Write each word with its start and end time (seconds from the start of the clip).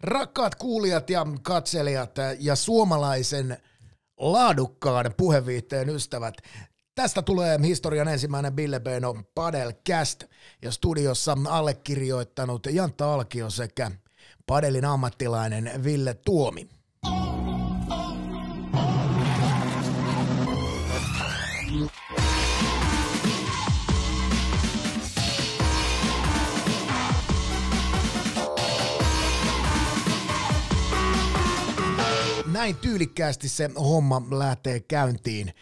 Rakkaat 0.00 0.54
kuulijat 0.54 1.10
ja 1.10 1.26
katselijat 1.42 2.16
ja 2.38 2.56
suomalaisen 2.56 3.56
laadukkaan 4.16 5.14
puheviitteen 5.16 5.88
ystävät, 5.88 6.34
tästä 6.94 7.22
tulee 7.22 7.58
historian 7.62 8.08
ensimmäinen 8.08 8.52
Bille 8.52 8.80
Beno 8.80 9.14
Padelcast 9.34 10.24
ja 10.62 10.72
studiossa 10.72 11.36
allekirjoittanut 11.48 12.66
Jantta 12.70 13.14
Alkio 13.14 13.50
sekä 13.50 13.90
padelin 14.46 14.84
ammattilainen 14.84 15.84
Ville 15.84 16.14
Tuomi. 16.14 16.68
Näin 32.60 32.76
tyylikkäästi 32.76 33.48
se 33.48 33.70
homma 33.76 34.22
lähtee 34.30 34.80
käyntiin. 34.80 35.54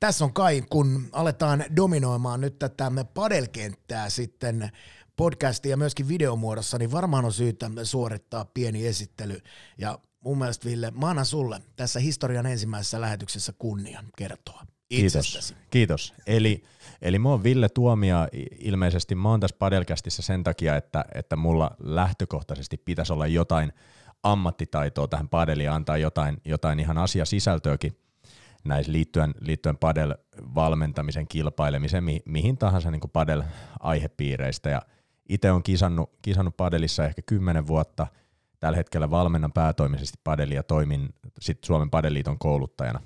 Tässä 0.00 0.24
on 0.24 0.32
kai, 0.32 0.62
kun 0.70 1.08
aletaan 1.12 1.64
dominoimaan 1.76 2.40
nyt 2.40 2.58
tätä 2.58 2.92
padelkenttää 3.14 4.10
sitten 4.10 4.70
podcastia 5.16 5.70
ja 5.70 5.76
myöskin 5.76 6.08
videomuodossa, 6.08 6.78
niin 6.78 6.92
varmaan 6.92 7.24
on 7.24 7.32
syytä 7.32 7.70
suorittaa 7.82 8.44
pieni 8.44 8.86
esittely. 8.86 9.40
Ja 9.78 9.98
mun 10.20 10.38
mielestä 10.38 10.68
Ville, 10.68 10.90
mä 10.90 11.10
annan 11.10 11.26
sulle 11.26 11.60
tässä 11.76 12.00
historian 12.00 12.46
ensimmäisessä 12.46 13.00
lähetyksessä 13.00 13.52
kunnian 13.58 14.04
kertoa 14.16 14.66
Kiitos. 14.88 15.54
Kiitos. 15.70 16.14
Eli, 16.26 16.62
eli 17.02 17.18
mä 17.18 17.28
oon 17.28 17.42
Ville 17.42 17.68
Tuomia, 17.68 18.28
ilmeisesti 18.58 19.14
mä 19.14 19.30
oon 19.30 19.40
tässä 19.40 19.56
Padelcastissa 19.58 20.22
sen 20.22 20.44
takia, 20.44 20.76
että, 20.76 21.04
että 21.14 21.36
mulla 21.36 21.76
lähtökohtaisesti 21.78 22.76
pitäisi 22.76 23.12
olla 23.12 23.26
jotain– 23.26 23.72
ammattitaitoa 24.22 25.08
tähän 25.08 25.28
padeliin, 25.28 25.70
antaa 25.70 25.96
jotain, 25.96 26.40
jotain 26.44 26.80
ihan 26.80 26.98
asiasisältöäkin 26.98 27.98
näissä 28.64 28.92
liittyen, 28.92 29.34
liittyen 29.40 29.78
padel-valmentamisen 29.78 31.28
kilpailemiseen, 31.28 32.04
mi, 32.04 32.20
mihin 32.24 32.58
tahansa 32.58 32.90
niin 32.90 33.00
padel-aihepiireistä. 33.12 34.70
Ja 34.70 34.82
itse 35.28 35.50
olen 35.50 35.62
kisannut, 35.62 36.10
kisannut 36.22 36.56
padelissa 36.56 37.04
ehkä 37.04 37.22
kymmenen 37.22 37.66
vuotta. 37.66 38.06
Tällä 38.60 38.76
hetkellä 38.76 39.10
valmennan 39.10 39.52
päätoimisesti 39.52 40.18
padelia, 40.24 40.62
toimin 40.62 41.08
sit 41.40 41.64
Suomen 41.64 41.90
padeliiton 41.90 42.38
kouluttajana, 42.38 43.00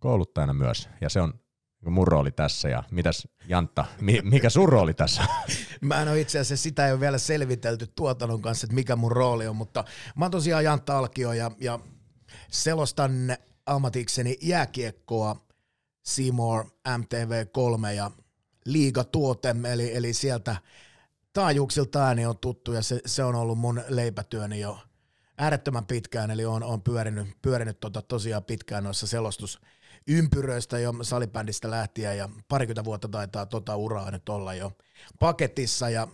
kouluttajana 0.00 0.52
myös. 0.52 0.88
Ja 1.00 1.08
se 1.08 1.20
on 1.20 1.34
mun 1.90 2.08
rooli 2.08 2.32
tässä 2.32 2.68
ja 2.68 2.82
mitäs 2.90 3.28
Jantta, 3.48 3.84
mikä 4.22 4.50
sun 4.50 4.68
rooli 4.68 4.94
tässä? 4.94 5.22
Mä 5.80 6.02
en 6.02 6.08
ole 6.08 6.20
itse 6.20 6.38
asiassa 6.38 6.62
sitä 6.62 6.86
ei 6.86 6.92
ole 6.92 7.00
vielä 7.00 7.18
selvitelty 7.18 7.86
tuotannon 7.86 8.42
kanssa, 8.42 8.64
että 8.64 8.74
mikä 8.74 8.96
mun 8.96 9.12
rooli 9.12 9.46
on, 9.46 9.56
mutta 9.56 9.84
mä 10.16 10.24
oon 10.24 10.30
tosiaan 10.30 10.64
Jantta 10.64 10.98
Alkio 10.98 11.32
ja, 11.32 11.50
ja 11.60 11.78
selostan 12.50 13.36
ammatikseni 13.66 14.38
jääkiekkoa 14.42 15.46
Seymour 16.02 16.64
MTV3 16.88 17.86
ja 17.96 18.10
liigatuote, 18.66 19.54
eli, 19.72 19.96
eli 19.96 20.12
sieltä 20.12 20.56
taajuuksilta 21.32 22.06
ääni 22.06 22.26
on 22.26 22.38
tuttu 22.38 22.72
ja 22.72 22.82
se, 22.82 23.00
se 23.06 23.24
on 23.24 23.34
ollut 23.34 23.58
mun 23.58 23.82
leipätyöni 23.88 24.60
jo 24.60 24.78
äärettömän 25.38 25.86
pitkään, 25.86 26.30
eli 26.30 26.44
on, 26.44 26.62
on 26.62 26.82
pyörinyt, 26.82 27.28
pyörinyt 27.42 27.80
tota 27.80 28.02
tosiaan 28.02 28.44
pitkään 28.44 28.84
noissa 28.84 29.06
selostus, 29.06 29.60
ympyröistä 30.08 30.78
jo 30.78 30.94
salibändistä 31.02 31.70
lähtien 31.70 32.18
ja 32.18 32.28
parikymmentä 32.48 32.84
vuotta 32.84 33.08
taitaa 33.08 33.46
tota 33.46 33.76
uraa 33.76 34.10
nyt 34.10 34.28
olla 34.28 34.54
jo 34.54 34.72
paketissa 35.18 35.90
ja 35.90 36.08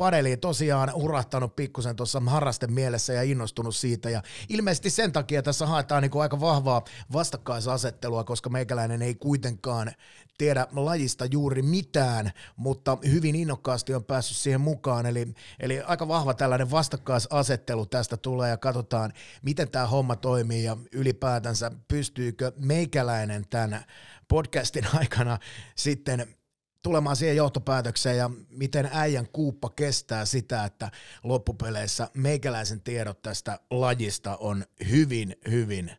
padeli 0.00 0.36
tosiaan 0.36 0.92
urahtanut 0.94 1.56
pikkusen 1.56 1.96
tuossa 1.96 2.22
harrasten 2.26 2.72
mielessä 2.72 3.12
ja 3.12 3.22
innostunut 3.22 3.76
siitä. 3.76 4.10
Ja 4.10 4.22
ilmeisesti 4.48 4.90
sen 4.90 5.12
takia 5.12 5.42
tässä 5.42 5.66
haetaan 5.66 6.02
niin 6.02 6.20
aika 6.20 6.40
vahvaa 6.40 6.84
vastakkaisasettelua, 7.12 8.24
koska 8.24 8.50
meikäläinen 8.50 9.02
ei 9.02 9.14
kuitenkaan 9.14 9.92
tiedä 10.38 10.66
lajista 10.72 11.24
juuri 11.24 11.62
mitään, 11.62 12.30
mutta 12.56 12.98
hyvin 13.10 13.34
innokkaasti 13.34 13.94
on 13.94 14.04
päässyt 14.04 14.36
siihen 14.36 14.60
mukaan. 14.60 15.06
Eli, 15.06 15.34
eli 15.60 15.80
aika 15.80 16.08
vahva 16.08 16.34
tällainen 16.34 16.70
vastakkaisasettelu 16.70 17.86
tästä 17.86 18.16
tulee 18.16 18.50
ja 18.50 18.56
katsotaan, 18.56 19.12
miten 19.42 19.70
tämä 19.70 19.86
homma 19.86 20.16
toimii 20.16 20.64
ja 20.64 20.76
ylipäätänsä 20.92 21.70
pystyykö 21.88 22.52
meikäläinen 22.56 23.44
tämän 23.50 23.84
podcastin 24.28 24.86
aikana 25.00 25.38
sitten 25.76 26.39
tulemaan 26.82 27.16
siihen 27.16 27.36
johtopäätökseen 27.36 28.16
ja 28.16 28.30
miten 28.50 28.90
äijän 28.92 29.28
kuuppa 29.32 29.70
kestää 29.76 30.24
sitä, 30.24 30.64
että 30.64 30.90
loppupeleissä 31.24 32.10
meikäläisen 32.14 32.80
tiedot 32.80 33.22
tästä 33.22 33.60
lajista 33.70 34.36
on 34.36 34.64
hyvin, 34.90 35.36
hyvin 35.50 35.90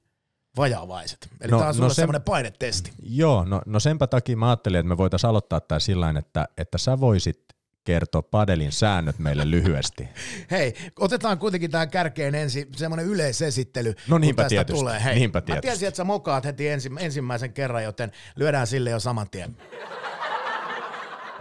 vajaavaiset. 0.58 1.30
Eli 1.42 1.52
no, 1.52 1.58
tämä 1.58 1.70
on 1.70 1.78
no 1.78 1.90
sen, 1.90 1.96
semmoinen 1.96 2.22
painetesti. 2.22 2.92
Joo, 3.04 3.46
no, 3.46 3.62
no 3.66 3.80
senpä 3.80 4.08
takia 4.08 4.38
mä 4.38 4.50
ajattelin, 4.50 4.80
että 4.80 4.90
me 4.90 4.98
voitaisiin 4.98 5.30
aloittaa 5.30 5.60
tämä 5.60 5.80
sillä 5.80 6.14
että, 6.20 6.48
että 6.58 6.78
sä 6.78 7.00
voisit 7.00 7.52
kertoa 7.84 8.22
padelin 8.22 8.72
säännöt 8.72 9.20
meille 9.20 9.52
lyhyesti. 9.52 10.08
Hei, 10.52 10.74
otetaan 11.00 11.40
kuitenkin 11.40 11.72
tähän 11.72 11.90
kärkeen 11.90 12.36
ensin 12.36 12.68
semmoinen 12.76 13.06
yleisesittely, 13.06 13.94
no 14.08 14.18
niinpä 14.18 14.48
tietysti, 14.48 14.80
tulee. 14.80 15.04
Hei, 15.04 15.16
niinpä 15.16 15.42
tietysti. 15.42 15.68
Mä 15.68 15.72
tiesin, 15.72 15.88
että 15.88 15.98
sä 15.98 16.04
mokaat 16.04 16.46
heti 16.46 16.68
ensi, 16.68 16.92
ensimmäisen 17.00 17.54
kerran, 17.54 17.84
joten 17.84 18.12
lyödään 18.36 18.68
sille 18.68 18.90
jo 18.90 19.00
saman 19.00 19.30
tien. 19.30 19.58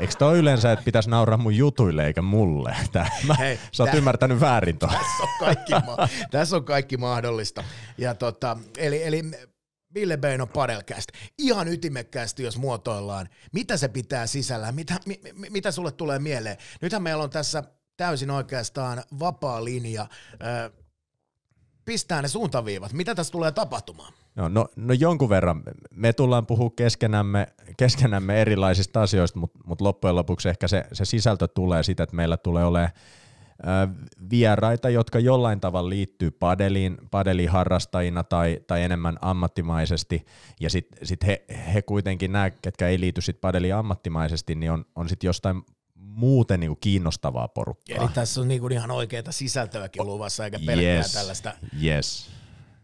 Eikö 0.01 0.15
toi 0.19 0.39
yleensä, 0.39 0.73
että 0.73 0.85
pitäisi 0.85 1.11
nauraa 1.11 1.39
mun 1.39 1.57
jutuille 1.57 2.07
eikä 2.07 2.23
mulle? 2.23 2.77
Tää, 2.93 3.11
mä, 3.27 3.35
Hei, 3.35 3.59
sä 3.73 3.83
oot 3.83 3.91
tää, 3.91 3.99
ymmärtänyt 3.99 4.41
väärin 4.41 4.79
tuon. 4.79 4.93
Tässä 4.93 5.23
on 5.23 5.29
kaikki, 5.41 5.73
ma- 5.73 6.09
tässä 6.31 6.57
on 6.57 6.65
kaikki 6.65 6.97
mahdollista. 6.97 7.65
Ja 7.99 8.15
tota, 8.15 8.57
eli, 8.79 9.03
eli 9.03 9.23
Ville 9.95 10.17
Beino 10.17 10.47
Padelcast. 10.47 11.09
Ihan 11.39 11.69
ytimekkäästi, 11.69 12.43
jos 12.43 12.59
muotoillaan. 12.59 13.29
Mitä 13.53 13.77
se 13.77 13.89
pitää 13.89 14.27
sisällä? 14.27 14.73
Mitä, 14.73 14.95
mi, 15.07 15.21
mi, 15.35 15.51
mitä 15.51 15.71
sulle 15.71 15.93
tulee 15.93 16.19
mieleen? 16.19 16.57
Nythän 16.83 17.03
meillä 17.03 17.25
on 17.25 17.31
tässä 17.31 17.65
täysin 17.97 18.31
oikeastaan 18.31 19.03
vapaa 19.19 19.65
linja. 19.65 20.07
Ö, 20.33 20.71
pistää 21.85 22.23
ne 22.23 22.29
suuntaviivat. 22.29 22.93
Mitä 22.93 23.15
tässä 23.15 23.33
tulee 23.33 23.53
tapahtumaan? 23.53 24.13
No, 24.37 24.49
no, 24.49 24.69
no 24.77 24.95
jonkun 24.95 25.29
verran. 25.29 25.63
Me 25.95 26.13
tullaan 26.13 26.47
puhua 26.47 26.71
keskenämme, 26.77 27.47
keskenämme 27.77 28.41
erilaisista 28.41 29.03
asioista, 29.03 29.39
mutta 29.39 29.59
mut 29.65 29.81
loppujen 29.81 30.17
lopuksi 30.17 30.49
ehkä 30.49 30.69
se, 30.69 30.85
se 30.93 31.05
sisältö 31.05 31.49
tulee 31.49 31.83
siitä, 31.83 32.03
että 32.03 32.17
meillä 32.17 32.37
tulee 32.37 32.65
olemaan 32.65 32.93
vieraita, 34.31 34.91
jotka 34.91 35.19
jollain 35.19 35.61
tavalla 35.61 35.91
liittyy 35.91 36.31
padeliin, 36.31 36.99
padeliin 37.11 37.49
harrastajina 37.49 38.25
tai, 38.25 38.61
tai 38.67 38.83
enemmän 38.83 39.17
ammattimaisesti, 39.21 40.27
ja 40.61 40.71
sitten 40.71 41.07
sit 41.07 41.27
he, 41.27 41.45
he 41.75 41.83
kuitenkin 41.83 42.33
nämä, 42.33 42.51
ketkä 42.51 42.89
ei 42.89 43.01
liity 43.01 43.21
sit 43.21 43.41
padeliin 43.41 43.75
ammattimaisesti, 43.75 44.55
niin 44.55 44.73
on, 44.73 44.85
on 44.97 45.09
sitten 45.09 45.29
jostain 45.29 45.63
muuten 46.11 46.61
niinku 46.61 46.77
kiinnostavaa 46.77 47.49
porukkaa. 47.49 47.97
Eli 47.97 48.09
tässä 48.15 48.41
on 48.41 48.49
niinku 48.49 48.69
ihan 48.69 48.91
oikeita 48.91 49.33
sisältöäkin 49.33 50.07
luvassa, 50.07 50.45
eikä 50.45 50.59
pelkkää 50.67 50.95
yes, 50.95 51.13
tällaista 51.13 51.53
yes 51.83 52.40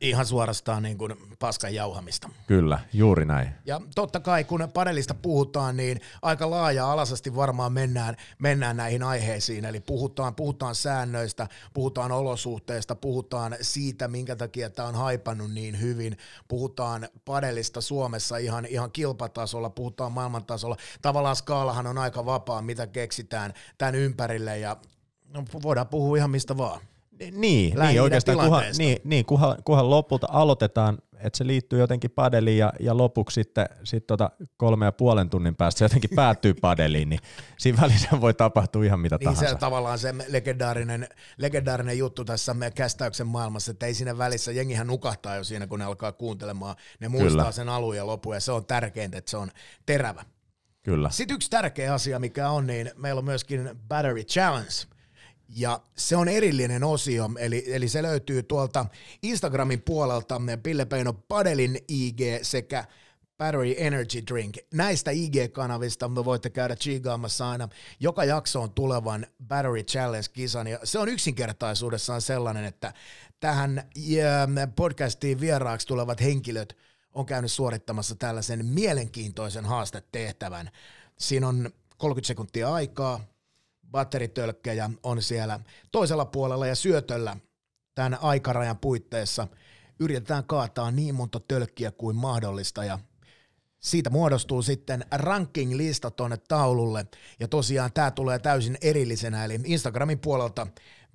ihan 0.08 0.26
suorastaan 0.26 0.82
niin 0.82 0.98
kuin 0.98 1.14
paskan 1.38 1.74
jauhamista. 1.74 2.28
Kyllä, 2.46 2.80
juuri 2.92 3.24
näin. 3.24 3.48
Ja 3.66 3.80
totta 3.94 4.20
kai 4.20 4.44
kun 4.44 4.68
padelista 4.74 5.14
puhutaan, 5.14 5.76
niin 5.76 6.00
aika 6.22 6.50
laaja-alaisesti 6.50 7.36
varmaan 7.36 7.72
mennään, 7.72 8.16
mennään 8.38 8.76
näihin 8.76 9.02
aiheisiin. 9.02 9.64
Eli 9.64 9.80
puhutaan, 9.80 10.34
puhutaan 10.34 10.74
säännöistä, 10.74 11.48
puhutaan 11.74 12.12
olosuhteista, 12.12 12.94
puhutaan 12.94 13.56
siitä, 13.60 14.08
minkä 14.08 14.36
takia 14.36 14.70
tämä 14.70 14.88
on 14.88 14.94
haipannut 14.94 15.52
niin 15.52 15.80
hyvin. 15.80 16.16
Puhutaan 16.48 17.08
padelista 17.24 17.80
Suomessa 17.80 18.36
ihan, 18.36 18.66
ihan 18.66 18.92
kilpatasolla, 18.92 19.70
puhutaan 19.70 20.12
maailmantasolla. 20.12 20.76
Tavallaan 21.02 21.36
skaalahan 21.36 21.86
on 21.86 21.98
aika 21.98 22.26
vapaa, 22.26 22.62
mitä 22.62 22.86
keksitään 22.86 23.52
tämän 23.78 23.94
ympärille 23.94 24.58
ja 24.58 24.76
no, 25.28 25.44
voidaan 25.62 25.88
puhua 25.88 26.16
ihan 26.16 26.30
mistä 26.30 26.56
vaan. 26.56 26.80
Niin, 27.18 27.78
niin 27.80 28.02
oikeastaan 28.02 28.38
kunhan, 28.38 28.64
niin, 28.78 28.98
niin 29.04 29.24
kunhan, 29.24 29.56
kunhan 29.64 29.90
lopulta 29.90 30.26
aloitetaan, 30.30 30.98
että 31.18 31.36
se 31.36 31.46
liittyy 31.46 31.78
jotenkin 31.78 32.10
padeliin 32.10 32.58
ja, 32.58 32.72
ja 32.80 32.96
lopuksi 32.96 33.34
sitten 33.34 33.66
sit 33.84 34.06
tota 34.06 34.30
kolme 34.56 34.84
ja 34.84 34.92
puolen 34.92 35.30
tunnin 35.30 35.56
päästä 35.56 35.78
se 35.78 35.84
jotenkin 35.84 36.10
päättyy 36.16 36.54
padeliin, 36.54 37.08
niin 37.08 37.20
siinä 37.58 37.82
välissä 37.82 38.20
voi 38.20 38.34
tapahtua 38.34 38.84
ihan 38.84 39.00
mitä 39.00 39.16
niin 39.16 39.24
tahansa. 39.24 39.48
Se 39.48 39.58
tavallaan 39.58 39.98
se 39.98 40.14
legendaarinen, 40.28 41.08
legendaarinen 41.36 41.98
juttu 41.98 42.24
tässä 42.24 42.54
meidän 42.54 42.74
kästäyksen 42.74 43.26
maailmassa, 43.26 43.70
että 43.70 43.86
ei 43.86 43.94
siinä 43.94 44.18
välissä, 44.18 44.52
jengihän 44.52 44.86
nukahtaa 44.86 45.36
jo 45.36 45.44
siinä, 45.44 45.66
kun 45.66 45.78
ne 45.78 45.84
alkaa 45.84 46.12
kuuntelemaan, 46.12 46.76
ne 47.00 47.08
muistaa 47.08 47.30
Kyllä. 47.30 47.52
sen 47.52 47.68
alun 47.68 47.96
ja 47.96 48.06
lopun 48.06 48.34
ja 48.34 48.40
se 48.40 48.52
on 48.52 48.66
tärkeintä, 48.66 49.18
että 49.18 49.30
se 49.30 49.36
on 49.36 49.50
terävä. 49.86 50.24
Kyllä. 50.82 51.10
Sitten 51.10 51.34
yksi 51.34 51.50
tärkeä 51.50 51.94
asia, 51.94 52.18
mikä 52.18 52.50
on, 52.50 52.66
niin 52.66 52.90
meillä 52.96 53.18
on 53.18 53.24
myöskin 53.24 53.70
Battery 53.88 54.24
Challenge– 54.24 54.74
ja 55.48 55.80
se 55.96 56.16
on 56.16 56.28
erillinen 56.28 56.84
osio, 56.84 57.30
eli, 57.38 57.64
eli 57.66 57.88
se 57.88 58.02
löytyy 58.02 58.42
tuolta 58.42 58.86
Instagramin 59.22 59.82
puolelta 59.82 60.40
Pille 60.62 60.84
Peino 60.84 61.12
Padelin 61.12 61.78
IG 61.88 62.20
sekä 62.42 62.84
Battery 63.38 63.74
Energy 63.78 64.22
Drink. 64.26 64.56
Näistä 64.74 65.10
IG-kanavista 65.10 66.08
me 66.08 66.24
voitte 66.24 66.50
käydä 66.50 66.76
chigaamassa 66.76 67.50
aina 67.50 67.68
joka 68.00 68.24
jaksoon 68.24 68.70
tulevan 68.72 69.26
Battery 69.48 69.82
Challenge-kisan. 69.82 70.66
Ja 70.66 70.78
se 70.84 70.98
on 70.98 71.08
yksinkertaisuudessaan 71.08 72.22
sellainen, 72.22 72.64
että 72.64 72.92
tähän 73.40 73.90
podcastiin 74.76 75.40
vieraaksi 75.40 75.86
tulevat 75.86 76.20
henkilöt 76.20 76.76
on 77.12 77.26
käynyt 77.26 77.52
suorittamassa 77.52 78.14
tällaisen 78.14 78.66
mielenkiintoisen 78.66 79.64
haastetehtävän. 79.64 80.70
Siinä 81.18 81.48
on 81.48 81.70
30 81.98 82.26
sekuntia 82.26 82.74
aikaa, 82.74 83.20
batteritölkkejä 83.96 84.90
on 85.02 85.22
siellä 85.22 85.60
toisella 85.92 86.24
puolella 86.24 86.66
ja 86.66 86.74
syötöllä 86.74 87.36
tämän 87.94 88.18
aikarajan 88.20 88.78
puitteissa. 88.78 89.48
Yritetään 90.00 90.44
kaataa 90.44 90.90
niin 90.90 91.14
monta 91.14 91.40
tölkkiä 91.40 91.90
kuin 91.90 92.16
mahdollista 92.16 92.84
ja 92.84 92.98
siitä 93.80 94.10
muodostuu 94.10 94.62
sitten 94.62 95.04
ranking-lista 95.10 96.10
tuonne 96.10 96.36
taululle, 96.36 97.06
ja 97.40 97.48
tosiaan 97.48 97.92
tämä 97.92 98.10
tulee 98.10 98.38
täysin 98.38 98.78
erillisenä, 98.80 99.44
eli 99.44 99.60
Instagramin 99.64 100.18
puolelta 100.18 100.66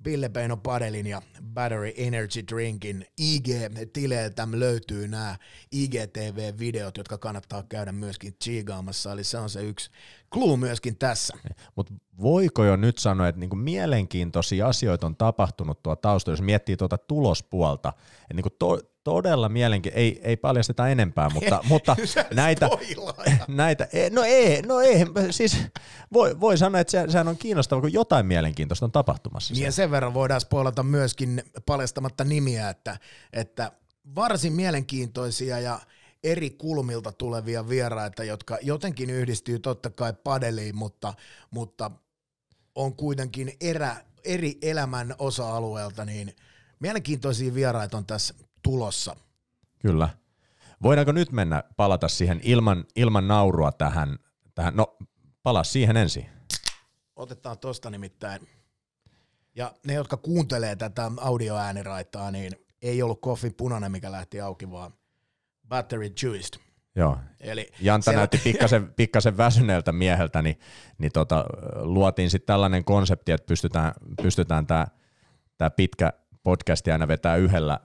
Ville 0.04 0.28
Beino 0.28 0.56
Padelin 0.56 1.06
ja 1.06 1.22
Battery 1.54 1.92
Energy 1.96 2.44
Drinkin 2.52 3.06
IG-tileiltä 3.20 4.48
löytyy 4.52 5.08
nämä 5.08 5.36
IGTV-videot, 5.72 6.96
jotka 6.96 7.18
kannattaa 7.18 7.62
käydä 7.62 7.92
myöskin 7.92 8.36
chigaamassa, 8.44 9.12
eli 9.12 9.24
se 9.24 9.38
on 9.38 9.50
se 9.50 9.62
yksi 9.62 9.90
clue 10.32 10.56
myöskin 10.56 10.96
tässä. 10.96 11.36
Mutta 11.76 11.92
voiko 12.22 12.64
jo 12.64 12.76
nyt 12.76 12.98
sanoa, 12.98 13.28
että 13.28 13.40
niinku 13.40 13.56
mielenkiintoisia 13.56 14.68
asioita 14.68 15.06
on 15.06 15.16
tapahtunut 15.16 15.82
tuo 15.82 15.96
taustalla, 15.96 16.32
jos 16.34 16.42
miettii 16.42 16.76
tuota 16.76 16.98
tulospuolta, 16.98 17.92
että 18.22 18.34
niinku 18.34 18.50
to, 18.50 18.78
todella 19.04 19.48
mielenkiintoista, 19.48 20.00
ei, 20.00 20.20
ei 20.22 20.36
paljasteta 20.36 20.88
enempää, 20.88 21.30
mutta, 21.30 21.60
mutta 21.68 21.96
näitä, 22.34 22.70
näitä, 23.48 23.88
e, 23.92 24.10
no 24.10 24.22
ei, 24.22 24.62
no 24.62 24.80
ei, 24.80 25.06
siis 25.30 25.58
voi, 26.12 26.40
voi 26.40 26.58
sanoa, 26.58 26.80
että 26.80 26.90
se, 26.90 27.04
sehän 27.08 27.28
on 27.28 27.36
kiinnostavaa, 27.36 27.80
kun 27.80 27.92
jotain 27.92 28.26
mielenkiintoista 28.26 28.86
on 28.86 28.92
tapahtumassa. 28.92 29.54
Niin 29.54 29.64
ja 29.64 29.72
sen 29.72 29.90
verran 29.90 30.14
voidaan 30.14 30.40
spoilata 30.40 30.82
myöskin 30.82 31.42
paljastamatta 31.66 32.24
nimiä, 32.24 32.68
että, 32.70 32.98
että 33.32 33.72
varsin 34.14 34.52
mielenkiintoisia 34.52 35.60
ja 35.60 35.80
eri 36.24 36.50
kulmilta 36.50 37.12
tulevia 37.12 37.68
vieraita, 37.68 38.24
jotka 38.24 38.58
jotenkin 38.62 39.10
yhdistyy 39.10 39.58
totta 39.58 39.90
kai 39.90 40.12
padeliin, 40.24 40.76
mutta, 40.76 41.14
mutta 41.50 41.90
on 42.74 42.96
kuitenkin 42.96 43.52
erä, 43.60 43.96
eri 44.24 44.58
elämän 44.62 45.14
osa-alueelta, 45.18 46.04
niin 46.04 46.36
mielenkiintoisia 46.80 47.54
vieraita 47.54 47.96
on 47.96 48.06
tässä 48.06 48.34
tulossa. 48.62 49.16
Kyllä. 49.78 50.08
Voidaanko 50.82 51.12
nyt 51.12 51.32
mennä 51.32 51.64
palata 51.76 52.08
siihen 52.08 52.40
ilman, 52.42 52.84
ilman 52.96 53.28
naurua 53.28 53.72
tähän, 53.72 54.18
tähän? 54.54 54.76
No, 54.76 54.96
palaa 55.42 55.64
siihen 55.64 55.96
ensin. 55.96 56.26
Otetaan 57.16 57.58
tosta 57.58 57.90
nimittäin. 57.90 58.48
Ja 59.54 59.74
ne, 59.86 59.94
jotka 59.94 60.16
kuuntelee 60.16 60.76
tätä 60.76 61.10
audioääniraitaa, 61.16 62.30
niin 62.30 62.52
ei 62.82 63.02
ollut 63.02 63.20
koffin 63.20 63.54
punainen, 63.54 63.92
mikä 63.92 64.12
lähti 64.12 64.40
auki, 64.40 64.70
vaan 64.70 64.94
battery 65.72 66.10
juiced. 66.22 66.60
Joo. 66.96 67.18
Eli 67.40 67.68
Janta 67.80 68.04
siellä... 68.04 68.18
näytti 68.18 68.40
pikkasen, 68.44 68.92
pikkasen 68.96 69.36
väsyneeltä 69.36 69.92
mieheltä, 69.92 70.42
niin, 70.42 70.58
niin 70.98 71.12
tota, 71.12 71.44
luotiin 71.74 72.30
sitten 72.30 72.46
tällainen 72.46 72.84
konsepti, 72.84 73.32
että 73.32 73.46
pystytään, 73.46 73.92
pystytään 74.22 74.66
tämä 74.66 74.86
tää 75.58 75.70
pitkä 75.70 76.12
podcasti 76.42 76.90
aina 76.90 77.08
vetää 77.08 77.36
yhdellä, 77.36 77.80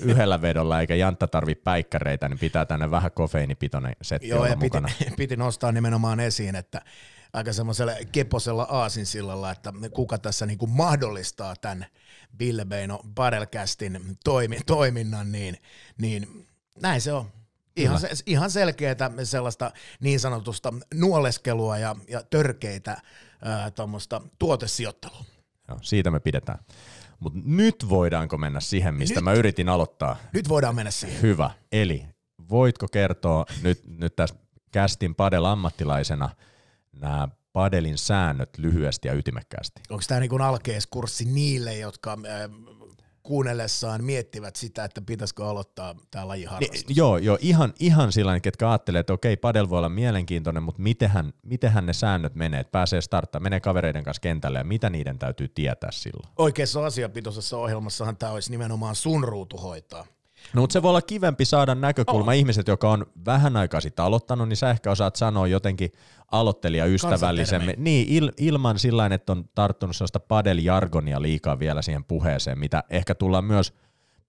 yhdellä 0.00 0.42
vedolla, 0.42 0.80
eikä 0.80 0.94
Jantta 0.94 1.26
tarvi 1.26 1.54
päikkäreitä, 1.54 2.28
niin 2.28 2.38
pitää 2.38 2.66
tänne 2.66 2.90
vähän 2.90 3.12
kofeiinipitoinen 3.12 3.96
setti 4.02 4.28
Joo, 4.28 4.46
ja 4.46 4.56
piti, 4.56 4.66
mukana. 4.66 4.88
piti 5.16 5.36
nostaa 5.36 5.72
nimenomaan 5.72 6.20
esiin, 6.20 6.56
että 6.56 6.80
aika 7.32 7.52
semmoisella 7.52 7.92
keposella 8.12 8.66
aasinsillalla, 8.70 9.50
että 9.50 9.72
kuka 9.92 10.18
tässä 10.18 10.46
niin 10.46 10.58
kuin 10.58 10.70
mahdollistaa 10.70 11.54
tämän 11.60 11.86
Ville 12.38 12.64
Beino 12.64 13.00
Badelcastin 13.14 14.00
toimi, 14.24 14.58
toiminnan, 14.66 15.32
niin, 15.32 15.56
niin 15.98 16.46
näin 16.82 17.00
se 17.00 17.12
on. 17.12 17.26
Ihan, 17.76 18.00
se, 18.00 18.08
ihan 18.26 18.50
selkeää 18.50 19.10
sellaista 19.24 19.70
niin 20.00 20.20
sanotusta 20.20 20.74
nuoleskelua 20.94 21.78
ja, 21.78 21.96
ja 22.08 22.22
törkeitä 22.30 23.02
tuommoista 23.74 24.20
tuotesijoittelua. 24.38 25.24
Joo, 25.68 25.78
siitä 25.82 26.10
me 26.10 26.20
pidetään. 26.20 26.58
Mutta 27.20 27.38
nyt 27.44 27.88
voidaanko 27.88 28.38
mennä 28.38 28.60
siihen, 28.60 28.94
mistä 28.94 29.14
nyt, 29.14 29.24
mä 29.24 29.32
yritin 29.32 29.68
aloittaa? 29.68 30.16
Nyt 30.32 30.48
voidaan 30.48 30.74
mennä 30.74 30.90
siihen. 30.90 31.22
Hyvä. 31.22 31.50
Eli 31.72 32.06
voitko 32.50 32.88
kertoa 32.88 33.46
nyt, 33.62 33.82
nyt 33.86 34.16
tässä 34.16 34.36
kästin 34.72 35.14
padel-ammattilaisena 35.14 36.30
nämä 36.92 37.28
padelin 37.52 37.98
säännöt 37.98 38.58
lyhyesti 38.58 39.08
ja 39.08 39.14
ytimekkäästi? 39.14 39.80
Onko 39.90 40.04
tämä 40.08 40.20
niin 40.20 40.40
alkeiskurssi 40.40 41.24
niille, 41.24 41.76
jotka 41.76 42.18
kuunnellessaan 43.22 44.04
miettivät 44.04 44.56
sitä, 44.56 44.84
että 44.84 45.00
pitäisikö 45.00 45.46
aloittaa 45.46 45.94
tämä 46.10 46.28
lajiharrastus. 46.28 46.86
Niin, 46.86 46.96
joo, 46.96 47.18
joo, 47.18 47.38
ihan, 47.40 47.74
ihan 47.80 48.12
sillä 48.12 48.40
ketkä 48.40 48.70
ajattelee, 48.70 49.00
että 49.00 49.12
okei, 49.12 49.36
padel 49.36 49.70
voi 49.70 49.78
olla 49.78 49.88
mielenkiintoinen, 49.88 50.62
mutta 50.62 50.82
mitenhän, 50.82 51.32
mitenhän 51.42 51.86
ne 51.86 51.92
säännöt 51.92 52.34
menee, 52.34 52.60
että 52.60 52.72
pääsee 52.72 53.00
starttaa, 53.00 53.40
menee 53.40 53.60
kavereiden 53.60 54.04
kanssa 54.04 54.20
kentälle 54.20 54.58
ja 54.58 54.64
mitä 54.64 54.90
niiden 54.90 55.18
täytyy 55.18 55.48
tietää 55.48 55.90
silloin? 55.90 56.28
Oikeassa 56.36 56.86
asiapitoisessa 56.86 57.58
ohjelmassahan 57.58 58.16
tämä 58.16 58.32
olisi 58.32 58.50
nimenomaan 58.50 58.94
sun 58.94 59.24
ruutu 59.24 59.56
hoitaa. 59.56 60.06
No 60.54 60.60
mutta 60.60 60.72
se 60.72 60.82
voi 60.82 60.88
olla 60.88 61.02
kivempi 61.02 61.44
saada 61.44 61.74
näkökulma. 61.74 62.30
Oh. 62.30 62.36
Ihmiset, 62.36 62.68
jotka 62.68 62.90
on 62.90 63.06
vähän 63.26 63.56
aikaa 63.56 63.80
sitten 63.80 64.04
aloittanut, 64.04 64.48
niin 64.48 64.56
sä 64.56 64.70
ehkä 64.70 64.90
osaat 64.90 65.16
sanoa 65.16 65.46
jotenkin 65.46 65.92
aloittelija 66.32 66.86
ystävällisemmin. 66.86 67.74
Niin, 67.78 68.06
il, 68.08 68.32
ilman 68.38 68.78
sillä 68.78 69.06
että 69.06 69.32
on 69.32 69.44
tarttunut 69.54 69.96
sellaista 69.96 70.20
padel-jargonia 70.20 71.22
liikaa 71.22 71.58
vielä 71.58 71.82
siihen 71.82 72.04
puheeseen, 72.04 72.58
mitä 72.58 72.84
ehkä 72.90 73.14
tullaan 73.14 73.44
myös 73.44 73.74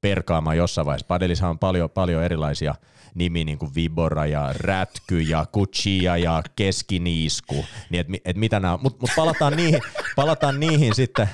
perkaamaan 0.01 0.57
jossain 0.57 0.85
vaiheessa. 0.85 1.07
Padelissa 1.07 1.49
on 1.49 1.59
paljon, 1.59 1.89
paljon 1.89 2.23
erilaisia 2.23 2.75
nimiä, 3.15 3.43
niin 3.43 3.57
kuin 3.57 3.75
Vibora 3.75 4.25
ja 4.25 4.53
Rätky 4.53 5.21
ja 5.21 5.45
Kuchia 5.51 6.17
ja 6.17 6.43
Keskiniisku. 6.55 7.65
Niin 7.89 7.99
et, 7.99 8.21
et 8.25 8.37
mitä 8.37 8.59
nämä 8.59 8.79
Mutta 8.81 8.99
mut 9.01 9.09
palataan, 9.15 9.53
niihin, 9.55 9.81
palataan 10.15 10.59
niihin 10.59 10.95
sitten. 10.95 11.29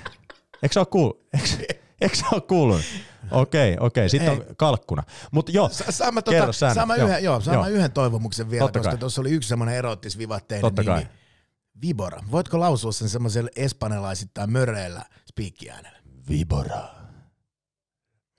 Eikö 0.64 0.74
sä 0.74 0.80
ole 0.80 0.88
kuullut? 0.92 1.28
Eikö, 1.34 1.74
eikö 2.02 2.16
sä 2.16 2.26
ole 2.32 2.42
kuullut? 2.42 2.82
Okei, 3.31 3.77
okei. 3.80 4.10
Sitten 4.10 4.30
Ei. 4.30 4.38
on 4.38 4.45
kalkkuna. 4.57 5.04
Mutta 5.31 5.51
joo, 5.51 5.69
saan 5.89 6.13
mä, 6.13 6.21
tota, 6.21 6.51
saan 6.51 6.88
mä 6.88 6.95
yhden, 6.95 7.24
joo, 7.24 7.42
joo. 7.54 7.68
yhden 7.68 7.92
toivomuksen 7.92 8.50
vielä, 8.50 8.66
Totta 8.66 8.80
koska 8.80 8.98
tuossa 8.98 9.21
oli 9.21 9.31
yksi 9.31 9.50
semmoinen 9.50 9.75
erottisvivatteinen 9.75 10.62
Totta 10.62 10.81
nimi. 10.81 10.94
Kai. 10.94 11.07
Vibora. 11.81 12.24
Voitko 12.31 12.60
lausua 12.60 12.92
sen 12.92 13.10
semmoisella 13.10 13.50
espanjalaisittain 13.56 14.51
möreillä 14.51 15.06
spiikkiäänellä? 15.30 16.00
Vibora. 16.30 16.88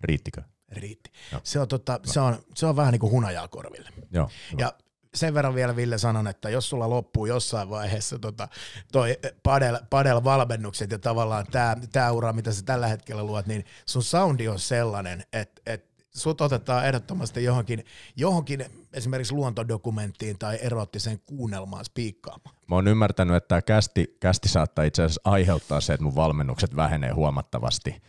Riittikö? 0.01 0.43
Riitti. 0.73 1.11
Se 1.43 1.61
on, 1.61 1.69
tota, 1.69 2.01
se, 2.05 2.21
on, 2.21 2.39
se 2.55 2.67
on 2.67 2.77
vähän 2.77 2.93
niin 2.93 3.01
kuin 3.01 3.13
hunajaa 3.13 3.49
korville. 3.49 3.91
Joo, 4.11 4.31
ja 4.59 4.73
sen 5.15 5.35
verran 5.35 5.55
vielä 5.55 5.77
Ville 5.77 5.99
sanon, 5.99 6.27
että 6.29 6.51
jos 6.51 6.71
sulla 6.71 6.91
loppuu 6.91 7.27
jossain 7.27 7.71
vaiheessa 7.71 8.19
tota, 8.19 8.49
toi 8.93 9.19
padel, 9.43 9.79
padel-valmennukset 9.91 10.91
ja 10.91 10.99
tavallaan 10.99 11.47
tämä 11.51 11.77
tää 11.93 12.13
ura, 12.13 12.33
mitä 12.33 12.53
sä 12.53 12.63
tällä 12.63 12.87
hetkellä 12.87 13.25
luot, 13.25 13.47
niin 13.47 13.65
sun 13.87 14.03
soundi 14.03 14.49
on 14.49 14.59
sellainen, 14.59 15.25
että 15.33 15.63
et 15.67 15.91
sut 16.15 16.41
otetaan 16.41 16.87
ehdottomasti 16.87 17.45
johonkin, 17.45 17.85
johonkin 18.17 18.65
esimerkiksi 18.93 19.35
luontodokumenttiin 19.35 20.39
tai 20.39 20.59
erottiseen 20.63 21.21
kuunnelmaan 21.27 21.85
spiikkaamaan. 21.85 22.57
Mä 22.69 22.75
oon 22.75 22.89
ymmärtänyt, 22.89 23.37
että 23.37 23.49
tämä 23.49 23.63
kästi, 23.63 24.17
kästi 24.21 24.49
saattaa 24.49 24.85
itse 24.85 25.03
asiassa 25.03 25.21
aiheuttaa 25.25 25.81
se, 25.81 25.93
että 25.93 26.05
mun 26.05 26.15
valmennukset 26.15 26.77
vähenee 26.77 27.11
huomattavasti. 27.11 28.03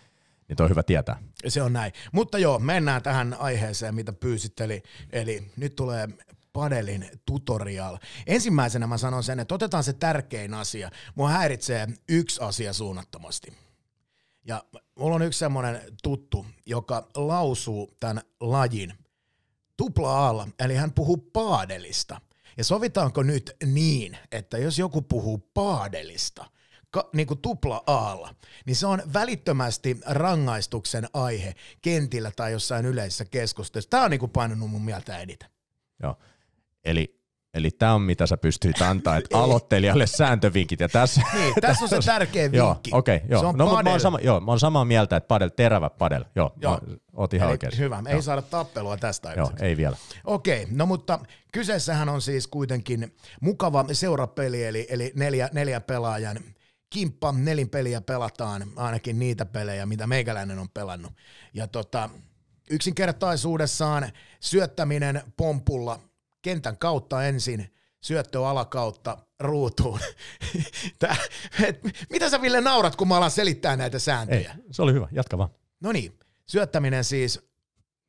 Niin 0.48 0.58
toi 0.58 0.64
on 0.64 0.70
hyvä 0.70 0.84
tietää. 0.84 1.20
Se 1.48 1.62
on 1.62 1.74
näin. 1.74 1.94
Mutta 2.12 2.38
joo, 2.38 2.60
mennään 2.60 3.04
tähän 3.04 3.36
aiheeseen, 3.40 3.96
mitä 3.96 4.14
pyysit. 4.14 4.62
Eli, 4.62 4.84
eli 5.12 5.52
nyt 5.58 5.76
tulee 5.76 6.08
padelin 6.54 7.10
tutorial. 7.26 7.98
Ensimmäisenä 8.28 8.88
mä 8.88 8.98
sanon 8.98 9.24
sen, 9.24 9.40
että 9.40 9.56
otetaan 9.56 9.84
se 9.84 9.94
tärkein 9.94 10.54
asia. 10.54 10.92
Mua 11.16 11.30
häiritsee 11.30 11.88
yksi 12.10 12.42
asia 12.42 12.74
suunnattomasti. 12.74 13.54
Ja 14.46 14.64
mulla 14.96 15.16
on 15.16 15.22
yksi 15.22 15.40
semmoinen 15.40 15.82
tuttu, 16.04 16.46
joka 16.66 17.08
lausuu 17.16 17.96
tämän 18.00 18.24
lajin 18.40 18.94
tupla 19.78 20.28
alla, 20.28 20.48
eli 20.60 20.76
hän 20.76 20.94
puhuu 20.94 21.18
paadelista. 21.18 22.22
Ja 22.58 22.64
sovitaanko 22.64 23.24
nyt 23.24 23.56
niin, 23.66 24.18
että 24.32 24.58
jos 24.58 24.80
joku 24.80 25.02
puhuu 25.02 25.50
paadelista, 25.54 26.46
ka, 26.92 27.10
niin 27.14 27.28
kuin 27.28 27.42
tupla 27.42 27.84
aalla, 27.88 28.36
niin 28.66 28.76
se 28.76 28.88
on 28.88 29.02
välittömästi 29.14 29.98
rangaistuksen 30.06 31.08
aihe 31.14 31.56
kentillä 31.82 32.32
tai 32.36 32.52
jossain 32.52 32.86
yleisessä 32.86 33.26
keskustelussa. 33.26 33.90
Tämä 33.90 34.04
on 34.04 34.12
niin 34.12 34.20
kuin 34.20 34.32
painanut 34.32 34.70
mun 34.70 34.86
mieltä 34.86 35.18
eniten. 35.18 35.50
Joo. 36.04 36.18
Eli 36.86 37.22
Eli 37.54 37.72
tämä 37.72 37.94
on 37.94 38.02
mitä 38.02 38.28
sä 38.28 38.38
pystyit 38.38 38.82
antaa, 38.82 39.18
että 39.18 39.38
aloittelijalle 39.44 40.08
sääntövinkit. 40.08 40.80
Ja 40.80 40.90
tässä, 40.90 41.22
niin, 41.34 41.54
tässä 41.62 41.86
on 41.86 41.90
se 41.90 42.00
tärkeä 42.12 42.52
vinkki. 42.52 42.90
Joo, 42.90 43.00
okay, 43.00 43.20
joo. 43.30 43.42
Se 43.42 43.46
on 43.46 43.56
no, 43.58 43.66
padel. 43.66 43.84
mä, 43.84 43.90
oon 43.90 44.00
sama, 44.00 44.20
joo, 44.24 44.40
mä 44.40 44.52
oon 44.52 44.60
samaa 44.60 44.86
mieltä, 44.86 45.16
että 45.16 45.28
padel, 45.28 45.50
terävä 45.50 45.90
padel. 45.90 46.26
Joo, 46.36 46.54
Joo. 46.62 46.80
joo. 46.88 46.98
oot 47.14 47.34
ihan 47.34 47.48
Eli 47.48 47.54
oikein. 47.54 47.78
Hyvä, 47.78 48.02
me 48.02 48.12
ei 48.12 48.22
saada 48.22 48.42
tappelua 48.42 48.98
tästä. 48.98 49.34
Joo, 49.34 49.52
ei 49.62 49.78
vielä. 49.78 49.98
Okei, 50.24 50.68
no 50.72 50.86
mutta 50.86 51.20
kyseessähän 51.54 52.10
on 52.10 52.22
siis 52.22 52.48
kuitenkin 52.48 53.16
mukava 53.42 53.86
seurapeli, 53.92 54.64
eli, 54.64 54.88
eli 54.90 55.12
neljä, 55.16 55.50
neljä 55.54 55.82
pelaajan 55.82 56.40
kimppa, 56.90 57.32
nelin 57.32 57.70
peliä 57.70 58.02
pelataan, 58.02 58.64
ainakin 58.76 59.20
niitä 59.20 59.46
pelejä, 59.46 59.86
mitä 59.86 60.08
meikäläinen 60.08 60.60
on 60.60 60.70
pelannut. 60.70 61.14
Ja 61.54 61.68
tota, 61.68 62.10
yksinkertaisuudessaan 62.70 64.12
syöttäminen 64.40 65.22
pompulla 65.38 66.00
kentän 66.42 66.78
kautta 66.78 67.24
ensin, 67.24 67.74
syöttö 68.02 68.48
alakautta 68.48 69.18
ruutuun. 69.40 70.00
Tää, 71.00 71.16
et, 71.64 71.80
mitä 72.10 72.30
sä 72.30 72.42
Ville 72.42 72.62
naurat, 72.62 72.96
kun 72.96 73.08
mä 73.08 73.18
alan 73.18 73.32
selittää 73.32 73.76
näitä 73.76 73.96
Ei, 73.96 74.00
sääntöjä? 74.00 74.56
se 74.72 74.82
oli 74.82 74.94
hyvä, 74.94 75.08
jatka 75.12 75.38
vaan. 75.38 75.50
No 75.80 75.92
niin, 75.92 76.20
syöttäminen 76.48 77.04
siis 77.04 77.52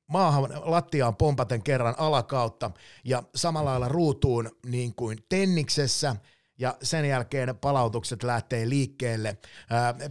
maahan 0.07 0.49
lattiaan 0.65 1.17
pompaten 1.17 1.63
kerran 1.63 1.95
alakautta 1.99 2.71
ja 3.05 3.23
samalla 3.35 3.71
lailla 3.71 3.89
ruutuun 3.89 4.51
niin 4.67 4.95
kuin 4.95 5.19
tenniksessä 5.29 6.17
ja 6.59 6.77
sen 6.83 7.05
jälkeen 7.05 7.57
palautukset 7.57 8.23
lähtee 8.23 8.69
liikkeelle. 8.69 9.39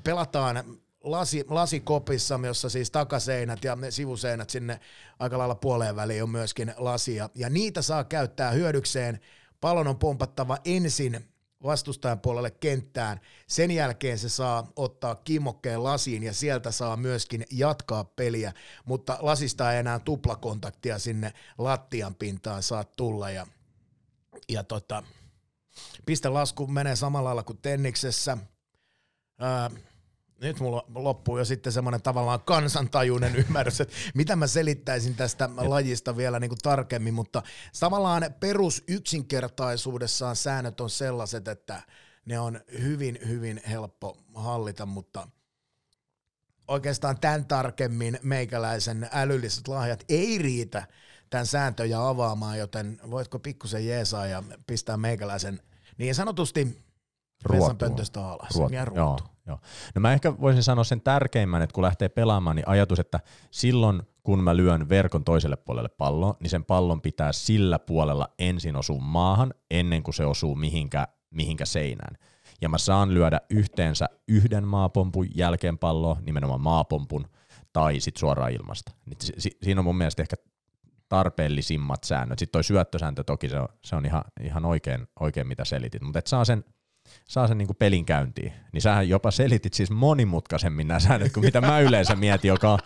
Pelataan 0.03 0.77
lasi, 1.03 1.45
lasikopissa, 1.49 2.39
jossa 2.45 2.69
siis 2.69 2.91
takaseinät 2.91 3.63
ja 3.63 3.75
ne 3.75 3.91
sivuseinät 3.91 4.49
sinne 4.49 4.79
aika 5.19 5.37
lailla 5.37 5.55
puoleen 5.55 5.95
väliin 5.95 6.23
on 6.23 6.29
myöskin 6.29 6.73
lasia 6.77 7.29
ja 7.35 7.49
niitä 7.49 7.81
saa 7.81 8.03
käyttää 8.03 8.51
hyödykseen. 8.51 9.19
Pallon 9.61 9.87
on 9.87 9.99
pompattava 9.99 10.57
ensin 10.65 11.31
vastustajan 11.63 12.19
puolelle 12.19 12.51
kenttään. 12.51 13.19
Sen 13.47 13.71
jälkeen 13.71 14.19
se 14.19 14.29
saa 14.29 14.71
ottaa 14.75 15.15
kimmokkeen 15.15 15.83
lasiin 15.83 16.23
ja 16.23 16.33
sieltä 16.33 16.71
saa 16.71 16.97
myöskin 16.97 17.45
jatkaa 17.51 18.03
peliä, 18.03 18.53
mutta 18.85 19.17
lasista 19.21 19.73
ei 19.73 19.79
enää 19.79 19.99
tuplakontaktia 19.99 20.99
sinne 20.99 21.33
lattian 21.57 22.15
pintaan 22.15 22.63
saa 22.63 22.83
tulla. 22.83 23.29
Ja, 23.29 23.47
ja 24.49 24.63
tota, 24.63 25.03
pistelasku 26.05 26.67
menee 26.67 26.95
samalla 26.95 27.27
lailla 27.27 27.43
kuin 27.43 27.59
tenniksessä. 27.61 28.37
Ää, 29.39 29.69
nyt 30.41 30.59
mulla 30.59 30.85
loppuu 30.95 31.37
jo 31.37 31.45
sitten 31.45 31.73
semmoinen 31.73 32.01
tavallaan 32.01 32.41
kansantajuinen 32.45 33.35
ymmärrys, 33.47 33.81
että 33.81 33.95
mitä 34.13 34.35
mä 34.35 34.47
selittäisin 34.47 35.15
tästä 35.15 35.49
lajista 35.57 36.17
vielä 36.17 36.39
niin 36.39 36.49
kuin 36.49 36.59
tarkemmin, 36.63 37.13
mutta 37.13 37.43
tavallaan 37.79 38.25
perus 38.39 38.83
yksinkertaisuudessaan 38.87 40.35
säännöt 40.35 40.81
on 40.81 40.89
sellaiset, 40.89 41.47
että 41.47 41.81
ne 42.25 42.39
on 42.39 42.61
hyvin, 42.81 43.19
hyvin 43.27 43.61
helppo 43.69 44.17
hallita, 44.35 44.85
mutta 44.85 45.27
oikeastaan 46.67 47.19
tämän 47.19 47.45
tarkemmin 47.45 48.19
meikäläisen 48.23 49.09
älylliset 49.11 49.67
lahjat 49.67 50.03
ei 50.09 50.37
riitä 50.37 50.87
tämän 51.29 51.45
sääntöjä 51.45 52.07
avaamaan, 52.07 52.57
joten 52.57 52.99
voitko 53.11 53.39
pikkusen 53.39 53.87
jeesaa 53.87 54.27
ja 54.27 54.43
pistää 54.67 54.97
meikäläisen 54.97 55.59
niin 55.97 56.15
sanotusti 56.15 56.83
pöntöstä 57.77 58.27
alas. 58.27 58.55
Ruotu. 58.55 58.73
Ja 58.73 58.79
Joo, 58.95 59.07
ruutuun. 59.07 59.29
Joo. 59.51 59.59
No 59.95 60.01
mä 60.01 60.13
ehkä 60.13 60.39
voisin 60.41 60.63
sanoa 60.63 60.83
sen 60.83 61.01
tärkeimmän, 61.01 61.61
että 61.61 61.73
kun 61.73 61.83
lähtee 61.83 62.09
pelaamaan, 62.09 62.55
niin 62.55 62.67
ajatus, 62.67 62.99
että 62.99 63.19
silloin 63.51 64.01
kun 64.23 64.43
mä 64.43 64.57
lyön 64.57 64.89
verkon 64.89 65.23
toiselle 65.23 65.55
puolelle 65.55 65.89
palloa, 65.89 66.37
niin 66.39 66.49
sen 66.49 66.65
pallon 66.65 67.01
pitää 67.01 67.31
sillä 67.31 67.79
puolella 67.79 68.27
ensin 68.39 68.75
osua 68.75 68.99
maahan, 68.99 69.53
ennen 69.71 70.03
kuin 70.03 70.15
se 70.15 70.25
osuu 70.25 70.55
mihinkä, 70.55 71.07
mihinkä 71.29 71.65
seinään. 71.65 72.17
Ja 72.61 72.69
mä 72.69 72.77
saan 72.77 73.13
lyödä 73.13 73.41
yhteensä 73.49 74.09
yhden 74.27 74.67
maapompun 74.67 75.27
jälkeen 75.35 75.77
palloa, 75.77 76.17
nimenomaan 76.21 76.61
maapompun, 76.61 77.27
tai 77.73 77.99
sitten 77.99 78.19
suoraan 78.19 78.51
ilmasta. 78.51 78.91
Niin 79.05 79.17
si- 79.21 79.33
si- 79.37 79.57
siinä 79.63 79.81
on 79.81 79.85
mun 79.85 79.97
mielestä 79.97 80.21
ehkä 80.21 80.35
tarpeellisimmat 81.09 82.03
säännöt. 82.03 82.39
Sitten 82.39 82.51
toi 82.51 82.63
syöttösääntö 82.63 83.23
toki 83.23 83.49
se 83.49 83.59
on, 83.59 83.67
se 83.85 83.95
on 83.95 84.05
ihan, 84.05 84.23
ihan 84.41 84.65
oikein, 84.65 85.07
oikein, 85.19 85.47
mitä 85.47 85.65
selitit, 85.65 86.01
mutta 86.01 86.19
et 86.19 86.27
saa 86.27 86.45
sen, 86.45 86.63
saa 87.27 87.47
sen 87.47 87.57
niinku 87.57 87.73
pelin 87.73 88.05
käyntiin. 88.05 88.53
Niin 88.73 88.81
sähän 88.81 89.09
jopa 89.09 89.31
selitit 89.31 89.73
siis 89.73 89.91
monimutkaisemmin 89.91 90.87
nämä 90.87 90.99
säännöt 90.99 91.33
kuin 91.33 91.45
mitä 91.45 91.61
mä 91.61 91.79
yleensä 91.79 92.15
mietin, 92.15 92.49
joka 92.49 92.77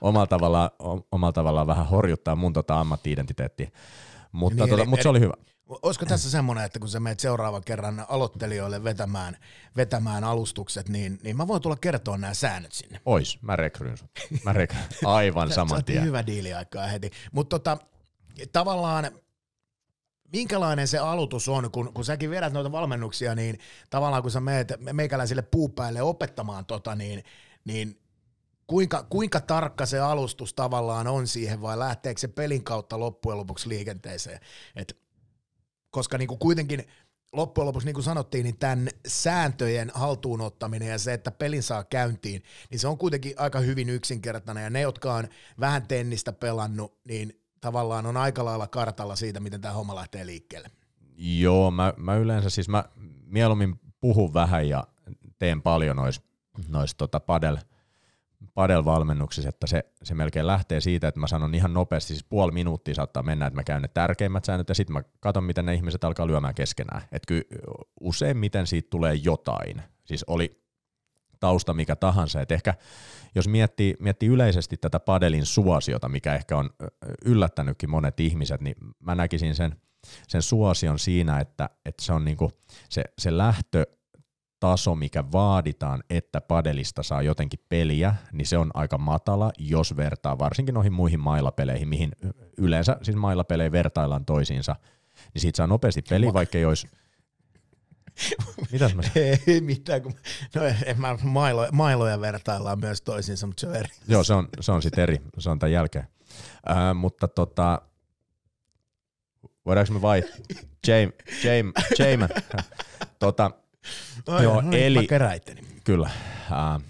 omalla 0.00 0.26
tavallaan, 0.26 0.70
omalla 1.12 1.32
tavallaan 1.32 1.66
vähän 1.66 1.86
horjuttaa 1.86 2.36
mun 2.36 2.52
tota 2.52 2.80
ammatti-identiteettiä. 2.80 3.70
Mutta, 4.32 4.54
Niin, 4.64 4.70
tota, 4.70 4.82
eli- 4.82 4.90
mutta 4.90 5.02
se 5.02 5.08
oli 5.08 5.20
hyvä. 5.20 5.32
Olisiko 5.82 6.06
tässä 6.06 6.30
semmoinen, 6.30 6.64
että 6.64 6.78
kun 6.78 6.88
sä 6.88 7.00
meet 7.00 7.20
seuraavan 7.20 7.62
kerran 7.64 8.04
aloittelijoille 8.08 8.84
vetämään, 8.84 9.36
vetämään 9.76 10.24
alustukset, 10.24 10.88
niin, 10.88 11.18
niin 11.22 11.36
mä 11.36 11.48
voin 11.48 11.62
tulla 11.62 11.76
kertoa 11.76 12.18
nämä 12.18 12.34
säännöt 12.34 12.72
sinne. 12.72 13.00
Ois, 13.04 13.42
mä 13.42 13.56
rekryyn 13.56 13.96
sut. 13.96 14.10
Mä 14.44 14.52
rekryyn 14.52 14.84
aivan 15.04 15.52
saman 15.52 15.84
tien. 15.84 16.04
hyvä 16.04 16.26
diili 16.26 16.54
aikaa 16.54 16.86
heti. 16.86 17.10
Mutta 17.32 17.58
tota, 17.58 17.78
tavallaan 18.52 19.10
minkälainen 20.32 20.88
se 20.88 20.98
aloitus 20.98 21.48
on, 21.48 21.70
kun, 21.70 21.92
kun 21.94 22.04
säkin 22.04 22.30
vedät 22.30 22.52
noita 22.52 22.72
valmennuksia, 22.72 23.34
niin 23.34 23.58
tavallaan 23.90 24.22
kun 24.22 24.30
sä 24.30 24.40
meet 24.40 24.72
meikäläisille 24.92 25.42
puupäille 25.42 26.02
opettamaan 26.02 26.66
tota, 26.66 26.94
niin, 26.94 27.24
niin 27.64 28.00
kuinka, 28.66 29.06
kuinka 29.10 29.40
tarkka 29.40 29.86
se 29.86 29.98
alustus 29.98 30.54
tavallaan 30.54 31.06
on 31.06 31.26
siihen 31.26 31.62
vai 31.62 31.78
lähteekö 31.78 32.20
se 32.20 32.28
pelin 32.28 32.64
kautta 32.64 33.00
loppujen 33.00 33.38
lopuksi 33.38 33.68
liikenteeseen? 33.68 34.40
Et, 34.76 34.96
koska 35.90 36.18
niin 36.18 36.28
kuin 36.28 36.38
kuitenkin 36.38 36.84
loppujen 37.32 37.66
lopuksi, 37.66 37.86
niin 37.86 37.94
kuin 37.94 38.04
sanottiin, 38.04 38.44
niin 38.44 38.58
tämän 38.58 38.88
sääntöjen 39.06 39.92
haltuunottaminen 39.94 40.88
ja 40.88 40.98
se, 40.98 41.12
että 41.12 41.30
pelin 41.30 41.62
saa 41.62 41.84
käyntiin, 41.84 42.42
niin 42.70 42.78
se 42.78 42.88
on 42.88 42.98
kuitenkin 42.98 43.34
aika 43.36 43.60
hyvin 43.60 43.90
yksinkertainen. 43.90 44.64
Ja 44.64 44.70
ne, 44.70 44.80
jotka 44.80 45.14
on 45.14 45.28
vähän 45.60 45.86
tennistä 45.86 46.32
pelannut, 46.32 46.98
niin 47.04 47.40
tavallaan 47.66 48.06
on 48.06 48.16
aika 48.16 48.44
lailla 48.44 48.66
kartalla 48.66 49.16
siitä, 49.16 49.40
miten 49.40 49.60
tämä 49.60 49.74
homma 49.74 49.94
lähtee 49.94 50.26
liikkeelle. 50.26 50.70
Joo, 51.16 51.70
mä, 51.70 51.94
mä 51.96 52.16
yleensä 52.16 52.50
siis 52.50 52.68
mä 52.68 52.84
mieluummin 53.26 53.80
puhun 54.00 54.34
vähän 54.34 54.68
ja 54.68 54.86
teen 55.38 55.62
paljon 55.62 55.96
nois, 55.96 56.22
nois 56.68 56.94
tota 56.94 57.20
padel, 57.20 57.56
padel-valmennuksissa, 58.54 59.48
että 59.48 59.66
se, 59.66 59.84
se 60.02 60.14
melkein 60.14 60.46
lähtee 60.46 60.80
siitä, 60.80 61.08
että 61.08 61.20
mä 61.20 61.26
sanon 61.26 61.54
ihan 61.54 61.74
nopeasti, 61.74 62.08
siis 62.08 62.24
puoli 62.24 62.52
minuuttia 62.52 62.94
saattaa 62.94 63.22
mennä, 63.22 63.46
että 63.46 63.58
mä 63.58 63.64
käyn 63.64 63.82
ne 63.82 63.88
tärkeimmät 63.88 64.44
säännöt 64.44 64.68
ja 64.68 64.74
sitten 64.74 64.94
mä 64.94 65.02
katson, 65.20 65.44
miten 65.44 65.66
ne 65.66 65.74
ihmiset 65.74 66.04
alkaa 66.04 66.26
lyömään 66.26 66.54
keskenään. 66.54 67.02
Että 67.12 67.26
kyllä 67.26 67.44
useimmiten 68.00 68.66
siitä 68.66 68.90
tulee 68.90 69.14
jotain. 69.14 69.82
Siis 70.04 70.24
oli 70.24 70.65
tausta 71.40 71.74
mikä 71.74 71.96
tahansa. 71.96 72.40
Et 72.40 72.52
ehkä 72.52 72.74
jos 73.34 73.48
miettii, 73.48 73.96
miettii 74.00 74.28
yleisesti 74.28 74.76
tätä 74.76 75.00
padelin 75.00 75.46
suosiota, 75.46 76.08
mikä 76.08 76.34
ehkä 76.34 76.56
on 76.56 76.70
yllättänytkin 77.24 77.90
monet 77.90 78.20
ihmiset, 78.20 78.60
niin 78.60 78.76
mä 79.00 79.14
näkisin 79.14 79.54
sen, 79.54 79.76
sen 80.28 80.42
suosion 80.42 80.98
siinä, 80.98 81.40
että, 81.40 81.70
että 81.84 82.04
se 82.04 82.12
on 82.12 82.24
niinku 82.24 82.52
se, 82.88 83.04
se 83.18 83.36
lähtötaso, 83.36 84.94
mikä 84.94 85.24
vaaditaan, 85.32 86.02
että 86.10 86.40
padelista 86.40 87.02
saa 87.02 87.22
jotenkin 87.22 87.60
peliä, 87.68 88.14
niin 88.32 88.46
se 88.46 88.58
on 88.58 88.70
aika 88.74 88.98
matala, 88.98 89.52
jos 89.58 89.96
vertaa 89.96 90.38
varsinkin 90.38 90.74
noihin 90.74 90.92
muihin 90.92 91.20
mailapeleihin, 91.20 91.88
mihin 91.88 92.12
yleensä 92.58 92.96
siis 93.02 93.16
mailapelejä 93.16 93.72
vertaillaan 93.72 94.24
toisiinsa, 94.24 94.76
niin 95.34 95.42
siitä 95.42 95.56
saa 95.56 95.66
nopeasti 95.66 96.02
peli, 96.02 96.32
vaikka 96.32 96.58
ei 96.58 96.64
olisi 96.64 96.88
Mitäs 98.72 98.94
mä 98.94 99.02
Ei 99.46 99.60
mitään, 99.60 100.02
kun 100.02 100.14
no 100.54 100.62
en 100.84 101.00
mä 101.00 101.18
mailo, 101.22 101.68
mailoja 101.72 102.20
vertaillaan 102.20 102.80
myös 102.80 103.02
toisiinsa, 103.02 103.46
mutta 103.46 103.60
se 103.60 103.66
on 103.66 103.76
eri. 103.76 103.88
Joo, 104.08 104.24
se 104.24 104.34
on, 104.34 104.48
se 104.60 104.72
on 104.72 104.82
sitten 104.82 105.02
eri, 105.02 105.20
se 105.38 105.50
on 105.50 105.58
tämän 105.58 105.72
jälkeen. 105.72 106.06
Äh, 106.70 106.94
mutta 106.94 107.28
tota, 107.28 107.82
voidaanko 109.66 109.92
me 109.92 110.02
vai, 110.02 110.22
James, 110.86 111.14
James, 111.44 111.72
James, 111.98 112.30
tota, 113.18 113.50
Ai, 114.26 114.42
Joo, 114.42 114.60
no 114.60 114.70
eli- 114.72 114.98
Mä 114.98 115.06
keräitteni. 115.08 115.60
kyllä, 115.84 116.10
äh, 116.52 116.82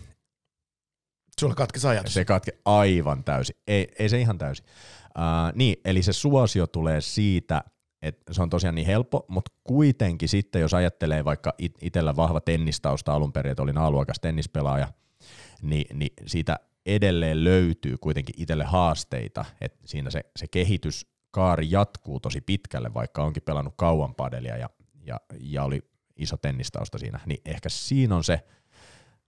Sulla 1.40 1.54
katkesi 1.54 1.86
ajatus. 1.86 2.14
se 2.14 2.24
katke 2.24 2.52
aivan 2.64 3.24
täysin, 3.24 3.56
ei, 3.66 3.88
ei 3.98 4.08
se 4.08 4.20
ihan 4.20 4.38
täysin. 4.38 4.66
Äh, 5.18 5.52
niin, 5.54 5.76
eli 5.84 6.02
se 6.02 6.12
suosio 6.12 6.66
tulee 6.66 7.00
siitä, 7.00 7.64
että 8.02 8.34
se 8.34 8.42
on 8.42 8.50
tosiaan 8.50 8.74
niin 8.74 8.86
helppo, 8.86 9.24
mutta 9.28 9.52
kuitenkin 9.64 10.28
sitten, 10.28 10.60
jos 10.60 10.74
ajattelee 10.74 11.24
vaikka 11.24 11.54
it- 11.58 11.78
itsellä 11.82 12.16
vahva 12.16 12.40
tennistausta 12.40 13.14
alun 13.14 13.32
perin, 13.32 13.50
että 13.50 13.62
olin 13.62 13.78
A-luokas 13.78 14.20
tennispelaaja, 14.20 14.88
niin, 15.62 15.98
niin 15.98 16.12
siitä 16.26 16.58
edelleen 16.86 17.44
löytyy 17.44 17.96
kuitenkin 17.98 18.34
itselle 18.38 18.64
haasteita, 18.64 19.44
että 19.60 19.78
siinä 19.84 20.10
se, 20.10 20.20
se 20.36 20.46
kehityskaari 20.48 21.70
jatkuu 21.70 22.20
tosi 22.20 22.40
pitkälle, 22.40 22.94
vaikka 22.94 23.24
onkin 23.24 23.42
pelannut 23.42 23.74
kauan 23.76 24.14
padelia 24.14 24.56
ja, 24.56 24.70
ja, 25.04 25.20
ja 25.40 25.64
oli 25.64 25.82
iso 26.16 26.36
tennistausta 26.36 26.98
siinä, 26.98 27.20
niin 27.26 27.40
ehkä 27.44 27.68
siinä 27.68 28.16
on 28.16 28.24
se 28.24 28.40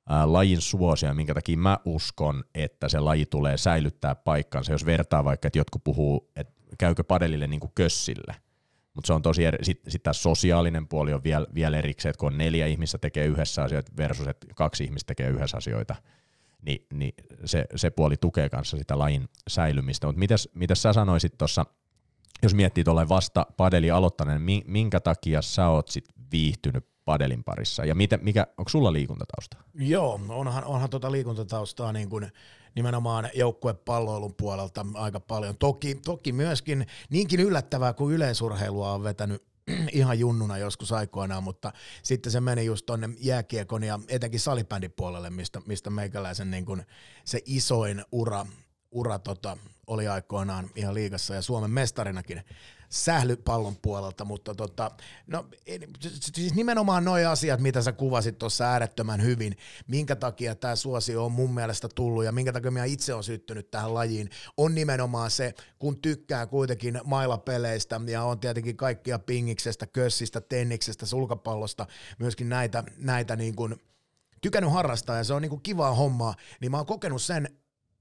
ää, 0.09 0.33
lajin 0.33 0.61
suosio, 0.61 1.15
minkä 1.15 1.35
takia 1.35 1.57
mä 1.57 1.79
uskon, 1.85 2.45
että 2.55 2.89
se 2.89 3.01
laji 3.01 3.27
tulee 3.27 3.57
säilyttää 3.57 4.15
paikkansa, 4.15 4.73
jos 4.73 4.87
vertaa 4.87 5.25
vaikka, 5.25 5.49
että 5.49 5.59
jotkut 5.59 5.85
puhuu, 5.85 6.31
että 6.37 6.53
käykö 6.79 7.05
padelille 7.05 7.47
niin 7.47 7.61
kuin 7.61 7.73
kössille, 7.75 8.35
mutta 8.99 9.07
se 9.07 9.13
on 9.13 9.23
tosi 9.23 9.45
eri, 9.45 9.65
sitten 9.65 9.91
sit 9.93 10.03
sosiaalinen 10.13 10.89
puoli 10.89 11.13
on 11.13 11.25
vielä, 11.25 11.47
vielä 11.55 11.79
erikseen, 11.79 12.11
että 12.11 12.21
kun 12.21 12.33
on 12.33 12.39
neljä 12.39 12.67
ihmistä 12.67 12.99
tekee 12.99 13.27
yhdessä 13.27 13.63
asioita 13.63 13.93
versus, 13.97 14.29
että 14.29 14.47
kaksi 14.55 14.85
ihmistä 14.85 15.07
tekee 15.07 15.31
yhdessä 15.31 15.57
asioita, 15.57 15.95
niin, 16.63 16.87
niin 16.93 17.15
se, 17.45 17.65
se 17.77 17.91
puoli 17.91 18.17
tukee 18.17 18.49
kanssa 18.49 18.77
sitä 18.77 18.99
lajin 18.99 19.29
säilymistä. 19.49 20.07
Mutta 20.07 20.19
mitäs, 20.19 20.49
mitäs 20.55 20.83
sä 20.83 20.93
sanoisit 20.93 21.39
tuossa, 21.39 21.67
jos 22.43 22.55
miettii 22.55 22.85
tuolle 22.85 23.09
vasta 23.09 23.47
padeli 23.57 23.91
aloittaneen, 23.91 24.43
minkä 24.67 25.01
takia 25.01 25.43
sä 25.43 25.69
oot 25.69 25.89
sit 25.89 26.05
viihtynyt 26.33 26.87
padelin 27.05 27.45
parissa? 27.45 27.85
Ja 27.85 27.95
mitä, 27.95 28.19
mikä, 28.23 28.47
onko 28.59 28.69
sulla 28.69 28.93
liikuntatausta? 28.93 29.57
Joo, 29.75 30.21
onhan, 30.29 30.65
onhan 30.65 30.91
tuota 30.91 31.13
liikuntataustaa 31.13 31.93
niin 31.93 32.09
kuin 32.09 32.33
nimenomaan 32.75 33.31
joukkuepalloilun 33.35 34.35
puolelta 34.35 34.87
aika 34.95 35.21
paljon. 35.21 35.59
Toki, 35.59 35.95
toki 35.95 36.33
myöskin 36.33 36.87
niinkin 37.11 37.41
yllättävää 37.41 37.93
kuin 37.93 38.15
yleisurheilua 38.15 38.93
on 38.93 39.03
vetänyt 39.03 39.43
ihan 39.93 40.19
junnuna 40.19 40.59
joskus 40.59 40.93
aikoinaan, 40.93 41.43
mutta 41.43 41.73
sitten 42.03 42.33
se 42.33 42.41
meni 42.41 42.65
just 42.65 42.87
tonne 42.87 43.09
jääkiekon 43.19 43.85
ja 43.85 44.01
etenkin 44.09 44.41
salibändin 44.41 44.93
puolelle, 44.93 45.31
mistä, 45.31 45.61
mistä 45.67 45.91
meikäläisen 45.91 46.51
niin 46.51 46.67
kuin 46.67 46.87
se 47.25 47.43
isoin 47.47 48.05
ura, 48.13 48.47
ura 48.91 49.19
tota, 49.19 49.57
oli 49.87 50.09
aikoinaan 50.09 50.71
ihan 50.75 50.95
liigassa 50.95 51.35
ja 51.35 51.43
Suomen 51.43 51.71
mestarinakin 51.71 52.43
sählypallon 52.89 53.77
puolelta, 53.83 54.25
mutta 54.25 54.55
tota, 54.55 54.91
no, 55.27 55.47
siis 56.35 56.55
nimenomaan 56.55 57.05
nuo 57.05 57.17
asiat, 57.29 57.61
mitä 57.61 57.83
sä 57.83 57.93
kuvasit 57.93 58.39
tuossa 58.39 58.65
äärettömän 58.65 59.23
hyvin, 59.23 59.57
minkä 59.87 60.17
takia 60.17 60.55
tämä 60.55 60.77
suosio 60.77 61.25
on 61.25 61.33
mun 61.33 61.55
mielestä 61.55 61.89
tullut 61.95 62.25
ja 62.25 62.33
minkä 62.33 62.53
takia 62.53 62.71
minä 62.71 62.85
itse 62.85 63.15
on 63.15 63.25
syttynyt 63.25 63.71
tähän 63.71 63.95
lajiin, 63.95 64.31
on 64.57 64.75
nimenomaan 64.75 65.31
se, 65.31 65.55
kun 65.79 66.01
tykkää 66.03 66.47
kuitenkin 66.47 67.01
mailapeleistä 67.05 68.01
ja 68.07 68.23
on 68.23 68.41
tietenkin 68.41 68.77
kaikkia 68.77 69.19
pingiksestä, 69.19 69.87
kössistä, 69.87 70.41
tenniksestä, 70.41 71.07
sulkapallosta, 71.07 71.87
myöskin 72.19 72.49
näitä, 72.49 72.85
näitä 72.97 73.37
niin 73.37 73.57
kuin, 73.57 73.77
tykännyt 74.41 74.73
harrastaa 74.73 75.17
ja 75.17 75.25
se 75.25 75.35
on 75.35 75.43
niin 75.43 75.51
kuin 75.51 75.63
kivaa 75.63 75.95
hommaa, 75.95 76.35
niin 76.61 76.71
mä 76.71 76.77
oon 76.77 76.87
kokenut 76.87 77.23
sen, 77.23 77.49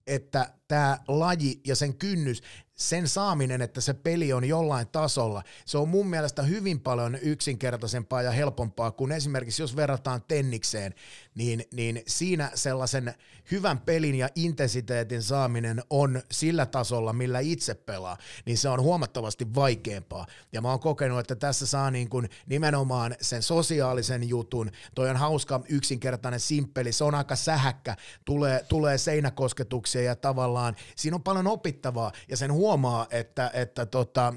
että 0.07 0.53
tämä 0.67 0.99
laji 1.07 1.61
ja 1.67 1.75
sen 1.75 1.97
kynnys, 1.97 2.41
sen 2.77 3.07
saaminen, 3.07 3.61
että 3.61 3.81
se 3.81 3.93
peli 3.93 4.33
on 4.33 4.45
jollain 4.45 4.87
tasolla, 4.87 5.43
se 5.65 5.77
on 5.77 5.89
mun 5.89 6.07
mielestä 6.07 6.43
hyvin 6.43 6.79
paljon 6.79 7.15
yksinkertaisempaa 7.15 8.21
ja 8.21 8.31
helpompaa 8.31 8.91
kuin 8.91 9.11
esimerkiksi 9.11 9.61
jos 9.61 9.75
verrataan 9.75 10.23
tennikseen, 10.27 10.93
niin, 11.35 11.65
niin 11.73 12.03
siinä 12.07 12.51
sellaisen 12.55 13.13
hyvän 13.51 13.79
pelin 13.79 14.15
ja 14.15 14.29
intensiteetin 14.35 15.23
saaminen 15.23 15.83
on 15.89 16.21
sillä 16.31 16.65
tasolla, 16.65 17.13
millä 17.13 17.39
itse 17.39 17.73
pelaa, 17.73 18.17
niin 18.45 18.57
se 18.57 18.69
on 18.69 18.81
huomattavasti 18.81 19.55
vaikeampaa. 19.55 20.27
Ja 20.51 20.61
mä 20.61 20.69
oon 20.69 20.79
kokenut, 20.79 21.19
että 21.19 21.35
tässä 21.35 21.65
saa 21.65 21.91
niin 21.91 22.09
kuin 22.09 22.29
nimenomaan 22.45 23.15
sen 23.21 23.43
sosiaalisen 23.43 24.29
jutun, 24.29 24.71
toi 24.95 25.09
on 25.09 25.17
hauska, 25.17 25.61
yksinkertainen, 25.69 26.39
simppeli, 26.39 26.91
se 26.91 27.03
on 27.03 27.15
aika 27.15 27.35
sähäkkä, 27.35 27.95
tulee, 28.25 28.65
tulee 28.69 28.97
seinäkosketuksia 28.97 30.01
ja 30.01 30.15
tavallaan 30.15 30.75
siinä 30.95 31.15
on 31.15 31.23
paljon 31.23 31.47
opittavaa 31.47 32.11
ja 32.29 32.37
sen 32.37 32.51
huomaa, 32.67 33.07
että, 33.11 33.51
että 33.53 33.85
tota, 33.85 34.33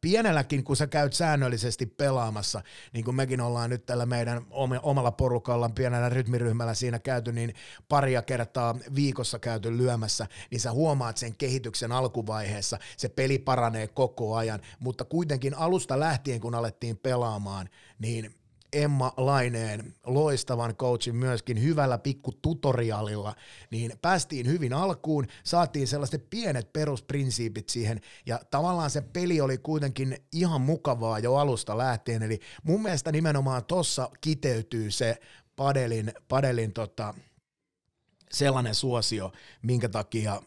pienelläkin, 0.00 0.64
kun 0.64 0.76
sä 0.76 0.86
käyt 0.86 1.12
säännöllisesti 1.12 1.86
pelaamassa, 1.86 2.62
niin 2.92 3.04
kuin 3.04 3.14
mekin 3.14 3.40
ollaan 3.40 3.70
nyt 3.70 3.86
tällä 3.86 4.06
meidän 4.06 4.42
omalla 4.82 5.10
porukalla, 5.10 5.68
pienellä 5.74 6.08
rytmiryhmällä 6.08 6.74
siinä 6.74 6.98
käyty, 6.98 7.32
niin 7.32 7.54
paria 7.88 8.22
kertaa 8.22 8.76
viikossa 8.94 9.38
käyty 9.38 9.76
lyömässä, 9.76 10.26
niin 10.50 10.60
sä 10.60 10.72
huomaat 10.72 11.16
sen 11.16 11.36
kehityksen 11.36 11.92
alkuvaiheessa, 11.92 12.78
se 12.96 13.08
peli 13.08 13.38
paranee 13.38 13.88
koko 13.88 14.36
ajan, 14.36 14.60
mutta 14.78 15.04
kuitenkin 15.04 15.54
alusta 15.54 16.00
lähtien, 16.00 16.40
kun 16.40 16.54
alettiin 16.54 16.96
pelaamaan, 16.96 17.68
niin 17.98 18.34
Emma 18.74 19.12
Laineen 19.16 19.94
loistavan 20.06 20.76
coachin 20.76 21.16
myöskin 21.16 21.62
hyvällä 21.62 21.98
pikku 21.98 22.32
tutorialilla, 22.32 23.34
niin 23.70 23.92
päästiin 24.02 24.46
hyvin 24.46 24.72
alkuun, 24.72 25.26
saatiin 25.44 25.86
sellaiset 25.86 26.30
pienet 26.30 26.72
perusprinsiipit 26.72 27.68
siihen, 27.68 28.00
ja 28.26 28.40
tavallaan 28.50 28.90
se 28.90 29.00
peli 29.00 29.40
oli 29.40 29.58
kuitenkin 29.58 30.16
ihan 30.32 30.60
mukavaa 30.60 31.18
jo 31.18 31.34
alusta 31.34 31.78
lähtien, 31.78 32.22
eli 32.22 32.40
mun 32.62 32.82
mielestä 32.82 33.12
nimenomaan 33.12 33.64
tossa 33.64 34.10
kiteytyy 34.20 34.90
se 34.90 35.16
padelin, 35.56 36.12
padelin 36.28 36.72
tota, 36.72 37.14
sellainen 38.32 38.74
suosio, 38.74 39.32
minkä 39.62 39.88
takia 39.88 40.42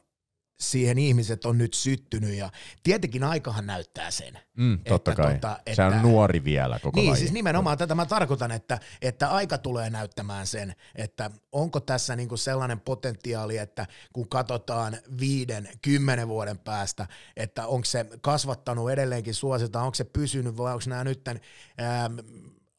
siihen 0.59 0.97
ihmiset 0.97 1.45
on 1.45 1.57
nyt 1.57 1.73
syttynyt 1.73 2.35
ja 2.35 2.49
tietenkin 2.83 3.23
aikahan 3.23 3.65
näyttää 3.67 4.11
sen. 4.11 4.39
Mm, 4.57 4.79
totta 4.87 5.11
että, 5.11 5.23
kai. 5.23 5.33
Tota, 5.33 5.59
että, 5.65 5.75
se 5.75 5.83
on 5.83 6.01
nuori 6.01 6.43
vielä 6.43 6.79
koko 6.79 6.99
Niin, 6.99 7.09
laji. 7.09 7.19
siis 7.19 7.31
nimenomaan 7.31 7.77
tätä 7.77 7.95
mä 7.95 8.05
tarkoitan, 8.05 8.51
että, 8.51 8.79
että 9.01 9.29
aika 9.29 9.57
tulee 9.57 9.89
näyttämään 9.89 10.47
sen, 10.47 10.75
että 10.95 11.31
onko 11.51 11.79
tässä 11.79 12.15
niinku 12.15 12.37
sellainen 12.37 12.79
potentiaali, 12.79 13.57
että 13.57 13.85
kun 14.13 14.29
katsotaan 14.29 14.97
viiden, 15.19 15.69
kymmenen 15.81 16.27
vuoden 16.27 16.57
päästä, 16.57 17.07
että 17.35 17.67
onko 17.67 17.85
se 17.85 18.05
kasvattanut 18.21 18.91
edelleenkin 18.91 19.33
suosita, 19.33 19.81
onko 19.81 19.95
se 19.95 20.03
pysynyt 20.03 20.57
vai 20.57 20.73
onko 20.73 20.83
nämä 20.87 21.03
nyt 21.03 21.27
ähm, 21.27 22.19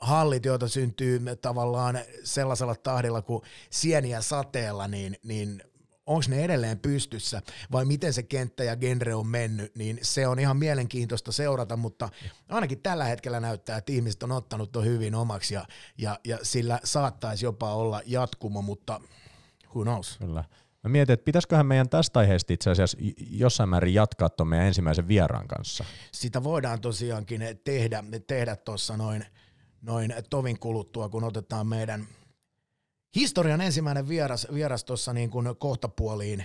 hallit, 0.00 0.44
joita 0.44 0.68
syntyy 0.68 1.20
tavallaan 1.42 1.98
sellaisella 2.24 2.74
tahdilla 2.74 3.22
kuin 3.22 3.42
sieniä 3.70 4.20
sateella, 4.20 4.88
niin, 4.88 5.16
niin 5.22 5.62
onko 6.08 6.24
ne 6.28 6.44
edelleen 6.44 6.78
pystyssä 6.78 7.42
vai 7.72 7.84
miten 7.84 8.12
se 8.12 8.22
kenttä 8.22 8.64
ja 8.64 8.76
genre 8.76 9.14
on 9.14 9.26
mennyt, 9.26 9.76
niin 9.76 9.98
se 10.02 10.26
on 10.26 10.38
ihan 10.38 10.56
mielenkiintoista 10.56 11.32
seurata, 11.32 11.76
mutta 11.76 12.08
ainakin 12.48 12.82
tällä 12.82 13.04
hetkellä 13.04 13.40
näyttää, 13.40 13.76
että 13.78 13.92
ihmiset 13.92 14.22
on 14.22 14.32
ottanut 14.32 14.72
ton 14.72 14.84
hyvin 14.84 15.14
omaksi 15.14 15.54
ja, 15.54 15.66
ja, 15.98 16.18
ja 16.24 16.38
sillä 16.42 16.80
saattaisi 16.84 17.44
jopa 17.44 17.74
olla 17.74 18.00
jatkumo, 18.06 18.62
mutta 18.62 19.00
who 19.74 19.82
knows. 19.82 20.18
Kyllä. 20.18 20.44
Mä 20.82 20.88
mietin, 20.88 21.12
että 21.12 21.24
pitäisiköhän 21.24 21.66
meidän 21.66 21.88
tästä 21.88 22.20
aiheesta 22.20 22.52
itse 22.52 22.70
asiassa 22.70 22.98
jossain 23.30 23.68
määrin 23.68 23.94
jatkaa 23.94 24.28
tuon 24.28 24.48
meidän 24.48 24.66
ensimmäisen 24.66 25.08
vieraan 25.08 25.48
kanssa. 25.48 25.84
Sitä 26.12 26.42
voidaan 26.42 26.80
tosiaankin 26.80 27.40
tehdä, 27.64 28.04
tehdä 28.26 28.56
tuossa 28.56 28.96
noin, 28.96 29.24
noin 29.82 30.14
tovin 30.30 30.58
kuluttua, 30.58 31.08
kun 31.08 31.24
otetaan 31.24 31.66
meidän– 31.66 32.06
historian 33.14 33.60
ensimmäinen 33.60 34.08
vieras, 34.08 34.46
vieras 34.54 34.84
tuossa 34.84 35.12
niin 35.12 35.30
kuin 35.30 35.56
kohtapuoliin 35.58 36.44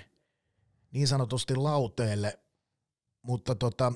niin 0.91 1.07
sanotusti 1.07 1.55
lauteelle, 1.55 2.39
mutta 3.23 3.55
tota, 3.55 3.93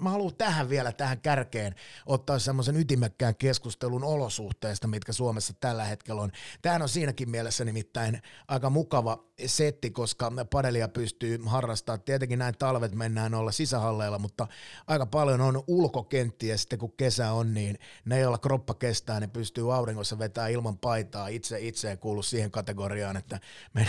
mä 0.00 0.10
haluan 0.10 0.34
tähän 0.38 0.68
vielä, 0.68 0.92
tähän 0.92 1.20
kärkeen 1.20 1.74
ottaa 2.06 2.38
semmoisen 2.38 2.76
ytimekkään 2.76 3.36
keskustelun 3.36 4.04
olosuhteista, 4.04 4.88
mitkä 4.88 5.12
Suomessa 5.12 5.54
tällä 5.60 5.84
hetkellä 5.84 6.22
on. 6.22 6.32
Tämähän 6.62 6.82
on 6.82 6.88
siinäkin 6.88 7.30
mielessä 7.30 7.64
nimittäin 7.64 8.22
aika 8.48 8.70
mukava 8.70 9.24
setti, 9.46 9.90
koska 9.90 10.32
padelia 10.50 10.88
pystyy 10.88 11.38
harrastamaan. 11.46 12.02
Tietenkin 12.02 12.38
näin 12.38 12.58
talvet 12.58 12.94
mennään 12.94 13.34
olla 13.34 13.52
sisähalleilla, 13.52 14.18
mutta 14.18 14.46
aika 14.86 15.06
paljon 15.06 15.40
on 15.40 15.62
ulkokenttiä 15.66 16.56
sitten 16.56 16.78
kun 16.78 16.92
kesä 16.96 17.32
on, 17.32 17.54
niin 17.54 17.78
ne, 18.04 18.20
joilla 18.20 18.38
kroppa 18.38 18.74
kestää, 18.74 19.20
ne 19.20 19.26
pystyy 19.26 19.74
auringossa 19.74 20.18
vetää 20.18 20.48
ilman 20.48 20.78
paitaa. 20.78 21.28
Itse 21.28 21.60
itse 21.60 21.96
kuulu 21.96 22.22
siihen 22.22 22.50
kategoriaan, 22.50 23.16
että 23.16 23.40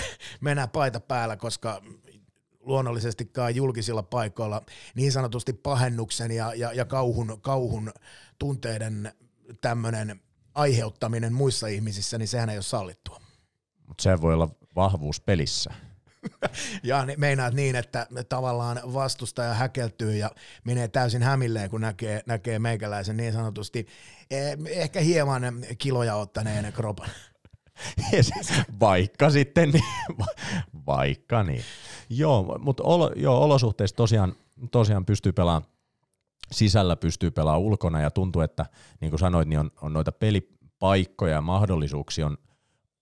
mennään 0.42 0.70
paita 0.70 1.00
päällä, 1.00 1.38
koska 1.38 1.82
luonnollisestikaan 2.66 3.56
julkisilla 3.56 4.04
paikoilla 4.04 4.62
niin 4.96 5.12
sanotusti 5.12 5.54
pahennuksen 5.54 6.32
ja, 6.32 6.54
ja, 6.54 6.74
ja 6.74 6.86
kauhun, 6.86 7.42
kauhun 7.42 7.92
tunteiden 8.40 9.12
tämmöinen 9.62 10.22
aiheuttaminen 10.56 11.34
muissa 11.34 11.68
ihmisissä, 11.68 12.18
niin 12.18 12.28
sehän 12.28 12.50
ei 12.50 12.58
ole 12.58 12.64
sallittua. 12.64 13.22
Mutta 13.88 14.04
se 14.04 14.22
voi 14.22 14.34
olla 14.34 14.50
vahvuus 14.76 15.22
pelissä. 15.22 15.74
ja 16.84 17.08
meinaat 17.18 17.54
niin, 17.54 17.76
että 17.76 18.08
tavallaan 18.30 18.82
vastustaja 18.94 19.54
häkeltyy 19.54 20.16
ja 20.16 20.32
menee 20.64 20.88
täysin 20.88 21.24
hämilleen, 21.24 21.70
kun 21.70 21.82
näkee, 21.82 22.22
näkee 22.26 22.60
meikäläisen 22.60 23.18
niin 23.18 23.34
sanotusti 23.34 23.88
eh, 24.32 24.58
ehkä 24.70 25.00
hieman 25.00 25.44
kiloja 25.78 26.16
ottaneen 26.16 26.74
kropan. 26.74 27.10
Vaikka 28.80 29.30
sitten, 29.30 29.70
niin, 29.70 29.84
vaikka 30.86 31.44
niin. 31.44 31.64
Joo, 32.10 32.58
mutta 32.60 32.84
olo, 32.84 33.12
joo, 33.16 33.44
olosuhteissa 33.44 33.96
tosiaan, 33.96 34.34
tosiaan 34.72 35.06
pystyy 35.06 35.32
pelaamaan 35.32 35.72
sisällä, 36.52 36.96
pystyy 36.96 37.32
pelaamaan 37.32 37.64
ulkona 37.64 38.02
ja 38.02 38.12
tuntuu, 38.12 38.42
että 38.42 38.66
niin 39.02 39.10
kuin 39.10 39.20
sanoit, 39.20 39.48
niin 39.48 39.60
on, 39.60 39.72
on 39.82 39.94
noita 39.94 40.12
pelipaikkoja 40.12 41.34
ja 41.34 41.42
mahdollisuuksia 41.42 42.26
on 42.26 42.38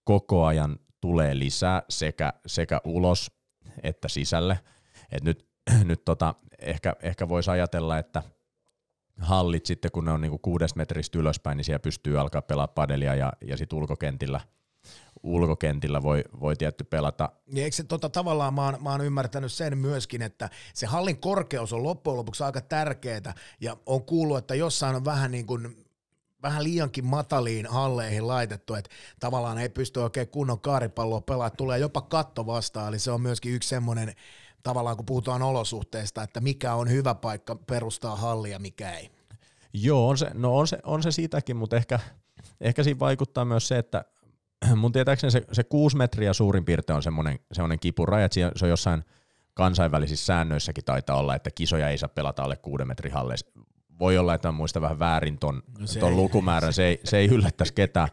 koko 0.04 0.46
ajan 0.46 0.80
tulee 1.02 1.40
lisää 1.40 1.84
sekä, 1.90 2.34
sekä 2.46 2.82
ulos 2.84 3.32
että 3.84 4.08
sisälle. 4.08 4.60
Et 5.12 5.24
nyt 5.24 5.48
nyt 5.84 6.06
tota, 6.06 6.36
ehkä, 6.60 6.96
ehkä 7.02 7.30
voisi 7.30 7.52
ajatella, 7.52 7.98
että 7.98 8.24
hallit 9.20 9.66
sitten, 9.66 9.92
kun 9.92 10.06
ne 10.06 10.12
on 10.12 10.22
niinku 10.22 10.38
kuudesta 10.38 10.78
metristä 10.78 11.20
ylöspäin, 11.20 11.58
niin 11.58 11.66
siellä 11.66 11.80
pystyy 11.80 12.20
alkaa 12.20 12.42
pelaa 12.42 12.68
padelia 12.68 13.16
ja, 13.16 13.34
ja 13.42 13.58
sitten 13.58 13.80
ulkokentillä– 13.80 14.40
ulkokentillä 15.24 16.04
voi, 16.04 16.24
voi 16.40 16.56
tietty 16.56 16.84
pelata. 16.84 17.30
Niin 17.48 17.64
eikö 17.64 17.76
se 17.76 17.84
tota, 17.84 18.10
tavallaan, 18.10 18.54
mä 18.54 18.66
oon, 18.66 18.78
mä 18.84 18.92
oon 18.92 19.06
ymmärtänyt 19.06 19.52
sen 19.52 19.78
myöskin, 19.78 20.22
että 20.22 20.50
se 20.74 20.86
hallin 20.86 21.18
korkeus 21.18 21.74
on 21.74 21.84
loppujen 21.84 22.18
lopuksi 22.18 22.44
aika 22.44 22.62
tärkeää, 22.62 23.34
ja 23.62 23.78
on 23.86 24.04
kuullut, 24.04 24.38
että 24.38 24.56
jossain 24.56 24.96
on 24.96 25.06
vähän 25.06 25.32
niin 25.32 25.48
kuin 25.48 25.84
vähän 26.44 26.64
liiankin 26.64 27.06
mataliin 27.06 27.66
halleihin 27.66 28.28
laitettu, 28.28 28.76
että 28.76 28.90
tavallaan 29.20 29.58
ei 29.58 29.70
pysty 29.70 30.00
oikein 30.00 30.28
kunnon 30.28 30.60
kaaripalloa 30.62 31.22
pelaamaan, 31.22 31.58
tulee 31.58 31.80
jopa 31.80 32.02
katto 32.02 32.46
vastaan, 32.46 32.88
eli 32.88 33.00
se 33.00 33.12
on 33.12 33.22
myöskin 33.22 33.54
yksi 33.54 33.70
semmoinen, 33.70 34.14
tavallaan 34.64 34.98
kun 34.98 35.06
puhutaan 35.06 35.42
olosuhteista, 35.42 36.24
että 36.24 36.40
mikä 36.40 36.74
on 36.76 36.90
hyvä 36.90 37.16
paikka 37.16 37.56
perustaa 37.56 38.16
hallia, 38.16 38.60
mikä 38.60 38.92
ei. 38.92 39.12
Joo, 39.74 40.10
on 40.10 40.18
se, 40.18 40.32
no 40.34 40.58
on 40.58 40.68
se, 40.68 40.78
on 40.84 41.04
se 41.04 41.12
siitäkin, 41.12 41.56
mutta 41.56 41.76
ehkä, 41.76 42.00
ehkä 42.62 42.84
siinä 42.84 43.00
vaikuttaa 43.00 43.46
myös 43.46 43.68
se, 43.68 43.78
että 43.78 44.06
mun 44.76 44.92
tietääkseni 44.92 45.32
se, 45.32 45.46
se 45.52 45.64
kuusi 45.64 45.98
metriä 45.98 46.34
suurin 46.34 46.66
piirtein 46.66 46.96
on 46.96 47.04
semmoinen, 47.04 47.40
semmoinen 47.52 47.80
kipuraja, 47.80 48.26
että 48.26 48.52
se 48.56 48.66
on 48.66 48.70
jossain 48.70 49.04
kansainvälisissä 49.54 50.26
säännöissäkin 50.26 50.86
taitaa 50.86 51.18
olla, 51.18 51.36
että 51.36 51.50
kisoja 51.56 51.90
ei 51.90 51.98
saa 51.98 52.10
pelata 52.10 52.44
alle 52.44 52.56
kuuden 52.56 52.88
metrin 52.88 53.14
halleissa. 53.14 53.52
Voi 54.00 54.18
olla, 54.18 54.34
että 54.34 54.48
mä 54.48 54.52
muistan 54.52 54.82
vähän 54.82 55.00
väärin 55.00 55.38
ton, 55.38 55.64
no 55.80 55.86
ton 56.00 56.10
ei, 56.10 56.16
lukumäärän, 56.16 56.74
se 56.74 56.86
ei, 56.86 57.00
se 57.04 57.18
ei 57.18 57.28
yllättäisi 57.28 57.74
ketään, 57.74 58.08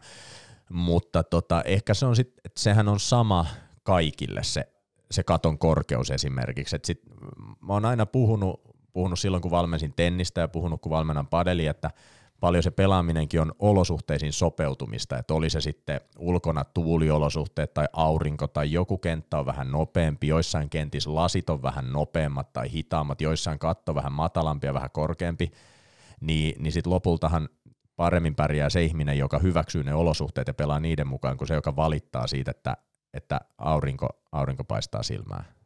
mutta 0.69 1.23
tota, 1.23 1.61
ehkä 1.65 1.93
se 1.93 2.05
on 2.05 2.15
sit, 2.15 2.33
että 2.45 2.61
sehän 2.61 2.87
on 2.87 2.99
sama 2.99 3.45
kaikille 3.83 4.43
se, 4.43 4.67
se 5.11 5.23
katon 5.23 5.57
korkeus 5.57 6.11
esimerkiksi. 6.11 6.75
Et 6.75 6.85
sit, 6.85 7.01
mä 7.61 7.73
oon 7.73 7.85
aina 7.85 8.05
puhunut, 8.05 8.61
puhunut 8.93 9.19
silloin, 9.19 9.41
kun 9.41 9.51
valmensin 9.51 9.93
tennistä 9.95 10.41
ja 10.41 10.47
puhunut, 10.47 10.81
kun 10.81 10.89
valmennan 10.89 11.27
padeli, 11.27 11.67
että 11.67 11.91
paljon 12.41 12.63
se 12.63 12.71
pelaaminenkin 12.71 13.41
on 13.41 13.51
olosuhteisiin 13.59 14.33
sopeutumista, 14.33 15.17
että 15.17 15.33
oli 15.33 15.49
se 15.49 15.61
sitten 15.61 16.01
ulkona 16.19 16.63
tuuliolosuhteet 16.63 17.73
tai 17.73 17.85
aurinko 17.93 18.47
tai 18.47 18.71
joku 18.71 18.97
kenttä 18.97 19.39
on 19.39 19.45
vähän 19.45 19.71
nopeampi, 19.71 20.27
joissain 20.27 20.69
kentissä 20.69 21.15
lasit 21.15 21.49
on 21.49 21.61
vähän 21.61 21.91
nopeammat 21.91 22.53
tai 22.53 22.71
hitaammat, 22.71 23.21
joissain 23.21 23.59
katto 23.59 23.95
vähän 23.95 24.13
matalampi 24.13 24.67
ja 24.67 24.73
vähän 24.73 24.89
korkeampi, 24.93 25.51
niin, 26.21 26.63
niin 26.63 26.71
sitten 26.71 26.93
lopultahan 26.93 27.49
paremmin 27.95 28.35
pärjää 28.35 28.69
se 28.69 28.83
ihminen, 28.83 29.17
joka 29.17 29.39
hyväksyy 29.39 29.83
ne 29.83 29.93
olosuhteet 29.93 30.47
ja 30.47 30.53
pelaa 30.53 30.79
niiden 30.79 31.07
mukaan, 31.07 31.37
kuin 31.37 31.47
se, 31.47 31.53
joka 31.53 31.75
valittaa 31.75 32.27
siitä, 32.27 32.51
että, 32.51 32.77
että 33.13 33.39
aurinko, 33.57 34.07
aurinko 34.31 34.63
paistaa 34.63 35.03
silmään 35.03 35.60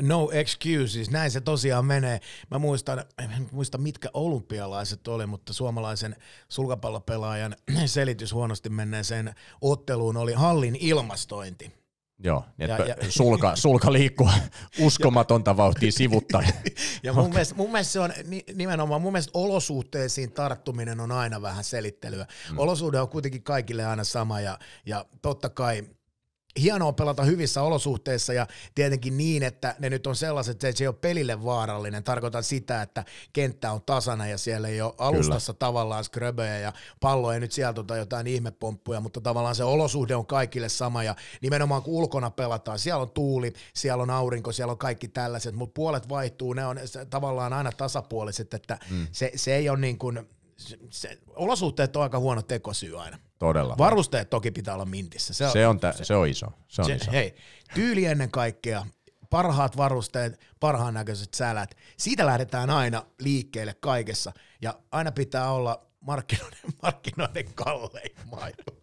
no 0.00 0.30
excuses, 0.32 1.10
näin 1.10 1.30
se 1.30 1.40
tosiaan 1.40 1.84
menee. 1.84 2.20
Mä 2.50 2.58
muistan, 2.58 3.04
en 3.18 3.48
muista 3.52 3.78
mitkä 3.78 4.08
olympialaiset 4.14 5.08
oli, 5.08 5.26
mutta 5.26 5.52
suomalaisen 5.52 6.16
sulkapallopelaajan 6.48 7.56
selitys 7.86 8.32
huonosti 8.32 8.68
menneeseen 8.68 9.34
otteluun 9.60 10.16
oli 10.16 10.32
hallin 10.32 10.76
ilmastointi. 10.80 11.80
Joo, 12.24 12.44
niin 12.58 12.70
ja, 12.70 12.86
ja, 12.86 12.96
sulka, 13.08 13.56
sulka 13.56 13.92
liikkuu 13.92 14.30
uskomatonta 14.80 15.56
vauhtia 15.56 15.92
sivuttaa. 15.92 16.42
ja 17.02 17.12
mun 17.12 17.30
mielestä, 17.30 17.54
mun 17.54 17.72
mielestä 17.72 17.92
se 17.92 18.00
on 18.00 18.12
nimenomaan, 18.54 19.02
mun 19.02 19.12
mielestä 19.12 19.30
olosuhteisiin 19.34 20.32
tarttuminen 20.32 21.00
on 21.00 21.12
aina 21.12 21.42
vähän 21.42 21.64
selittelyä. 21.64 22.26
Mm. 22.50 22.58
Olosuhde 22.58 23.00
on 23.00 23.08
kuitenkin 23.08 23.42
kaikille 23.42 23.84
aina 23.86 24.04
sama 24.04 24.40
ja, 24.40 24.58
ja 24.86 25.04
totta 25.22 25.48
kai– 25.48 25.84
hienoa 26.62 26.92
pelata 26.92 27.24
hyvissä 27.24 27.62
olosuhteissa 27.62 28.32
ja 28.32 28.46
tietenkin 28.74 29.16
niin, 29.16 29.42
että 29.42 29.74
ne 29.78 29.90
nyt 29.90 30.06
on 30.06 30.16
sellaiset, 30.16 30.64
että 30.64 30.78
se 30.78 30.84
ei 30.84 30.88
ole 30.88 30.96
pelille 31.00 31.44
vaarallinen. 31.44 32.04
Tarkoitan 32.04 32.44
sitä, 32.44 32.82
että 32.82 33.04
kenttä 33.32 33.72
on 33.72 33.82
tasana 33.82 34.26
ja 34.26 34.38
siellä 34.38 34.68
ei 34.68 34.80
ole 34.80 34.94
alustassa 34.98 35.52
Kyllä. 35.52 35.58
tavallaan 35.58 36.04
skröböjä 36.04 36.58
ja 36.58 36.72
pallo 37.00 37.32
ei 37.32 37.40
nyt 37.40 37.52
sieltä 37.52 37.80
ota 37.80 37.96
jotain 37.96 38.26
ihmepomppuja, 38.26 39.00
mutta 39.00 39.20
tavallaan 39.20 39.54
se 39.54 39.64
olosuhde 39.64 40.16
on 40.16 40.26
kaikille 40.26 40.68
sama 40.68 41.02
ja 41.02 41.14
nimenomaan 41.40 41.82
kun 41.82 41.94
ulkona 41.94 42.30
pelataan, 42.30 42.78
siellä 42.78 43.02
on 43.02 43.10
tuuli, 43.10 43.52
siellä 43.74 44.02
on 44.02 44.10
aurinko, 44.10 44.52
siellä 44.52 44.72
on 44.72 44.78
kaikki 44.78 45.08
tällaiset, 45.08 45.54
mutta 45.54 45.74
puolet 45.74 46.08
vaihtuu, 46.08 46.52
ne 46.52 46.66
on 46.66 46.76
tavallaan 47.10 47.52
aina 47.52 47.72
tasapuoliset, 47.72 48.54
että 48.54 48.78
mm. 48.90 49.06
se, 49.12 49.32
se 49.34 49.56
ei 49.56 49.68
ole 49.68 49.78
niin 49.78 49.98
kuin, 49.98 50.28
se, 50.56 50.78
se, 50.90 51.18
olosuhteet 51.36 51.96
on 51.96 52.02
aika 52.02 52.18
huono 52.18 52.42
tekosyy 52.42 53.02
aina. 53.02 53.18
Todella. 53.40 53.74
Varusteet 53.78 54.30
toki 54.30 54.50
pitää 54.50 54.74
olla 54.74 54.84
mintissä. 54.84 55.34
Se 55.34 55.46
on, 55.46 55.52
se 55.52 55.66
on, 55.66 55.80
tä, 55.80 55.92
se, 55.92 56.04
se 56.04 56.14
on 56.14 56.28
iso. 56.28 56.46
Se 56.68 56.82
on 56.82 56.86
se, 56.86 56.94
iso. 56.94 57.12
Hei, 57.12 57.34
tyyli 57.74 58.04
ennen 58.04 58.30
kaikkea, 58.30 58.86
parhaat 59.30 59.76
varusteet, 59.76 60.40
parhaan 60.60 60.94
näköiset 60.94 61.34
sälät. 61.34 61.74
Siitä 61.96 62.26
lähdetään 62.26 62.70
aina 62.70 63.02
liikkeelle 63.20 63.74
kaikessa 63.74 64.32
ja 64.62 64.74
aina 64.92 65.12
pitää 65.12 65.50
olla 65.50 65.86
markkinoiden, 66.00 66.58
markkinoiden 66.82 67.54
kallein 67.54 68.16
maailma. 68.24 68.80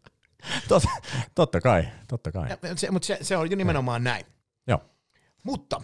Totta, 0.67 0.89
totta 1.35 1.61
kai, 1.61 1.87
totta 2.07 2.31
kai. 2.31 2.49
Ja, 2.49 2.57
se, 2.75 2.91
mutta 2.91 3.05
se, 3.05 3.17
se 3.21 3.37
on 3.37 3.51
jo 3.51 3.57
nimenomaan 3.57 4.03
näin. 4.03 4.25
Joo. 4.67 4.81
Mutta 5.43 5.81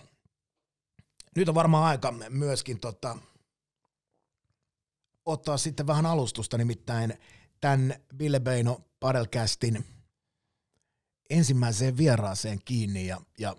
nyt 1.35 1.49
on 1.49 1.55
varmaan 1.55 1.85
aika 1.85 2.13
myöskin 2.29 2.79
tota, 2.79 3.17
ottaa 5.25 5.57
sitten 5.57 5.87
vähän 5.87 6.05
alustusta, 6.05 6.57
nimittäin 6.57 7.13
tämän 7.63 7.95
Ville 8.19 8.39
Beino 8.39 8.81
Padelcastin 8.99 9.85
ensimmäiseen 11.29 11.97
vieraaseen 11.97 12.59
kiinni 12.65 13.07
ja, 13.07 13.21
ja 13.39 13.55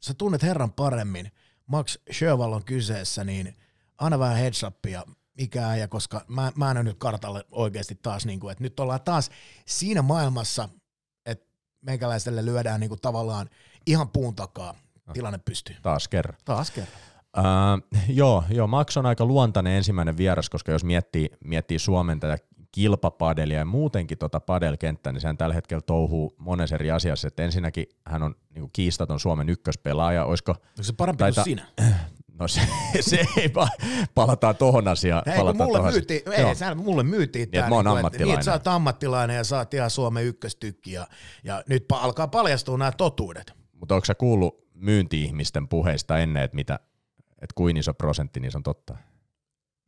sä 0.00 0.14
tunnet 0.14 0.42
herran 0.42 0.72
paremmin. 0.72 1.32
Max 1.66 1.96
Sjöwall 2.10 2.52
on 2.52 2.64
kyseessä, 2.64 3.24
niin 3.24 3.56
anna 3.98 4.18
vähän 4.18 4.36
heads 4.36 4.62
upia, 4.62 5.02
mikä 5.34 5.68
äijä, 5.68 5.88
koska 5.88 6.24
mä, 6.28 6.52
mä 6.54 6.70
en 6.70 6.84
nyt 6.84 6.98
kartalle 6.98 7.44
oikeasti 7.50 7.94
taas, 8.02 8.26
niin 8.26 8.40
kuin, 8.40 8.52
että 8.52 8.64
nyt 8.64 8.80
ollaan 8.80 9.00
taas 9.00 9.30
siinä 9.66 10.02
maailmassa, 10.02 10.68
että 11.26 11.46
meikäläiselle 11.80 12.44
lyödään 12.44 12.80
niin 12.80 12.90
kuin 12.90 13.00
tavallaan 13.00 13.50
ihan 13.86 14.08
puun 14.08 14.34
takaa 14.34 14.74
tilanne 15.12 15.38
pystyy. 15.38 15.76
Taas 15.82 16.08
kerran. 16.08 16.36
Taas 16.44 16.70
kerran. 16.70 16.96
Uh, 17.38 18.00
joo, 18.08 18.44
joo, 18.50 18.66
Max 18.66 18.96
on 18.96 19.06
aika 19.06 19.24
luontainen 19.24 19.72
ensimmäinen 19.72 20.16
vieras, 20.16 20.50
koska 20.50 20.72
jos 20.72 20.84
miettii, 20.84 21.30
miettii 21.44 21.78
Suomen 21.78 22.20
tätä 22.20 22.38
kilpapadelia 22.72 23.58
ja 23.58 23.64
muutenkin 23.64 24.18
tota 24.18 24.40
padelkenttää, 24.40 25.12
niin 25.12 25.20
sehän 25.20 25.38
tällä 25.38 25.54
hetkellä 25.54 25.82
touhuu 25.82 26.34
monessa 26.38 26.74
eri 26.74 26.90
asiassa. 26.90 27.28
Että 27.28 27.42
ensinnäkin 27.42 27.86
hän 28.06 28.22
on 28.22 28.34
niin 28.54 28.70
kiistaton 28.72 29.20
Suomen 29.20 29.48
ykköspelaaja. 29.48 30.24
Olisiko, 30.24 30.52
Onko 30.52 30.82
se 30.82 30.92
parempi 30.92 31.18
taita, 31.18 31.44
kuin 31.44 31.44
sinä? 31.44 31.66
No 32.38 32.48
se, 32.48 32.60
se 33.00 33.26
ei 33.36 33.48
pa, 33.48 33.68
palataan 34.14 34.56
tohon 34.56 34.88
asiaan. 34.88 35.22
Hei, 35.26 35.40
kun 35.40 35.56
mulle 35.56 35.90
myytiin, 35.90 36.20
ei, 36.32 36.54
sä, 36.54 36.74
mulle 36.74 37.02
myytiin 37.02 37.48
niin, 37.52 37.64
mä 37.68 37.74
oon 37.74 37.84
niin, 37.84 37.96
ammattilainen. 37.96 38.26
Niin, 38.26 38.34
että 38.34 38.44
sä 38.44 38.52
oot 38.52 38.66
ammattilainen 38.66 39.36
ja 39.36 39.56
oot 39.58 39.74
ihan 39.74 39.90
Suomen 39.90 40.24
ykköstykki 40.24 40.92
ja, 40.92 41.06
ja 41.44 41.62
nyt 41.68 41.84
alkaa 41.92 42.28
paljastua 42.28 42.78
nämä 42.78 42.92
totuudet. 42.92 43.52
Mutta 43.72 43.94
onko 43.94 44.04
sä 44.04 44.14
kuullut 44.14 44.66
myynti-ihmisten 44.74 45.68
puheista 45.68 46.18
ennen, 46.18 46.42
että 46.42 46.54
mitä, 46.54 46.78
että 47.18 47.54
kuin 47.54 47.76
iso 47.76 47.94
prosentti 47.94 48.40
niissä 48.40 48.58
on 48.58 48.62
totta? 48.62 48.96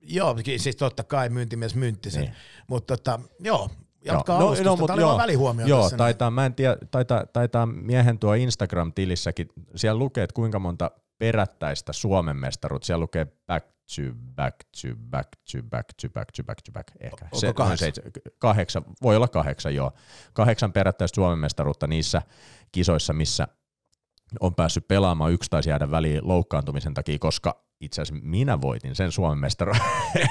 Joo, 0.06 0.36
siis 0.56 0.76
totta 0.76 1.04
kai 1.04 1.28
myyntimies 1.28 1.74
myynti 1.74 2.10
sen, 2.10 2.22
niin. 2.22 2.34
mutta 2.66 2.96
tota, 2.96 3.20
joo, 3.40 3.70
jatkaa 4.04 4.38
no, 4.38 4.46
alustusta. 4.46 4.70
No, 4.70 4.76
mutta, 4.76 4.96
Tämä 4.96 5.12
oli 5.12 5.22
välihuomio 5.22 5.66
Joo, 5.66 5.82
tässä 5.82 5.96
taitaa, 5.96 6.30
mä 6.30 6.46
en 6.46 6.54
tiedä, 6.54 6.76
taitaa, 6.90 7.26
taitaa 7.26 7.66
miehen 7.66 8.18
tuo 8.18 8.34
Instagram-tilissäkin, 8.34 9.48
siellä 9.76 9.98
lukee, 9.98 10.24
että 10.24 10.34
kuinka 10.34 10.58
monta 10.58 10.90
perättäistä 11.18 11.92
Suomen 11.92 12.36
mestaruutta, 12.36 12.86
siellä 12.86 13.02
lukee 13.02 13.26
back 13.46 13.66
to 13.96 14.02
back 14.36 14.56
to 14.82 14.88
back 15.10 15.28
to 15.52 15.62
back 15.70 15.88
to 16.02 16.08
back 16.08 16.32
to 16.36 16.42
back 16.44 16.62
to 16.62 16.72
back, 16.72 16.88
ehkä. 17.00 17.28
Se, 17.32 17.52
kahdeksan? 17.52 17.92
Se, 17.94 18.02
kahdeksan? 18.38 18.84
Voi 19.02 19.16
olla 19.16 19.28
kahdeksan, 19.28 19.74
joo. 19.74 19.92
Kahdeksan 20.32 20.72
perättäistä 20.72 21.14
Suomen 21.14 21.38
mestaruutta 21.38 21.86
niissä 21.86 22.22
kisoissa, 22.72 23.12
missä 23.12 23.48
on 24.40 24.54
päässyt 24.54 24.88
pelaamaan 24.88 25.32
yksi 25.32 25.50
tai 25.50 25.62
jäädä 25.66 25.90
väliin 25.90 26.28
loukkaantumisen 26.28 26.94
takia, 26.94 27.18
koska 27.18 27.64
itse 27.80 28.02
asiassa 28.02 28.24
minä 28.24 28.60
voitin 28.60 28.94
sen 28.94 29.12
Suomen 29.12 29.38
mestaruuden. 29.38 29.82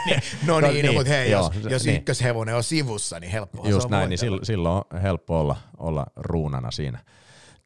no 0.48 0.60
niin, 0.60 0.74
niin, 0.74 0.86
no, 0.86 0.94
mutta 0.94 1.10
hei, 1.10 1.32
joo, 1.32 1.52
jos, 1.56 1.72
jos 1.72 1.86
niin. 1.86 1.98
ykköshevonen 1.98 2.56
on 2.56 2.64
sivussa, 2.64 3.20
niin 3.20 3.32
helppoa 3.32 3.70
Just 3.70 3.90
näin, 3.90 4.10
niin 4.10 4.18
silloin, 4.20 4.46
silloin 4.46 4.76
on 4.76 5.02
helppo 5.02 5.40
olla, 5.40 5.56
olla 5.78 6.06
ruunana 6.16 6.72
siinä. 6.72 7.00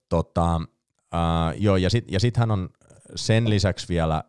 Tota, 0.09 0.55
uh, 0.55 1.61
joo, 1.61 1.77
ja 1.77 1.89
sitten 1.89 2.13
ja 2.13 2.19
sit 2.19 2.37
hän 2.37 2.51
on 2.51 2.69
sen 3.15 3.49
lisäksi 3.49 3.87
vielä 3.89 4.23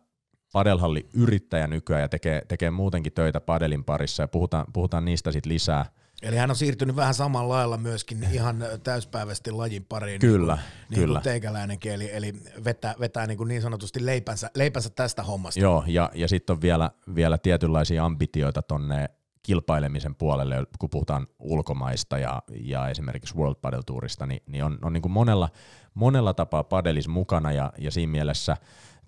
padelhalli 0.53 1.09
yrittäjä 1.13 1.67
nykyään 1.67 2.01
ja 2.01 2.09
tekee, 2.09 2.41
tekee 2.47 2.71
muutenkin 2.71 3.13
töitä 3.13 3.41
padelin 3.41 3.83
parissa 3.83 4.23
ja 4.23 4.27
puhutaan, 4.27 4.65
puhutaan 4.73 5.05
niistä 5.05 5.31
sitten 5.31 5.53
lisää– 5.53 5.85
Eli 6.21 6.35
hän 6.35 6.49
on 6.49 6.55
siirtynyt 6.55 6.95
vähän 6.95 7.13
samalla 7.13 7.53
lailla 7.53 7.77
myöskin 7.77 8.27
ihan 8.31 8.63
täyspäiväisesti 8.83 9.51
lajin 9.51 9.85
pariin. 9.85 10.19
Kyllä, 10.19 10.55
niin 10.55 10.63
kuin, 10.63 10.95
kyllä. 10.95 11.07
Niin 11.07 11.13
kuin 11.13 11.23
teikäläinenkin, 11.23 11.91
eli, 11.91 12.09
eli 12.13 12.33
vetää, 12.63 12.95
vetää 12.99 13.27
niin, 13.27 13.37
kuin 13.37 13.47
niin 13.47 13.61
sanotusti 13.61 14.05
leipänsä, 14.05 14.51
leipänsä 14.55 14.89
tästä 14.89 15.23
hommasta. 15.23 15.59
Joo, 15.59 15.83
ja, 15.87 16.11
ja 16.13 16.27
sitten 16.27 16.53
on 16.53 16.61
vielä, 16.61 16.91
vielä 17.15 17.37
tietynlaisia 17.37 18.05
ambitioita 18.05 18.61
tonne 18.61 19.09
kilpailemisen 19.43 20.15
puolelle, 20.15 20.55
kun 20.79 20.89
puhutaan 20.89 21.27
ulkomaista 21.39 22.17
ja, 22.17 22.41
ja 22.61 22.87
esimerkiksi 22.89 23.35
World 23.35 23.55
Padel 23.61 23.81
Tourista, 23.81 24.25
niin, 24.25 24.43
niin 24.47 24.63
on, 24.63 24.77
on 24.81 24.93
niin 24.93 25.01
kuin 25.01 25.11
monella, 25.11 25.49
monella 25.93 26.33
tapaa 26.33 26.63
padelis 26.63 27.07
mukana 27.07 27.51
ja, 27.51 27.73
ja 27.77 27.91
siinä 27.91 28.11
mielessä– 28.11 28.57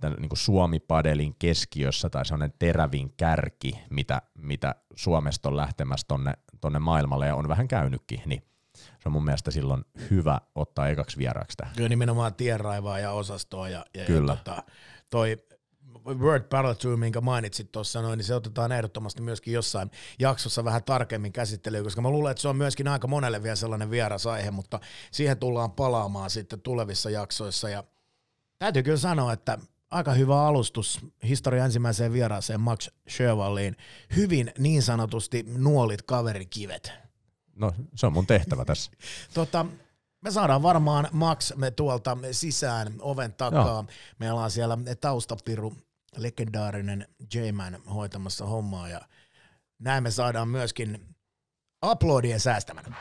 niin 0.09 0.29
kuin 0.29 0.37
Suomi-padelin 0.37 1.35
keskiössä 1.39 2.09
tai 2.09 2.25
sellainen 2.25 2.53
terävin 2.59 3.13
kärki, 3.17 3.79
mitä, 3.89 4.21
mitä 4.37 4.75
Suomesta 4.95 5.49
on 5.49 5.57
lähtemässä 5.57 6.05
tonne, 6.07 6.33
tonne 6.61 6.79
maailmalle 6.79 7.27
ja 7.27 7.35
on 7.35 7.47
vähän 7.47 7.67
käynytkin, 7.67 8.21
niin 8.25 8.43
se 8.75 9.09
on 9.09 9.11
mun 9.11 9.25
mielestä 9.25 9.51
silloin 9.51 9.85
hyvä 10.11 10.41
ottaa 10.55 10.87
ekaksi 10.87 11.17
vieraaksi 11.17 11.57
tähän. 11.57 11.75
Kyllä 11.75 11.89
nimenomaan 11.89 12.33
tienraivaa 12.33 12.99
ja 12.99 13.11
osastoa 13.11 13.69
ja, 13.69 13.85
ja, 13.93 14.05
Kyllä. 14.05 14.31
ja 14.31 14.37
tota, 14.37 14.63
toi 15.09 15.37
Word 16.07 16.43
Battle 16.43 16.97
minkä 16.97 17.21
mainitsit 17.21 17.71
tuossa 17.71 18.01
noin, 18.01 18.17
niin 18.17 18.25
se 18.25 18.35
otetaan 18.35 18.71
ehdottomasti 18.71 19.21
myöskin 19.21 19.53
jossain 19.53 19.91
jaksossa 20.19 20.63
vähän 20.63 20.83
tarkemmin 20.83 21.33
käsittelyyn, 21.33 21.83
koska 21.83 22.01
mä 22.01 22.09
luulen, 22.09 22.31
että 22.31 22.41
se 22.41 22.47
on 22.47 22.55
myöskin 22.55 22.87
aika 22.87 23.07
monelle 23.07 23.43
vielä 23.43 23.55
sellainen 23.55 23.91
vieras 23.91 24.27
aihe, 24.27 24.51
mutta 24.51 24.79
siihen 25.11 25.37
tullaan 25.37 25.71
palaamaan 25.71 26.29
sitten 26.29 26.61
tulevissa 26.61 27.09
jaksoissa 27.09 27.69
ja 27.69 27.83
täytyy 28.59 28.83
kyllä 28.83 28.97
sanoa, 28.97 29.33
että 29.33 29.59
aika 29.91 30.13
hyvä 30.13 30.45
alustus 30.45 30.99
historian 31.23 31.65
ensimmäiseen 31.65 32.13
vieraaseen 32.13 32.61
Max 32.61 32.87
Sherwalliin. 33.09 33.77
Hyvin 34.15 34.51
niin 34.57 34.81
sanotusti 34.81 35.45
nuolit 35.57 36.01
kaverikivet. 36.01 36.91
No 37.55 37.73
se 37.95 38.05
on 38.05 38.13
mun 38.13 38.27
tehtävä 38.27 38.65
tässä. 38.65 38.91
Tota, 39.33 39.65
me 40.21 40.31
saadaan 40.31 40.63
varmaan 40.63 41.07
Max 41.11 41.55
me 41.55 41.71
tuolta 41.71 42.17
sisään 42.31 42.93
oven 42.99 43.33
takaa. 43.33 43.65
Joo. 43.65 43.85
Meillä 44.19 44.41
on 44.41 44.51
siellä 44.51 44.77
taustapiru, 45.01 45.73
legendaarinen 46.17 47.07
J-Man 47.33 47.83
hoitamassa 47.93 48.45
hommaa 48.45 48.89
ja 48.89 49.01
näin 49.79 50.03
me 50.03 50.11
saadaan 50.11 50.47
myöskin 50.47 51.15
aplodien 51.81 52.39
säästämään. 52.39 52.95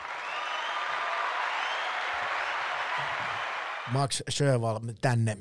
Max 3.91 4.21
Sherwal 4.29 4.79
tänne 5.01 5.37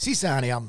sisään 0.00 0.44
ja 0.44 0.62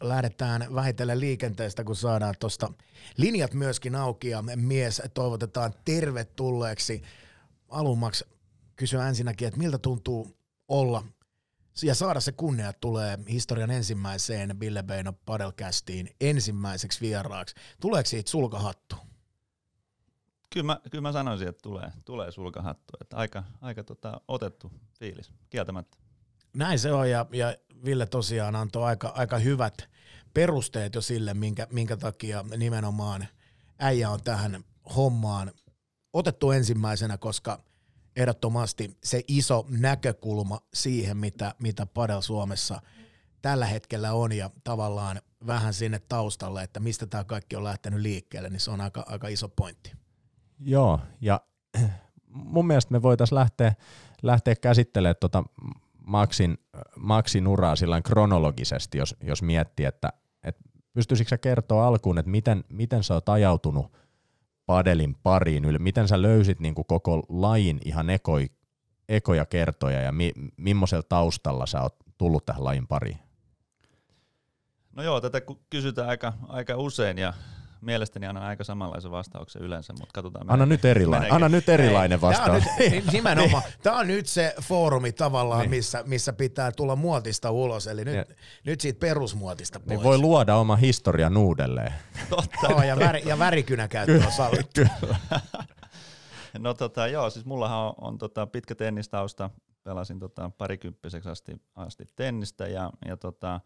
lähdetään 0.00 0.66
vähitellen 0.74 1.20
liikenteestä, 1.20 1.84
kun 1.84 1.96
saadaan 1.96 2.34
tuosta 2.40 2.72
linjat 3.16 3.54
myöskin 3.54 3.94
auki 3.94 4.28
ja 4.28 4.42
mies 4.56 5.02
toivotetaan 5.14 5.74
tervetulleeksi. 5.84 7.02
Alun 7.68 7.98
Max 7.98 8.22
kysyä 8.76 9.08
ensinnäkin, 9.08 9.48
että 9.48 9.60
miltä 9.60 9.78
tuntuu 9.78 10.36
olla 10.68 11.04
ja 11.82 11.94
saada 11.94 12.20
se 12.20 12.32
kunnia, 12.32 12.72
tulee 12.72 13.18
historian 13.28 13.70
ensimmäiseen 13.70 14.60
Ville 14.60 14.82
Beino 14.82 15.12
Padelcastiin 15.12 16.10
ensimmäiseksi 16.20 17.00
vieraaksi. 17.00 17.54
Tuleeko 17.80 18.06
siitä 18.06 18.30
sulkahattu? 18.30 18.96
Kyllä 20.52 20.66
mä, 20.66 20.80
kyllä 20.90 21.02
mä 21.02 21.12
sanoisin, 21.12 21.48
että 21.48 21.62
tulee, 21.62 21.92
tulee 22.04 22.30
sulkahattu. 22.30 22.92
Että 23.00 23.16
aika 23.16 23.44
aika 23.60 23.84
tota, 23.84 24.20
otettu 24.28 24.72
fiilis, 24.98 25.32
kieltämättä. 25.50 25.98
Näin 26.56 26.78
se 26.78 26.92
on 26.92 27.10
ja, 27.10 27.26
ja 27.32 27.56
Ville 27.84 28.06
tosiaan 28.06 28.56
antoi 28.56 28.84
aika, 28.84 29.08
aika 29.08 29.38
hyvät 29.38 29.88
perusteet 30.34 30.94
jo 30.94 31.00
sille, 31.00 31.34
minkä, 31.34 31.66
minkä 31.72 31.96
takia 31.96 32.44
nimenomaan 32.56 33.28
äijä 33.78 34.10
on 34.10 34.22
tähän 34.22 34.64
hommaan 34.96 35.52
otettu 36.12 36.50
ensimmäisenä, 36.50 37.18
koska 37.18 37.62
ehdottomasti 38.16 38.96
se 39.04 39.22
iso 39.28 39.66
näkökulma 39.68 40.60
siihen, 40.74 41.16
mitä, 41.16 41.54
mitä 41.58 41.86
Padel 41.86 42.20
Suomessa 42.20 42.82
tällä 43.42 43.66
hetkellä 43.66 44.12
on 44.12 44.32
ja 44.32 44.50
tavallaan 44.64 45.20
vähän 45.46 45.74
sinne 45.74 46.00
taustalle, 46.08 46.62
että 46.62 46.80
mistä 46.80 47.06
tämä 47.06 47.24
kaikki 47.24 47.56
on 47.56 47.64
lähtenyt 47.64 48.00
liikkeelle, 48.00 48.50
niin 48.50 48.60
se 48.60 48.70
on 48.70 48.80
aika, 48.80 49.04
aika 49.06 49.28
iso 49.28 49.48
pointti. 49.48 49.92
Joo, 50.60 51.00
ja 51.20 51.40
mun 52.28 52.66
mielestä 52.66 52.92
me 52.92 53.02
voitaisiin 53.02 53.36
lähteä, 53.36 53.74
lähteä 54.22 54.54
käsittelemään 54.54 55.16
tuota 55.20 55.44
Maxin, 56.06 56.58
Maxin 56.96 57.48
uraa 57.48 57.76
sillä 57.76 58.02
kronologisesti, 58.02 58.98
jos, 58.98 59.16
jos 59.22 59.42
miettii, 59.42 59.86
että, 59.86 60.12
että 60.42 60.62
pystyisikö 60.92 61.28
sä 61.28 61.38
kertoa 61.38 61.86
alkuun, 61.86 62.18
että 62.18 62.30
miten, 62.30 62.64
miten 62.68 63.04
sä 63.04 63.14
oot 63.14 63.28
ajautunut 63.28 63.92
padelin 64.66 65.14
pariin, 65.22 65.62
miten 65.78 66.08
sä 66.08 66.22
löysit 66.22 66.60
niin 66.60 66.74
kuin 66.74 66.86
koko 66.86 67.22
lajin 67.28 67.80
ihan 67.84 68.10
ekoi, 68.10 68.50
ekoja 69.08 69.46
kertoja 69.46 70.00
ja 70.00 70.12
mi, 70.12 70.32
millaisella 70.56 71.02
taustalla 71.08 71.66
sä 71.66 71.82
oot 71.82 71.96
tullut 72.18 72.46
tähän 72.46 72.64
lajin 72.64 72.86
pariin? 72.86 73.18
No 74.92 75.02
joo, 75.02 75.20
tätä 75.20 75.40
kysytään 75.70 76.08
aika, 76.08 76.32
aika 76.48 76.76
usein 76.76 77.18
ja 77.18 77.34
mielestäni 77.86 78.26
annan 78.26 78.44
aika 78.44 78.64
samanlaisen 78.64 79.10
vastauksen 79.10 79.62
yleensä, 79.62 79.92
mutta 79.92 80.12
katsotaan. 80.12 80.50
Anna 80.50 80.66
nyt, 80.66 80.84
erilainen, 80.84 81.32
anna 81.32 81.48
nyt 81.48 81.68
erilainen 81.68 82.20
vastaus. 82.20 82.64
Tämä 82.64 82.86
on 82.86 82.92
nyt, 82.92 83.12
nimenomaan, 83.12 83.62
tämä 83.82 83.98
on 83.98 84.06
nyt 84.06 84.26
se 84.26 84.54
foorumi 84.62 85.12
tavallaan, 85.12 85.60
niin. 85.60 85.70
missä, 85.70 86.02
missä 86.06 86.32
pitää 86.32 86.72
tulla 86.72 86.96
muotista 86.96 87.50
ulos, 87.50 87.86
eli 87.86 88.04
nyt, 88.04 88.36
nyt 88.64 88.80
siitä 88.80 89.00
perusmuotista 89.00 89.78
niin 89.78 89.86
pois. 89.86 89.98
Niin 89.98 90.04
voi 90.04 90.18
luoda 90.18 90.56
oma 90.56 90.76
historian 90.76 91.36
uudelleen. 91.36 91.94
Totta. 92.30 92.66
Joo, 92.70 92.82
ja, 92.82 92.98
väri, 92.98 93.22
ja 93.24 93.38
värikynä 93.38 93.88
käyttö 93.88 94.26
on 94.26 94.32
sallittu. 94.32 94.80
no 96.58 96.74
tota, 96.74 97.06
joo, 97.06 97.30
siis 97.30 97.46
mullahan 97.46 97.78
on, 97.78 97.94
on 97.96 98.18
tota, 98.18 98.46
pitkä 98.46 98.74
tennistausta, 98.74 99.50
pelasin 99.84 100.18
tota, 100.18 100.50
parikymppiseksi 100.58 101.28
asti, 101.28 101.62
asti 101.74 102.04
tennistä 102.16 102.66
ja, 102.66 102.90
ja 103.06 103.16
tota, 103.16 103.60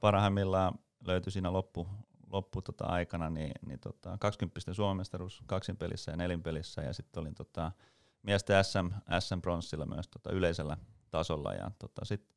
parhaimmillaan 0.00 0.74
löytyi 1.06 1.32
siinä 1.32 1.52
loppu, 1.52 1.88
loppu 2.30 2.62
tota 2.62 2.84
aikana 2.84 3.30
niin, 3.30 3.52
niin 3.66 3.80
tota, 3.80 4.16
20 4.20 4.74
Suomen 4.74 4.96
mestaruus 4.96 5.42
kaksin 5.46 5.76
pelissä 5.76 6.10
ja 6.10 6.16
nelin 6.16 6.42
pelissä. 6.42 6.82
Ja 6.82 6.92
sitten 6.92 7.20
olin 7.20 7.34
tota, 7.34 7.72
miesten 8.22 8.64
SM, 8.64 8.88
SM 9.20 9.40
Bronssilla 9.40 9.86
myös 9.86 10.08
tota, 10.08 10.32
yleisellä 10.32 10.76
tasolla. 11.10 11.54
Ja 11.54 11.70
tota, 11.78 12.04
sitten 12.04 12.36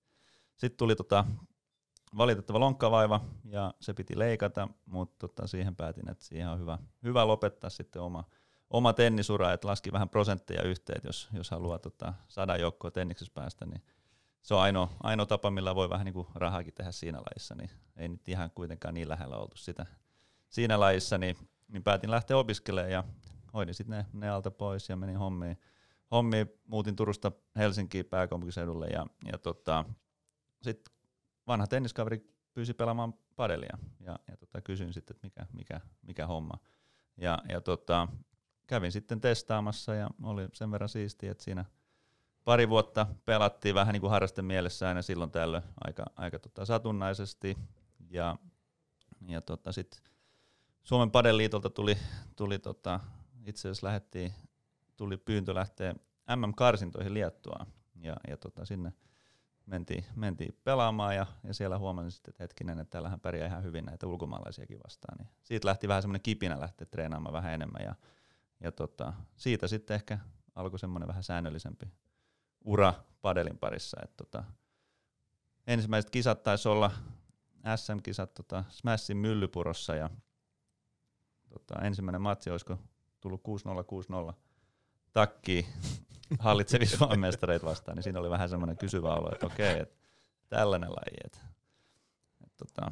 sit 0.55 0.77
tuli 0.77 0.95
tota, 0.95 1.25
valitettava 2.17 2.59
lonkkavaiva 2.59 3.21
ja 3.45 3.73
se 3.79 3.93
piti 3.93 4.19
leikata, 4.19 4.67
mutta 4.85 5.27
tota, 5.27 5.47
siihen 5.47 5.75
päätin, 5.75 6.09
että 6.09 6.25
siihen 6.25 6.49
on 6.49 6.59
hyvä, 6.59 6.77
hyvä 7.03 7.27
lopettaa 7.27 7.69
sitten 7.69 8.01
oma, 8.01 8.23
oma 8.69 8.93
tennisura, 8.93 9.53
että 9.53 9.67
laski 9.67 9.91
vähän 9.91 10.09
prosentteja 10.09 10.63
yhteen, 10.63 11.01
jos, 11.03 11.29
jos 11.33 11.51
haluaa 11.51 11.79
tota, 11.79 12.13
saada 12.27 12.57
joukkoa 12.57 12.91
tenniksessä 12.91 13.33
päästä, 13.33 13.65
niin 13.65 13.83
se 14.43 14.53
on 14.53 14.61
ainoa, 14.61 14.89
ainoa 15.03 15.25
tapa, 15.25 15.51
millä 15.51 15.75
voi 15.75 15.89
vähän 15.89 16.05
niin 16.05 16.13
kuin 16.13 16.27
rahaakin 16.35 16.73
tehdä 16.73 16.91
siinä 16.91 17.17
lajissa, 17.17 17.55
niin 17.55 17.69
ei 17.95 18.09
nyt 18.09 18.29
ihan 18.29 18.51
kuitenkaan 18.51 18.93
niin 18.93 19.09
lähellä 19.09 19.37
oltu 19.37 19.57
sitä 19.57 19.85
siinä 20.49 20.79
lajissa, 20.79 21.17
niin, 21.17 21.37
niin 21.67 21.83
päätin 21.83 22.11
lähteä 22.11 22.37
opiskelemaan 22.37 22.91
ja 22.91 23.03
hoidin 23.53 23.73
sitten 23.73 23.97
ne, 23.97 24.05
ne 24.13 24.29
alta 24.29 24.51
pois 24.51 24.89
ja 24.89 24.95
menin 24.95 25.17
hommiin. 25.17 25.57
hommiin 26.11 26.47
muutin 26.65 26.95
Turusta 26.95 27.31
Helsinkiin 27.55 28.05
pääkaupunkiseudulle 28.05 28.87
ja, 28.87 29.07
ja 29.31 29.37
tota, 29.37 29.85
sitten 30.61 30.93
vanha 31.47 31.67
tenniskaveri 31.67 32.33
pyysi 32.53 32.73
pelaamaan 32.73 33.13
padelia 33.35 33.77
ja, 33.99 34.19
ja 34.27 34.37
tota, 34.37 34.61
kysyin 34.61 34.93
sitten, 34.93 35.15
että 35.15 35.27
mikä, 35.27 35.45
mikä, 35.53 35.81
mikä 36.01 36.27
homma. 36.27 36.57
Ja, 37.17 37.39
ja 37.49 37.61
tota, 37.61 38.07
kävin 38.67 38.91
sitten 38.91 39.21
testaamassa 39.21 39.95
ja 39.95 40.09
oli 40.23 40.47
sen 40.53 40.71
verran 40.71 40.89
siistiä, 40.89 41.31
että 41.31 41.43
siinä– 41.43 41.65
pari 42.45 42.69
vuotta 42.69 43.07
pelattiin 43.25 43.75
vähän 43.75 43.93
niin 43.93 44.01
kuin 44.01 44.11
harrasten 44.11 44.45
mielessä 44.45 44.87
aina 44.87 45.01
silloin 45.01 45.31
tällöin 45.31 45.63
aika, 45.83 46.05
aika 46.15 46.39
tota 46.39 46.65
satunnaisesti. 46.65 47.57
Ja, 48.09 48.35
ja 49.27 49.41
tota 49.41 49.71
sit 49.71 50.03
Suomen 50.83 51.11
Padeliitolta 51.11 51.69
tuli, 51.69 51.97
tuli 52.35 52.59
tota, 52.59 52.99
itse 53.45 53.61
asiassa 53.61 53.87
lähettiin, 53.87 54.33
tuli 54.97 55.17
pyyntö 55.17 55.55
lähteä 55.55 55.95
MM-karsintoihin 56.35 57.13
Liettuaan. 57.13 57.67
Ja, 57.95 58.15
ja 58.27 58.37
tota, 58.37 58.65
sinne 58.65 58.93
mentiin, 59.65 60.05
mentiin 60.15 60.57
pelaamaan 60.63 61.15
ja, 61.15 61.25
ja 61.43 61.53
siellä 61.53 61.77
huomasin 61.77 62.11
sitten, 62.11 62.31
että 62.31 62.43
hetkinen, 62.43 62.79
että 62.79 62.91
täällähän 62.91 63.19
pärjää 63.19 63.47
ihan 63.47 63.63
hyvin 63.63 63.85
näitä 63.85 64.07
ulkomaalaisiakin 64.07 64.79
vastaan. 64.83 65.17
Niin 65.17 65.29
siitä 65.43 65.67
lähti 65.67 65.87
vähän 65.87 66.01
semmoinen 66.01 66.21
kipinä 66.21 66.59
lähteä 66.59 66.87
treenaamaan 66.91 67.33
vähän 67.33 67.53
enemmän 67.53 67.83
ja, 67.83 67.95
ja 68.59 68.71
tota, 68.71 69.13
siitä 69.35 69.67
sitten 69.67 69.95
ehkä 69.95 70.19
alkoi 70.55 70.79
semmoinen 70.79 71.07
vähän 71.07 71.23
säännöllisempi 71.23 71.85
ura 72.63 72.93
padelin 73.21 73.57
parissa. 73.57 73.97
Et 74.03 74.17
tota, 74.17 74.43
ensimmäiset 75.67 76.11
kisat 76.11 76.43
taisi 76.43 76.69
olla 76.69 76.91
SM-kisat 77.75 78.33
tota, 78.33 78.63
Smashin 78.69 79.17
myllypurossa 79.17 79.95
ja 79.95 80.09
tota, 81.49 81.81
ensimmäinen 81.81 82.21
matsi 82.21 82.49
olisiko 82.49 82.77
tullut 83.21 83.41
6-0-6-0 84.31 84.33
takki 85.13 85.67
hallitsevi 86.39 86.85
Suomen 86.85 87.19
mestareita 87.19 87.65
vastaan, 87.65 87.95
niin 87.95 88.03
siinä 88.03 88.19
oli 88.19 88.29
vähän 88.29 88.49
semmoinen 88.49 88.77
kysyvä 88.77 89.13
olo, 89.13 89.31
että 89.31 89.45
okei, 89.45 89.79
että 89.79 89.95
tällainen 90.49 90.89
laji. 90.89 91.17
Et, 91.25 91.41
et, 92.45 92.53
tota, 92.57 92.91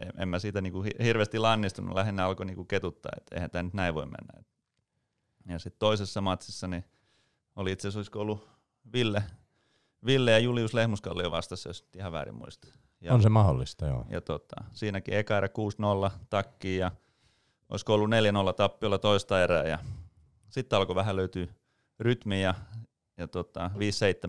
en, 0.00 0.12
en 0.16 0.28
mä 0.28 0.38
siitä 0.38 0.60
niinku 0.60 0.82
hirveästi 1.02 1.38
lannistunut, 1.38 1.94
lähinnä 1.94 2.24
alkoi 2.24 2.46
niinku 2.46 2.64
ketuttaa, 2.64 3.12
että 3.16 3.34
eihän 3.34 3.50
tämä 3.50 3.62
nyt 3.62 3.74
näin 3.74 3.94
voi 3.94 4.06
mennä. 4.06 4.40
Et. 4.40 4.46
Ja 5.48 5.58
sitten 5.58 5.78
toisessa 5.78 6.20
matsissa 6.20 6.66
niin 6.66 6.84
oli 7.56 7.72
itse 7.72 7.88
asiassa, 7.88 8.18
ollut 8.18 8.48
Ville, 8.92 9.22
Ville 10.06 10.30
ja 10.30 10.38
Julius 10.38 10.74
Lehmuskallio 10.74 11.30
vastasi, 11.30 11.68
jos 11.68 11.88
ihan 11.96 12.12
väärin 12.12 12.34
muista. 12.34 12.68
Ja, 13.00 13.14
on 13.14 13.22
se 13.22 13.28
mahdollista, 13.28 13.86
joo. 13.86 14.06
Ja 14.10 14.20
tota, 14.20 14.64
siinäkin 14.72 15.14
eka 15.14 15.36
erä 15.36 15.48
6-0 16.08 16.10
takkiin 16.30 16.80
ja 16.80 16.90
olisiko 17.68 17.94
ollut 17.94 18.10
4-0 18.50 18.52
tappiolla 18.56 18.98
toista 18.98 19.42
erää 19.42 19.64
ja 19.64 19.78
sitten 20.48 20.76
alkoi 20.76 20.94
vähän 20.94 21.16
löytyä 21.16 21.46
rytmi 22.00 22.42
ja, 22.42 22.54
ja 23.16 23.28
tota, 23.28 23.70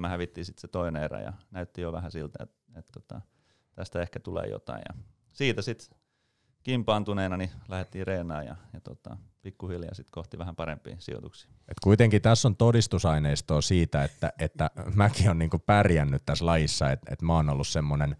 5-7 0.05 0.07
hävittiin 0.07 0.45
sitten 0.45 0.61
se 0.61 0.67
toinen 0.67 1.03
erä 1.03 1.21
ja 1.21 1.33
näytti 1.51 1.81
jo 1.81 1.91
vähän 1.91 2.11
siltä, 2.11 2.43
että 2.43 2.79
et 2.79 2.87
tota, 2.93 3.21
tästä 3.75 4.01
ehkä 4.01 4.19
tulee 4.19 4.47
jotain. 4.47 4.81
Ja 4.89 5.03
siitä 5.31 5.61
sitten 5.61 6.00
kimpaantuneena, 6.63 7.38
niin 7.38 7.52
lähdettiin 7.67 8.08
reenaan 8.08 8.45
ja, 8.45 8.56
ja 8.74 8.82
tota, 8.82 9.17
pikkuhiljaa 9.41 9.93
sitten 9.93 10.12
kohti 10.12 10.38
vähän 10.38 10.56
parempia 10.56 10.95
sijoituksia. 11.00 11.52
Et 11.67 11.80
kuitenkin 11.84 12.21
tässä 12.21 12.47
on 12.47 12.56
todistusaineistoa 12.56 13.62
siitä, 13.62 14.04
että, 14.04 14.34
että 14.39 14.69
mäkin 14.95 15.30
on 15.30 15.38
niinku 15.38 15.60
pärjännyt 15.60 16.26
tässä 16.26 16.45
lajissa, 16.45 16.91
että 16.91 17.13
et 17.13 17.21
mä 17.21 17.34
oon 17.36 17.50
ollut 17.50 17.67
semmoinen 17.67 18.15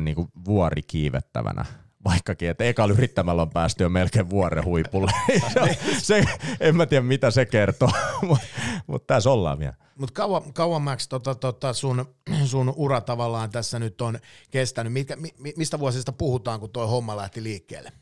niinku 0.00 0.28
vuori 0.44 0.82
kiivettävänä 0.82 1.64
vaikkakin, 2.06 2.50
että 2.50 2.64
ekalla 2.64 2.94
yrittämällä 2.94 3.42
on 3.42 3.50
päästy 3.50 3.82
jo 3.82 3.88
melkein 3.88 4.30
vuoren 4.30 4.64
huipulle. 4.64 5.12
se, 6.02 6.24
en 6.60 6.76
mä 6.76 6.86
tiedä, 6.86 7.02
mitä 7.02 7.30
se 7.30 7.46
kertoo, 7.46 7.90
mutta 8.28 8.46
mut 8.86 9.06
tässä 9.06 9.30
ollaan 9.30 9.58
vielä. 9.58 9.74
Mutta 9.98 10.12
kauan, 10.12 10.52
kauemmaksi 10.52 11.08
tota, 11.08 11.34
tota 11.34 11.72
sun, 11.72 12.14
sun 12.44 12.72
ura 12.76 13.00
tavallaan 13.00 13.50
tässä 13.50 13.78
nyt 13.78 14.00
on 14.00 14.18
kestänyt? 14.50 14.92
Mikä, 14.92 15.16
mi, 15.16 15.34
mistä 15.56 15.78
vuosista 15.78 16.12
puhutaan, 16.12 16.60
kun 16.60 16.70
tuo 16.70 16.86
homma 16.86 17.16
lähti 17.16 17.42
liikkeelle? 17.42 17.92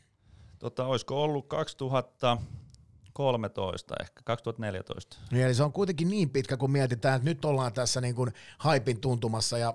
Tota, 0.59 0.85
olisiko 0.85 1.23
ollut 1.23 1.47
2013 1.47 3.95
ehkä, 4.01 4.21
2014. 4.23 5.17
Niin, 5.31 5.45
eli 5.45 5.53
se 5.53 5.63
on 5.63 5.73
kuitenkin 5.73 6.09
niin 6.09 6.29
pitkä, 6.29 6.57
kun 6.57 6.71
mietitään, 6.71 7.15
että 7.15 7.29
nyt 7.29 7.45
ollaan 7.45 7.73
tässä 7.73 8.01
niin 8.01 8.15
kuin 8.15 8.31
haipin 8.57 9.01
tuntumassa 9.01 9.57
ja 9.57 9.73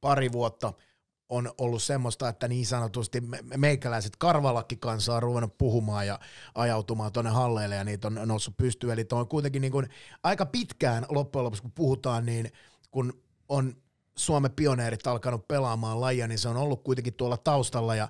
pari 0.00 0.32
vuotta– 0.32 0.72
on 1.28 1.52
ollut 1.58 1.82
semmoista, 1.82 2.28
että 2.28 2.48
niin 2.48 2.66
sanotusti 2.66 3.22
meikäläiset 3.56 4.16
karvalakki 4.16 4.76
kanssa 4.76 5.14
on 5.14 5.22
ruvennut 5.22 5.58
puhumaan 5.58 6.06
ja 6.06 6.20
ajautumaan 6.54 7.12
tuonne 7.12 7.30
halleille 7.30 7.74
ja 7.74 7.84
niitä 7.84 8.08
on 8.08 8.20
noussut 8.24 8.56
pystyyn. 8.56 8.92
Eli 8.92 9.06
on 9.12 9.28
kuitenkin 9.28 9.62
niin 9.62 9.72
kuin 9.72 9.88
aika 10.22 10.46
pitkään 10.46 11.06
loppujen 11.08 11.44
lopuksi, 11.44 11.62
kun 11.62 11.72
puhutaan, 11.72 12.26
niin 12.26 12.52
kun 12.90 13.22
on 13.48 13.76
Suomen 14.16 14.50
pioneerit 14.50 15.06
alkanut 15.06 15.48
pelaamaan 15.48 16.00
lajia, 16.00 16.28
niin 16.28 16.38
se 16.38 16.48
on 16.48 16.56
ollut 16.56 16.84
kuitenkin 16.84 17.14
tuolla 17.14 17.36
taustalla 17.36 17.94
ja 17.94 18.08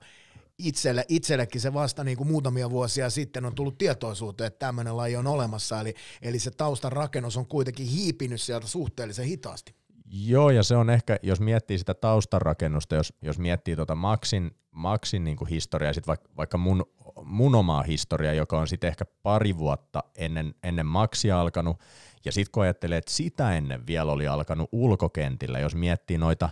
itselle, 0.59 1.05
itsellekin 1.09 1.61
se 1.61 1.75
vasta 1.75 2.05
niin 2.05 2.17
kuin 2.17 2.29
muutamia 2.29 2.71
vuosia 2.71 3.11
sitten 3.11 3.45
on 3.45 3.55
tullut 3.55 3.79
tietoisuuteen, 3.79 4.47
että 4.47 4.59
tämmöinen 4.59 4.97
laji 4.97 5.17
on 5.17 5.27
olemassa, 5.27 5.81
eli, 5.81 5.95
eli 6.23 6.39
se 6.39 6.51
taustan 6.51 6.93
rakennus 6.93 7.37
on 7.37 7.47
kuitenkin 7.47 7.87
hiipinyt 7.87 8.41
sieltä 8.41 8.67
suhteellisen 8.67 9.27
hitaasti. 9.27 9.75
Joo, 10.11 10.51
ja 10.51 10.63
se 10.63 10.77
on 10.77 10.91
ehkä, 10.91 11.19
jos 11.23 11.41
miettii 11.41 11.79
sitä 11.79 11.95
taustarakennusta, 11.95 12.95
jos, 12.95 13.13
jos 13.23 13.39
miettii 13.39 13.77
tuota 13.77 13.95
Maxin, 13.95 14.51
Maxin 14.71 15.25
niin 15.25 15.37
kuin 15.37 15.49
historiaa, 15.49 15.93
sit 15.93 16.07
vaikka, 16.07 16.29
vaikka 16.37 16.59
mun, 16.59 16.85
mun 17.25 17.55
omaa 17.55 17.83
historiaa, 17.83 18.35
joka 18.35 18.59
on 18.59 18.69
sitten 18.69 18.89
ehkä 18.89 19.05
pari 19.23 19.59
vuotta 19.59 20.05
ennen, 20.17 20.55
ennen 20.63 20.87
Maxia 20.87 21.41
alkanut, 21.41 21.81
ja 22.25 22.33
sitten 22.33 22.53
kun 22.53 22.63
ajattelee, 22.63 22.99
että 22.99 23.13
sitä 23.13 23.57
ennen 23.57 23.87
vielä 23.87 24.13
oli 24.13 24.27
alkanut 24.27 24.69
ulkokentillä, 24.73 25.59
jos 25.59 25.75
miettii 25.75 26.19
noita 26.19 26.49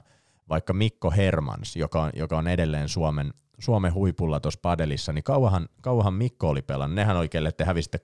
vaikka 0.49 0.73
Mikko 0.73 1.11
Hermans, 1.11 1.77
joka 1.77 2.03
on, 2.03 2.11
joka 2.15 2.39
on 2.39 2.49
edelleen 2.49 2.89
Suomen, 2.89 3.35
Suomen 3.59 3.95
huipulla 3.95 4.41
tuossa 4.41 4.61
padelissa, 4.63 5.13
niin 5.13 5.25
kauahan, 5.25 5.69
kauahan 5.81 6.15
Mikko 6.15 6.49
oli 6.49 6.63
pelannut. 6.63 6.95
Nehän 6.95 7.17
oikein, 7.17 7.47
että 7.47 7.65
te 7.65 7.69
hävisitte 7.69 8.01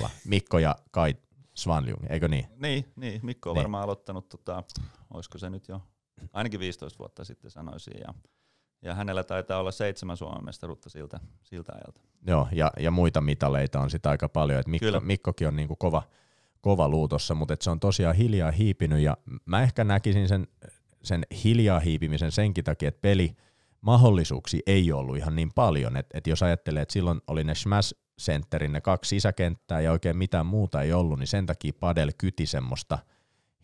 6-0, 0.00 0.02
6-0. 0.02 0.08
Mikko 0.24 0.58
ja 0.58 0.76
Kai 0.90 1.14
Svanljung, 1.56 2.04
eikö 2.10 2.28
niin? 2.28 2.46
Niin, 2.56 2.92
niin. 2.96 3.20
Mikko 3.22 3.50
on 3.50 3.54
niin. 3.54 3.62
varmaan 3.62 3.84
aloittanut, 3.84 4.28
tota, 4.28 4.62
olisiko 5.14 5.38
se 5.38 5.50
nyt 5.50 5.68
jo 5.68 5.80
ainakin 6.32 6.60
15 6.60 6.98
vuotta 6.98 7.24
sitten 7.24 7.50
sanoisin, 7.50 7.94
ja, 8.00 8.14
ja 8.82 8.94
hänellä 8.94 9.24
taitaa 9.24 9.60
olla 9.60 9.72
seitsemän 9.72 10.16
Suomen 10.16 10.44
mestaruutta 10.44 10.90
siltä, 10.90 11.20
siltä 11.42 11.72
ajalta. 11.72 12.00
Joo, 12.26 12.48
ja, 12.52 12.72
ja 12.80 12.90
muita 12.90 13.20
mitaleita 13.20 13.80
on 13.80 13.90
sitä 13.90 14.10
aika 14.10 14.28
paljon, 14.28 14.60
että 14.60 14.70
Mikko, 14.70 15.00
Mikkokin 15.00 15.48
on 15.48 15.56
niinku 15.56 15.76
kova, 15.76 16.02
kova 16.60 16.88
luutossa, 16.88 17.34
mutta 17.34 17.56
se 17.60 17.70
on 17.70 17.80
tosiaan 17.80 18.16
hiljaa 18.16 18.50
hiipinyt, 18.50 19.00
ja 19.00 19.16
mä 19.44 19.62
ehkä 19.62 19.84
näkisin 19.84 20.28
sen, 20.28 20.46
sen 21.02 21.26
hiljaa 21.44 21.80
hiipimisen 21.80 22.32
senkin 22.32 22.64
takia, 22.64 22.88
että 22.88 23.00
peli 23.00 23.36
mahdollisuuksia 23.80 24.60
ei 24.66 24.92
ollut 24.92 25.16
ihan 25.16 25.36
niin 25.36 25.52
paljon, 25.54 25.96
että 25.96 26.18
et 26.18 26.26
jos 26.26 26.42
ajattelee, 26.42 26.82
että 26.82 26.92
silloin 26.92 27.20
oli 27.26 27.44
ne 27.44 27.54
smash 27.54 27.94
sentterin 28.18 28.72
ne 28.72 28.80
kaksi 28.80 29.08
sisäkenttää 29.08 29.80
ja 29.80 29.92
oikein 29.92 30.16
mitään 30.16 30.46
muuta 30.46 30.82
ei 30.82 30.92
ollut, 30.92 31.18
niin 31.18 31.26
sen 31.26 31.46
takia 31.46 31.72
Padel 31.80 32.12
kyti 32.18 32.46
semmoista 32.46 32.98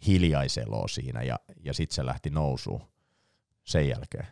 hiljaiseloa 0.07 0.89
siinä 0.89 1.23
ja, 1.23 1.39
ja 1.65 1.75
sitten 1.75 1.95
se 1.95 2.07
lähti 2.07 2.31
nousuun 2.31 2.83
sen 3.65 3.89
jälkeen. 3.89 4.27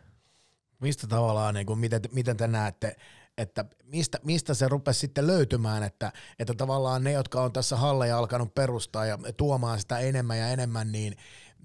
Mistä 0.79 1.07
tavallaan, 1.07 1.53
niin 1.53 1.65
kuin, 1.65 1.79
miten, 1.79 2.01
miten 2.11 2.37
te 2.37 2.47
näette, 2.47 2.95
että 3.37 3.65
mistä, 3.83 4.19
mistä 4.23 4.53
se 4.53 4.67
rupesi 4.67 4.99
sitten 4.99 5.27
löytymään, 5.27 5.83
että, 5.83 6.11
että 6.39 6.53
tavallaan 6.53 7.03
ne, 7.03 7.11
jotka 7.11 7.41
on 7.41 7.53
tässä 7.53 7.75
halleja 7.77 8.17
alkanut 8.17 8.55
perustaa 8.55 9.05
ja 9.05 9.17
tuomaan 9.37 9.79
sitä 9.79 9.99
enemmän 9.99 10.37
ja 10.37 10.47
enemmän, 10.47 10.91
niin 10.91 11.15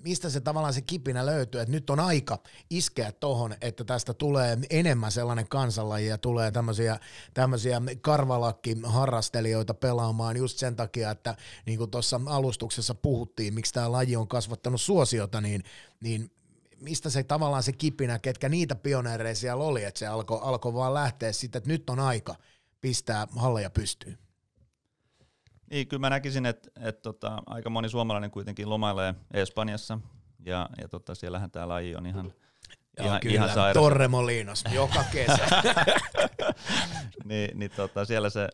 mistä 0.05 0.31
se 0.31 0.41
tavallaan 0.41 0.75
se 0.75 0.81
kipinä 0.81 1.27
löytyy, 1.27 1.61
että 1.61 1.73
nyt 1.73 1.91
on 1.91 2.01
aika 2.01 2.39
iskeä 2.71 3.13
tohon, 3.13 3.55
että 3.61 3.85
tästä 3.85 4.15
tulee 4.15 4.59
enemmän 4.71 5.13
sellainen 5.13 5.49
kansanlaji 5.49 6.07
ja 6.07 6.19
tulee 6.19 6.51
tämmöisiä, 6.51 7.01
tämmöisiä 7.35 7.83
karvalakki-harrastelijoita 8.01 9.75
pelaamaan 9.75 10.37
just 10.37 10.59
sen 10.59 10.77
takia, 10.77 11.11
että 11.11 11.37
niin 11.67 11.79
kuin 11.79 11.91
tuossa 11.91 12.21
alustuksessa 12.27 12.95
puhuttiin, 12.95 13.55
miksi 13.55 13.73
tämä 13.73 13.93
laji 13.93 14.17
on 14.17 14.29
kasvattanut 14.29 14.81
suosiota, 14.81 15.41
niin, 15.41 15.63
niin 16.01 16.31
mistä 16.81 17.11
se 17.11 17.23
tavallaan 17.23 17.63
se 17.63 17.73
kipinä, 17.73 18.19
ketkä 18.19 18.49
niitä 18.49 18.75
pioneereja 18.75 19.35
siellä 19.35 19.65
oli, 19.65 19.85
että 19.85 19.99
se 19.99 20.07
alkoi 20.07 20.41
alko 20.43 20.75
vaan 20.75 20.95
lähteä 20.95 21.33
sitten, 21.33 21.59
että 21.59 21.71
nyt 21.71 21.91
on 21.91 22.01
aika 22.01 22.35
pistää 22.81 23.29
halleja 23.37 23.71
pystyyn. 23.71 24.26
Niin, 25.71 25.89
kyllä 25.89 26.01
mä 26.01 26.11
näkisin, 26.11 26.47
että, 26.47 26.71
että 26.81 27.03
tota, 27.03 27.43
aika 27.47 27.71
moni 27.71 27.89
suomalainen 27.89 28.31
kuitenkin 28.31 28.71
lomailee 28.71 29.15
Espanjassa, 29.31 29.99
ja, 30.45 30.69
ja 30.81 30.89
tota, 30.89 31.15
siellähän 31.15 31.51
tämä 31.51 31.69
laji 31.69 31.97
on 31.97 32.07
ihan, 32.07 32.33
Joo, 32.99 33.07
ihan, 33.07 33.21
kyllä, 33.21 33.35
ihan 33.35 33.49
sairas. 33.49 33.83
Torremolinos, 33.83 34.65
joka 34.75 35.05
kesä. 35.13 35.49
niin, 37.25 37.59
niin 37.59 37.71
tota, 37.77 38.05
siellä 38.05 38.31
se 38.31 38.49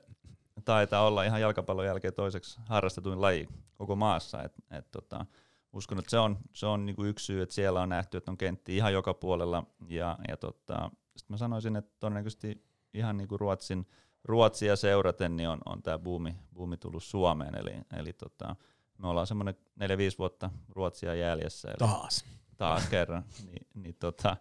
taitaa 0.65 1.07
olla 1.07 1.23
ihan 1.23 1.41
jalkapallon 1.41 1.87
jälkeen 1.87 2.15
toiseksi 2.15 2.61
harrastetuin 2.69 3.21
laji 3.21 3.49
koko 3.75 3.97
maassa. 3.97 4.43
Et, 4.43 4.53
et, 4.71 4.91
tota, 4.91 5.27
uskon, 5.73 5.99
että 5.99 6.11
se 6.11 6.19
on, 6.19 6.39
se 6.53 6.67
on 6.67 6.87
niinku 6.87 7.05
yksi 7.05 7.27
syy, 7.27 7.43
että 7.43 7.55
siellä 7.55 7.81
on 7.81 7.89
nähty, 7.89 8.17
että 8.17 8.31
on 8.31 8.39
kentti 8.39 8.77
ihan 8.77 8.93
joka 8.93 9.15
puolella. 9.15 9.67
Ja, 9.89 10.19
ja 10.29 10.37
tota, 10.37 10.91
sitten 11.17 11.35
mä 11.35 11.37
sanoisin, 11.37 11.77
että 11.77 11.97
todennäköisesti 12.01 12.65
ihan 12.95 13.17
niinku 13.17 13.37
Ruotsin– 13.37 13.87
Ruotsia 14.25 14.77
seuraten 14.77 15.37
niin 15.37 15.49
on, 15.49 15.59
on 15.67 15.83
tämä 15.83 15.99
buumi, 15.99 16.37
buumi 16.55 16.77
tullut 16.77 17.03
Suomeen, 17.03 17.55
eli, 17.55 17.73
eli 17.97 18.13
tota, 18.13 18.57
me 18.99 19.09
ollaan 19.09 19.27
semmoinen 19.27 19.55
4-5 19.55 19.85
vuotta 20.19 20.51
Ruotsia 20.69 21.15
jäljessä. 21.15 21.69
Eli 21.69 21.77
taas. 21.79 22.25
Taas 22.57 22.89
kerran. 22.89 23.25
niin, 23.47 23.67
niin 23.75 23.95
tota, 23.95 24.37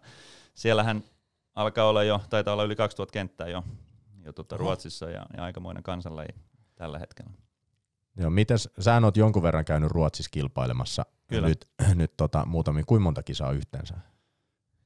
siellähän 0.54 1.04
alkaa 1.54 1.88
olla 1.88 2.02
jo, 2.02 2.20
taitaa 2.30 2.52
olla 2.52 2.64
yli 2.64 2.76
2000 2.76 3.12
kenttää 3.12 3.48
jo, 3.48 3.64
jo 4.24 4.32
tota 4.32 4.56
Ruotsissa 4.56 5.10
ja, 5.10 5.26
ja 5.36 5.44
aikamoinen 5.44 5.82
kansanlaji 5.82 6.34
tällä 6.74 6.98
hetkellä. 6.98 7.30
Joo, 8.16 8.30
mites, 8.30 8.68
sä 8.80 9.00
oot 9.04 9.16
jonkun 9.16 9.42
verran 9.42 9.64
käynyt 9.64 9.90
Ruotsissa 9.90 10.30
kilpailemassa 10.30 11.06
Kyllä. 11.26 11.48
nyt, 11.48 11.68
nyt 11.94 12.16
tota, 12.16 12.46
muutamia, 12.46 12.84
kuinka 12.86 13.02
monta 13.02 13.22
kisaa 13.22 13.52
yhteensä? 13.52 13.94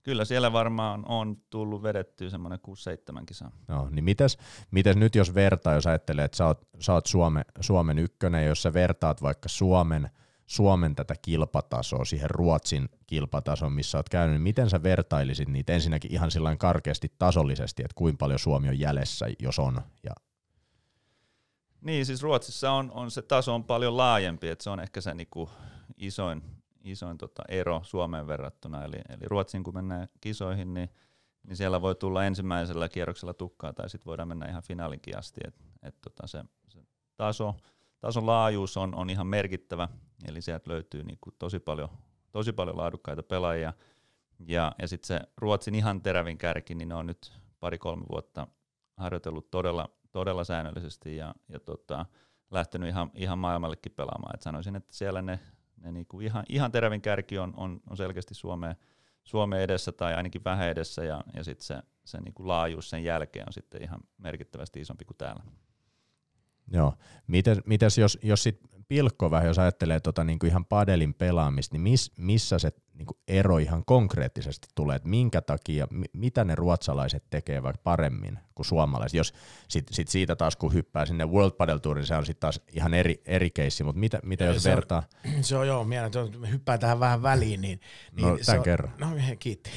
Kyllä 0.06 0.24
siellä 0.24 0.52
varmaan 0.52 1.04
on 1.08 1.36
tullut 1.50 1.82
vedettyä 1.82 2.30
semmoinen 2.30 2.58
6-7 3.18 3.24
kisaa. 3.26 3.50
No, 3.68 3.88
niin 3.90 4.04
mites, 4.04 4.38
mites 4.70 4.96
nyt 4.96 5.14
jos 5.14 5.34
vertaa, 5.34 5.74
jos 5.74 5.86
ajattelee, 5.86 6.24
että 6.24 6.36
sä 6.36 6.46
oot, 6.46 6.68
sä 6.80 6.92
oot 6.92 7.06
Suome, 7.06 7.42
Suomen 7.60 7.98
ykkönen, 7.98 8.46
jos 8.46 8.62
sä 8.62 8.72
vertaat 8.72 9.22
vaikka 9.22 9.48
Suomen, 9.48 10.10
Suomen 10.46 10.94
tätä 10.94 11.14
kilpatasoa 11.22 12.04
siihen 12.04 12.30
Ruotsin 12.30 12.88
kilpatasoon, 13.06 13.72
missä 13.72 13.98
oot 13.98 14.08
käynyt, 14.08 14.34
niin 14.34 14.42
miten 14.42 14.70
sä 14.70 14.82
vertailisit 14.82 15.48
niitä 15.48 15.72
ensinnäkin 15.72 16.12
ihan 16.12 16.30
sillä 16.30 16.56
karkeasti 16.56 17.12
tasollisesti, 17.18 17.82
että 17.82 17.94
kuinka 17.94 18.18
paljon 18.18 18.38
Suomi 18.38 18.68
on 18.68 18.78
jäljessä, 18.78 19.26
jos 19.38 19.58
on? 19.58 19.80
Ja... 20.02 20.12
Niin, 21.80 22.06
siis 22.06 22.22
Ruotsissa 22.22 22.70
on, 22.70 22.90
on 22.90 23.10
se 23.10 23.22
taso 23.22 23.54
on 23.54 23.64
paljon 23.64 23.96
laajempi, 23.96 24.48
että 24.48 24.64
se 24.64 24.70
on 24.70 24.80
ehkä 24.80 25.00
se 25.00 25.14
niinku 25.14 25.50
isoin, 25.96 26.42
isoin 26.86 27.18
tota 27.18 27.42
ero 27.48 27.80
Suomeen 27.84 28.26
verrattuna. 28.26 28.84
Eli, 28.84 28.96
eli 29.08 29.24
Ruotsin 29.24 29.64
kun 29.64 29.74
mennään 29.74 30.08
kisoihin, 30.20 30.74
niin, 30.74 30.90
niin 31.42 31.56
siellä 31.56 31.82
voi 31.82 31.94
tulla 31.94 32.24
ensimmäisellä 32.24 32.88
kierroksella 32.88 33.34
tukkaa 33.34 33.72
tai 33.72 33.90
sitten 33.90 34.06
voidaan 34.06 34.28
mennä 34.28 34.46
ihan 34.46 34.62
finaalinkin 34.62 35.18
asti. 35.18 35.40
Et, 35.46 35.54
et 35.82 36.00
tota 36.00 36.26
se, 36.26 36.44
se 36.68 36.80
taso, 37.16 37.54
tason 38.00 38.26
laajuus 38.26 38.76
on, 38.76 38.94
on 38.94 39.10
ihan 39.10 39.26
merkittävä, 39.26 39.88
eli 40.28 40.42
sieltä 40.42 40.70
löytyy 40.70 41.02
niinku 41.02 41.30
tosi, 41.38 41.58
paljon, 41.58 41.88
tosi 42.32 42.52
paljon 42.52 42.76
laadukkaita 42.76 43.22
pelaajia. 43.22 43.72
Ja, 44.46 44.72
ja 44.78 44.88
sitten 44.88 45.06
se 45.06 45.20
Ruotsin 45.36 45.74
ihan 45.74 46.02
terävin 46.02 46.38
kärki, 46.38 46.74
niin 46.74 46.88
ne 46.88 46.94
on 46.94 47.06
nyt 47.06 47.32
pari-kolme 47.60 48.04
vuotta 48.10 48.46
harjoitellut 48.96 49.50
todella, 49.50 49.88
todella 50.12 50.44
säännöllisesti 50.44 51.16
ja, 51.16 51.34
ja 51.48 51.60
tota, 51.60 52.06
lähtenyt 52.50 52.88
ihan, 52.88 53.10
ihan 53.14 53.38
maailmallekin 53.38 53.92
pelaamaan. 53.92 54.34
Et 54.34 54.42
sanoisin, 54.42 54.76
että 54.76 54.94
siellä 54.94 55.22
ne 55.22 55.40
ne 55.82 55.92
niinku 55.92 56.20
ihan, 56.20 56.44
ihan 56.48 56.72
terävin 56.72 57.02
kärki 57.02 57.38
on, 57.38 57.54
on, 57.56 57.80
on 57.90 57.96
selkeästi 57.96 58.34
Suomeen, 58.34 58.76
Suomeen 59.24 59.62
edessä 59.62 59.92
tai 59.92 60.14
ainakin 60.14 60.44
vähän 60.44 60.68
edessä 60.68 61.04
ja, 61.04 61.24
ja 61.34 61.44
sitten 61.44 61.66
se, 61.66 61.82
se 62.04 62.20
niinku 62.20 62.48
laajuus 62.48 62.90
sen 62.90 63.04
jälkeen 63.04 63.48
on 63.48 63.52
sitten 63.52 63.82
ihan 63.82 64.00
merkittävästi 64.18 64.80
isompi 64.80 65.04
kuin 65.04 65.16
täällä. 65.16 65.42
Joo. 66.72 66.94
Mites, 67.26 67.58
mites 67.66 67.98
jos, 67.98 68.18
jos 68.22 68.42
sit 68.42 68.60
pilkko 68.88 69.30
vähän, 69.30 69.46
jos 69.46 69.58
ajattelee 69.58 70.00
tota 70.00 70.24
niinku 70.24 70.46
ihan 70.46 70.64
padelin 70.64 71.14
pelaamista, 71.14 71.74
niin 71.74 71.82
miss, 71.82 72.12
missä 72.18 72.58
se 72.58 72.72
niinku 72.94 73.18
ero 73.28 73.58
ihan 73.58 73.84
konkreettisesti 73.84 74.68
tulee, 74.74 74.96
että 74.96 75.08
minkä 75.08 75.40
takia, 75.40 75.86
mi, 75.90 76.04
mitä 76.12 76.44
ne 76.44 76.54
ruotsalaiset 76.54 77.24
tekee 77.30 77.62
vaikka 77.62 77.80
paremmin 77.84 78.38
kuin 78.54 78.66
suomalaiset, 78.66 79.16
jos 79.16 79.34
sit, 79.68 79.86
sit 79.90 80.08
siitä 80.08 80.36
taas 80.36 80.56
kun 80.56 80.74
hyppää 80.74 81.06
sinne 81.06 81.24
World 81.24 81.50
Padel 81.50 81.78
Tourin, 81.78 82.06
se 82.06 82.16
on 82.16 82.26
sitten 82.26 82.40
taas 82.40 82.60
ihan 82.72 82.94
eri, 82.94 83.22
eri 83.24 83.50
keissi, 83.50 83.84
mutta 83.84 84.00
mitä, 84.00 84.20
mitä 84.22 84.44
jos 84.44 84.62
se 84.62 84.70
vertaa? 84.70 85.02
On, 85.36 85.44
se 85.44 85.56
on 85.56 85.66
joo, 85.66 85.84
mielenkiintoista, 85.84 86.46
hyppää 86.46 86.78
tähän 86.78 87.00
vähän 87.00 87.22
väliin, 87.22 87.60
niin, 87.60 87.80
niin 88.12 88.28
no, 88.28 88.38
tämän 88.46 88.58
on, 88.58 88.64
kerran. 88.64 88.92
No 88.98 89.06
kiitti. 89.38 89.70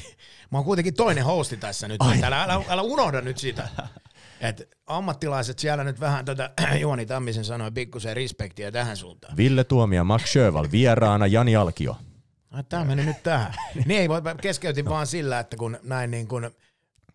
Mä 0.50 0.58
oon 0.58 0.64
kuitenkin 0.64 0.94
toinen 0.94 1.24
hosti 1.24 1.56
tässä 1.56 1.88
nyt, 1.88 2.00
älä, 2.22 2.42
älä, 2.42 2.64
älä 2.68 2.82
unohda 2.82 3.20
nyt 3.20 3.38
sitä. 3.38 3.68
Et 4.40 4.68
ammattilaiset 4.86 5.58
siellä 5.58 5.84
nyt 5.84 6.00
vähän 6.00 6.24
tätä 6.24 6.50
Juoni 6.80 7.06
Tammisen 7.06 7.44
sanoi 7.44 7.70
pikkusen 7.70 8.16
respektiä 8.16 8.70
tähän 8.72 8.96
suuntaan. 8.96 9.36
Ville 9.36 9.64
Tuomia, 9.64 10.04
Max 10.04 10.32
Sjöval, 10.32 10.68
vieraana 10.72 11.26
Jani 11.26 11.56
Alkio. 11.56 11.96
Tämä 12.68 12.84
meni 12.84 13.04
nyt 13.04 13.22
tähän. 13.22 13.54
niin 13.86 14.00
ei 14.00 14.08
voi, 14.08 14.22
keskeytin 14.42 14.84
no. 14.84 14.90
vaan 14.90 15.06
sillä, 15.06 15.38
että 15.38 15.56
kun 15.56 15.78
näin 15.82 16.10
niin 16.10 16.28
kuin 16.28 16.50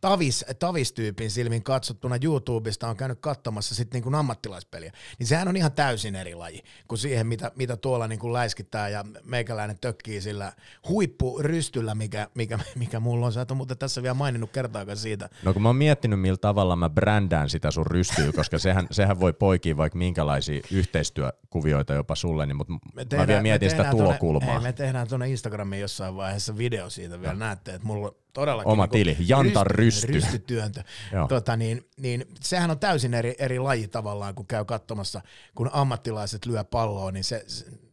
tavis, 0.05 0.45
tavistyypin 0.59 1.31
silmin 1.31 1.63
katsottuna 1.63 2.15
YouTubesta 2.23 2.87
on 2.89 2.97
käynyt 2.97 3.19
katsomassa 3.19 3.75
sitten 3.75 4.01
niin 4.01 4.15
ammattilaispeliä, 4.15 4.91
niin 5.19 5.27
sehän 5.27 5.47
on 5.47 5.55
ihan 5.55 5.71
täysin 5.71 6.15
eri 6.15 6.35
laji 6.35 6.63
kuin 6.87 6.99
siihen, 6.99 7.27
mitä, 7.27 7.51
mitä 7.55 7.77
tuolla 7.77 8.07
niin 8.07 8.19
kuin 8.19 8.33
läiskittää 8.33 8.89
ja 8.89 9.05
meikäläinen 9.23 9.79
tökkii 9.81 10.21
sillä 10.21 10.53
huippurystyllä, 10.89 11.95
mikä, 11.95 12.27
mikä, 12.35 12.59
mikä 12.75 12.99
mulla 12.99 13.25
on. 13.25 13.33
Sä 13.33 13.41
et 13.41 13.51
ole 13.51 13.57
muuten 13.57 13.77
tässä 13.77 14.03
vielä 14.03 14.13
maininnut 14.13 14.51
kertaakaan 14.51 14.97
siitä. 14.97 15.29
No 15.43 15.53
kun 15.53 15.61
mä 15.61 15.69
oon 15.69 15.75
miettinyt, 15.75 16.21
millä 16.21 16.37
tavalla 16.37 16.75
mä 16.75 16.89
brändään 16.89 17.49
sitä 17.49 17.71
sun 17.71 17.87
rystyä, 17.87 18.31
koska 18.35 18.59
sehän, 18.59 18.87
sehän 18.91 19.19
voi 19.19 19.33
poikia 19.33 19.77
vaikka 19.77 19.97
minkälaisia 19.97 20.61
yhteistyökuvioita 20.71 21.93
jopa 21.93 22.15
sulle, 22.15 22.45
niin, 22.45 22.57
mutta 22.57 22.73
tehdään, 22.95 23.21
mä 23.21 23.27
vielä 23.27 23.41
mietin 23.41 23.69
sitä 23.69 23.83
tulokulmaa. 23.91 24.39
Tuonne, 24.47 24.67
ei, 24.67 24.73
me 24.73 24.73
tehdään 24.73 25.07
tuonne 25.07 25.29
Instagramiin 25.29 25.81
jossain 25.81 26.15
vaiheessa 26.15 26.57
video 26.57 26.89
siitä 26.89 27.21
vielä, 27.21 27.35
näette, 27.35 27.73
että 27.73 27.87
mulla 27.87 28.24
todellakin 28.35 28.71
Oma 28.71 28.83
niin 28.83 28.91
tili, 28.91 29.17
Jantan 29.19 29.67
rysty. 29.67 30.07
Rystytyöntö. 30.07 30.83
tota, 31.29 31.57
niin, 31.57 31.89
niin, 31.97 32.25
sehän 32.41 32.71
on 32.71 32.79
täysin 32.79 33.13
eri, 33.13 33.35
eri 33.39 33.59
laji 33.59 33.87
tavallaan, 33.87 34.35
kun 34.35 34.47
käy 34.47 34.65
katsomassa, 34.65 35.21
kun 35.55 35.69
ammattilaiset 35.73 36.45
lyö 36.45 36.63
palloa, 36.63 37.11
niin 37.11 37.23
se, 37.23 37.45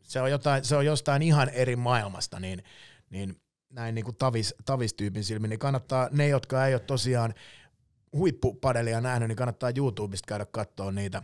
se, 0.03 0.21
on, 0.21 0.31
jotain, 0.31 0.65
se 0.65 0.77
on 0.77 0.87
jostain 0.87 1.23
ihan 1.23 1.49
eri 1.49 1.77
maailmasta, 1.77 2.41
niin, 2.41 2.65
niin 3.11 3.41
näin 3.71 3.95
niin 3.95 4.05
kuin 4.05 4.17
tavis, 4.17 4.55
tavistyypin 4.65 5.25
silmin, 5.25 5.49
niin 5.49 5.59
kannattaa, 5.59 6.09
ne 6.13 6.29
jotka 6.29 6.67
ei 6.67 6.75
ole 6.75 6.81
tosiaan 6.81 7.35
huippupadelia 8.13 9.01
nähnyt, 9.01 9.29
niin 9.29 9.37
kannattaa 9.37 9.73
YouTubesta 9.77 10.27
käydä 10.27 10.47
katsoa 10.47 10.93
niitä 10.93 11.23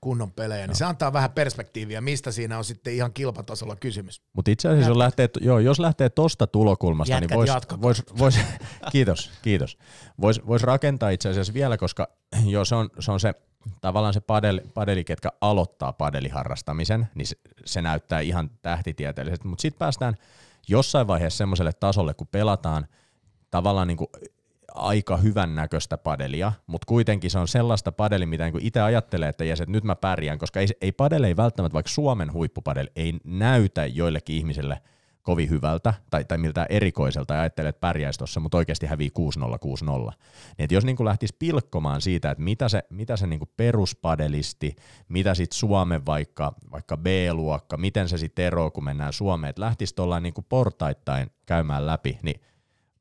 kunnon 0.00 0.32
pelejä, 0.32 0.60
niin 0.66 0.68
no. 0.68 0.74
se 0.74 0.84
antaa 0.84 1.12
vähän 1.12 1.30
perspektiiviä, 1.30 2.00
mistä 2.00 2.30
siinä 2.30 2.58
on 2.58 2.64
sitten 2.64 2.94
ihan 2.94 3.12
kilpatasolla 3.12 3.76
kysymys. 3.76 4.22
Mutta 4.32 4.50
itse 4.50 4.68
asiassa 4.68 4.90
jos 4.90 4.98
lähtee, 4.98 5.28
joo, 5.40 5.58
jos 5.58 5.78
lähtee 5.78 6.08
tosta 6.08 6.46
tulokulmasta, 6.46 7.20
niin 7.20 7.46
Jätkät 7.46 7.70
niin 7.70 7.82
voisi, 7.82 8.02
vois, 8.18 8.18
vois, 8.18 8.40
kiitos, 8.92 9.30
kiitos. 9.42 9.78
Voisi 10.20 10.46
vois 10.46 10.62
rakentaa 10.62 11.10
itse 11.10 11.28
asiassa 11.28 11.54
vielä, 11.54 11.76
koska 11.76 12.08
joo, 12.44 12.64
se, 12.64 12.74
on, 12.74 12.90
se 12.98 13.12
on 13.12 13.20
se 13.20 13.34
tavallaan 13.80 14.14
se 14.14 14.20
padeli, 14.20 14.60
padeli, 14.74 15.04
ketkä 15.04 15.28
aloittaa 15.40 15.92
padeliharrastamisen, 15.92 17.08
niin 17.14 17.26
se, 17.26 17.36
se 17.64 17.82
näyttää 17.82 18.20
ihan 18.20 18.50
tähtitieteellisesti, 18.62 19.48
mutta 19.48 19.62
sitten 19.62 19.78
päästään 19.78 20.14
jossain 20.68 21.06
vaiheessa 21.06 21.38
semmoiselle 21.38 21.72
tasolle, 21.72 22.14
kun 22.14 22.26
pelataan 22.26 22.86
tavallaan 23.50 23.88
niin 23.88 23.96
kuin 23.96 24.08
aika 24.74 25.16
hyvän 25.16 25.54
näköistä 25.54 25.98
padelia, 25.98 26.52
mutta 26.66 26.86
kuitenkin 26.86 27.30
se 27.30 27.38
on 27.38 27.48
sellaista 27.48 27.92
padeli, 27.92 28.26
mitä 28.26 28.44
niin 28.44 28.66
itse 28.66 28.80
ajattelee, 28.80 29.28
että, 29.28 29.44
että 29.44 29.64
nyt 29.68 29.84
mä 29.84 29.96
pärjään, 29.96 30.38
koska 30.38 30.60
ei, 30.60 30.66
ei 30.80 30.92
padeli 30.92 31.26
ei 31.26 31.36
välttämättä, 31.36 31.74
vaikka 31.74 31.90
Suomen 31.90 32.32
huippupadeli 32.32 32.90
ei 32.96 33.14
näytä 33.24 33.86
joillekin 33.86 34.36
ihmisille 34.36 34.80
kovin 35.22 35.50
hyvältä 35.50 35.94
tai, 36.10 36.24
tai 36.24 36.38
miltä 36.38 36.66
erikoiselta 36.68 37.34
ja 37.34 37.40
ajattelee, 37.40 37.68
että 37.68 37.80
pärjäisi 37.80 38.18
tuossa, 38.18 38.40
mutta 38.40 38.58
oikeasti 38.58 38.86
hävii 38.86 39.10
6-0, 39.18 39.22
6-0. 40.08 40.12
Niin 40.58 40.68
jos 40.70 40.84
niin 40.84 40.96
lähtisi 41.04 41.36
pilkkomaan 41.38 42.00
siitä, 42.00 42.30
että 42.30 42.44
mitä 42.44 42.68
se, 42.68 42.82
mitä 42.90 43.16
se 43.16 43.26
niin 43.26 43.40
peruspadelisti, 43.56 44.76
mitä 45.08 45.34
sitten 45.34 45.58
Suomen 45.58 46.06
vaikka, 46.06 46.52
vaikka 46.72 46.96
B-luokka, 46.96 47.76
miten 47.76 48.08
se 48.08 48.18
sitten 48.18 48.44
eroaa, 48.44 48.70
kun 48.70 48.84
mennään 48.84 49.12
Suomeen, 49.12 49.50
että 49.50 49.62
lähtisi 49.62 49.94
tuollain 49.94 50.22
niin 50.22 50.34
portaittain 50.48 51.30
käymään 51.46 51.86
läpi, 51.86 52.18
niin 52.22 52.40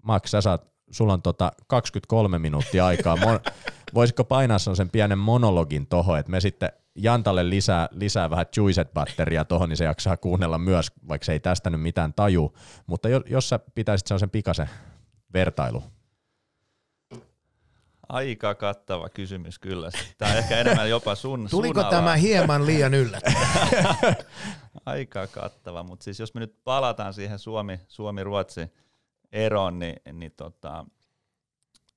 Max, 0.04 0.30
sä 0.30 0.42
saat 0.42 0.70
sulla 0.92 1.14
on 1.14 1.22
tota 1.22 1.52
23 1.68 2.40
minuuttia 2.40 2.86
aikaa. 2.86 3.16
Mon- 3.16 3.52
voisiko 3.94 4.24
painaa 4.24 4.60
sen 4.60 4.90
pienen 4.90 5.18
monologin 5.18 5.88
tohon, 5.88 6.20
että 6.20 6.32
me 6.32 6.42
sitten 6.42 6.70
Jantalle 6.96 7.50
lisää, 7.50 7.90
lisää 7.92 8.30
vähän 8.30 8.46
juiset-batteria 8.58 9.46
tohon, 9.46 9.70
niin 9.70 9.78
se 9.78 9.86
jaksaa 9.86 10.18
kuunnella 10.18 10.58
myös, 10.58 10.92
vaikka 11.08 11.26
se 11.26 11.32
ei 11.32 11.40
tästä 11.40 11.70
nyt 11.70 11.82
mitään 11.82 12.14
taju. 12.14 12.54
Mutta 12.88 13.10
jos, 13.10 13.24
jos 13.30 13.50
sä 13.50 13.60
pitäisit 13.76 14.08
sen 14.08 14.30
pikaisen 14.30 14.70
vertailu. 15.34 15.84
Aika 18.10 18.56
kattava 18.56 19.10
kysymys 19.10 19.60
kyllä. 19.60 19.90
Tämä 20.18 20.32
on 20.32 20.38
ehkä 20.38 20.58
enemmän 20.58 20.90
jopa 20.90 21.16
sun 21.16 21.48
Tuliko 21.50 21.82
sun 21.82 21.90
tämä 21.90 22.16
hieman 22.16 22.66
liian 22.66 22.94
yllättävä? 22.94 23.40
Aika 24.86 25.28
kattava, 25.28 25.84
mutta 25.84 26.04
siis 26.04 26.20
jos 26.20 26.34
me 26.34 26.40
nyt 26.40 26.64
palataan 26.64 27.14
siihen 27.14 27.40
Suomi, 27.40 27.80
Suomi-Ruotsi 27.88 28.62
eron, 29.32 29.80
niin, 29.80 29.96
niin 30.14 30.32
tota, 30.38 30.86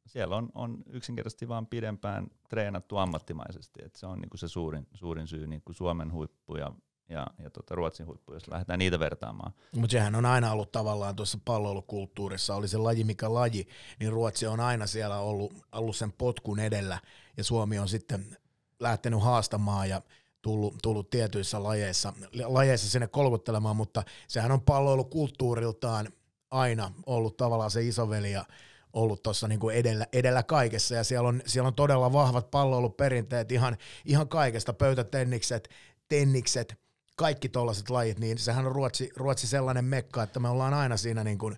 siellä 0.06 0.36
on, 0.36 0.48
on 0.54 0.82
yksinkertaisesti 0.90 1.48
vain 1.48 1.66
pidempään 1.66 2.26
treenattu 2.48 2.96
ammattimaisesti. 2.96 3.80
Et 3.84 3.96
se 3.96 4.06
on 4.06 4.18
niinku 4.18 4.36
se 4.36 4.48
suurin, 4.48 4.86
suurin 4.94 5.26
syy 5.26 5.46
niinku 5.46 5.72
Suomen 5.72 6.12
huippu 6.12 6.56
ja, 6.56 6.72
ja, 7.08 7.26
ja 7.38 7.50
tota 7.50 7.74
Ruotsin 7.74 8.06
huippu, 8.06 8.34
jos 8.34 8.48
lähdetään 8.48 8.78
niitä 8.78 8.98
vertaamaan. 8.98 9.52
Mutta 9.76 9.92
sehän 9.92 10.14
on 10.14 10.26
aina 10.26 10.52
ollut 10.52 10.72
tavallaan 10.72 11.16
tuossa 11.16 11.38
palloilukulttuurissa, 11.44 12.54
oli 12.54 12.68
se 12.68 12.78
laji 12.78 13.04
mikä 13.04 13.34
laji, 13.34 13.68
niin 14.00 14.12
Ruotsi 14.12 14.46
on 14.46 14.60
aina 14.60 14.86
siellä 14.86 15.18
ollut, 15.18 15.52
ollut 15.72 15.96
sen 15.96 16.12
potkun 16.12 16.58
edellä 16.58 16.98
ja 17.36 17.44
Suomi 17.44 17.78
on 17.78 17.88
sitten 17.88 18.36
lähtenyt 18.80 19.22
haastamaan 19.22 19.88
ja 19.88 20.02
tullut, 20.42 20.74
tullut 20.82 21.10
tietyissä 21.10 21.62
lajeissa, 21.62 22.12
lajeissa 22.44 22.90
sinne 22.90 23.06
kolkuttelemaan, 23.06 23.76
mutta 23.76 24.02
sehän 24.28 24.52
on 24.52 24.60
palloilukulttuuriltaan 24.60 26.08
aina 26.52 26.92
ollut 27.06 27.36
tavallaan 27.36 27.70
se 27.70 27.82
isoveli 27.82 28.32
ja 28.32 28.44
ollut 28.92 29.22
tuossa 29.22 29.48
niinku 29.48 29.70
edellä, 29.70 30.06
edellä 30.12 30.42
kaikessa 30.42 30.94
ja 30.94 31.04
siellä 31.04 31.28
on, 31.28 31.42
siellä 31.46 31.68
on 31.68 31.74
todella 31.74 32.12
vahvat 32.12 32.50
palloiluperinteet 32.50 33.52
ihan, 33.52 33.76
ihan 34.04 34.28
kaikesta, 34.28 34.72
pöytätennikset, 34.72 35.68
tennikset, 36.08 36.80
kaikki 37.16 37.48
tuollaiset 37.48 37.90
lajit, 37.90 38.18
niin 38.18 38.38
sehän 38.38 38.66
on 38.66 38.72
Ruotsi, 38.72 39.10
Ruotsi 39.16 39.46
sellainen 39.46 39.84
mekka, 39.84 40.22
että 40.22 40.40
me 40.40 40.48
ollaan 40.48 40.74
aina 40.74 40.96
siinä 40.96 41.24
niin 41.24 41.38
kuin 41.38 41.56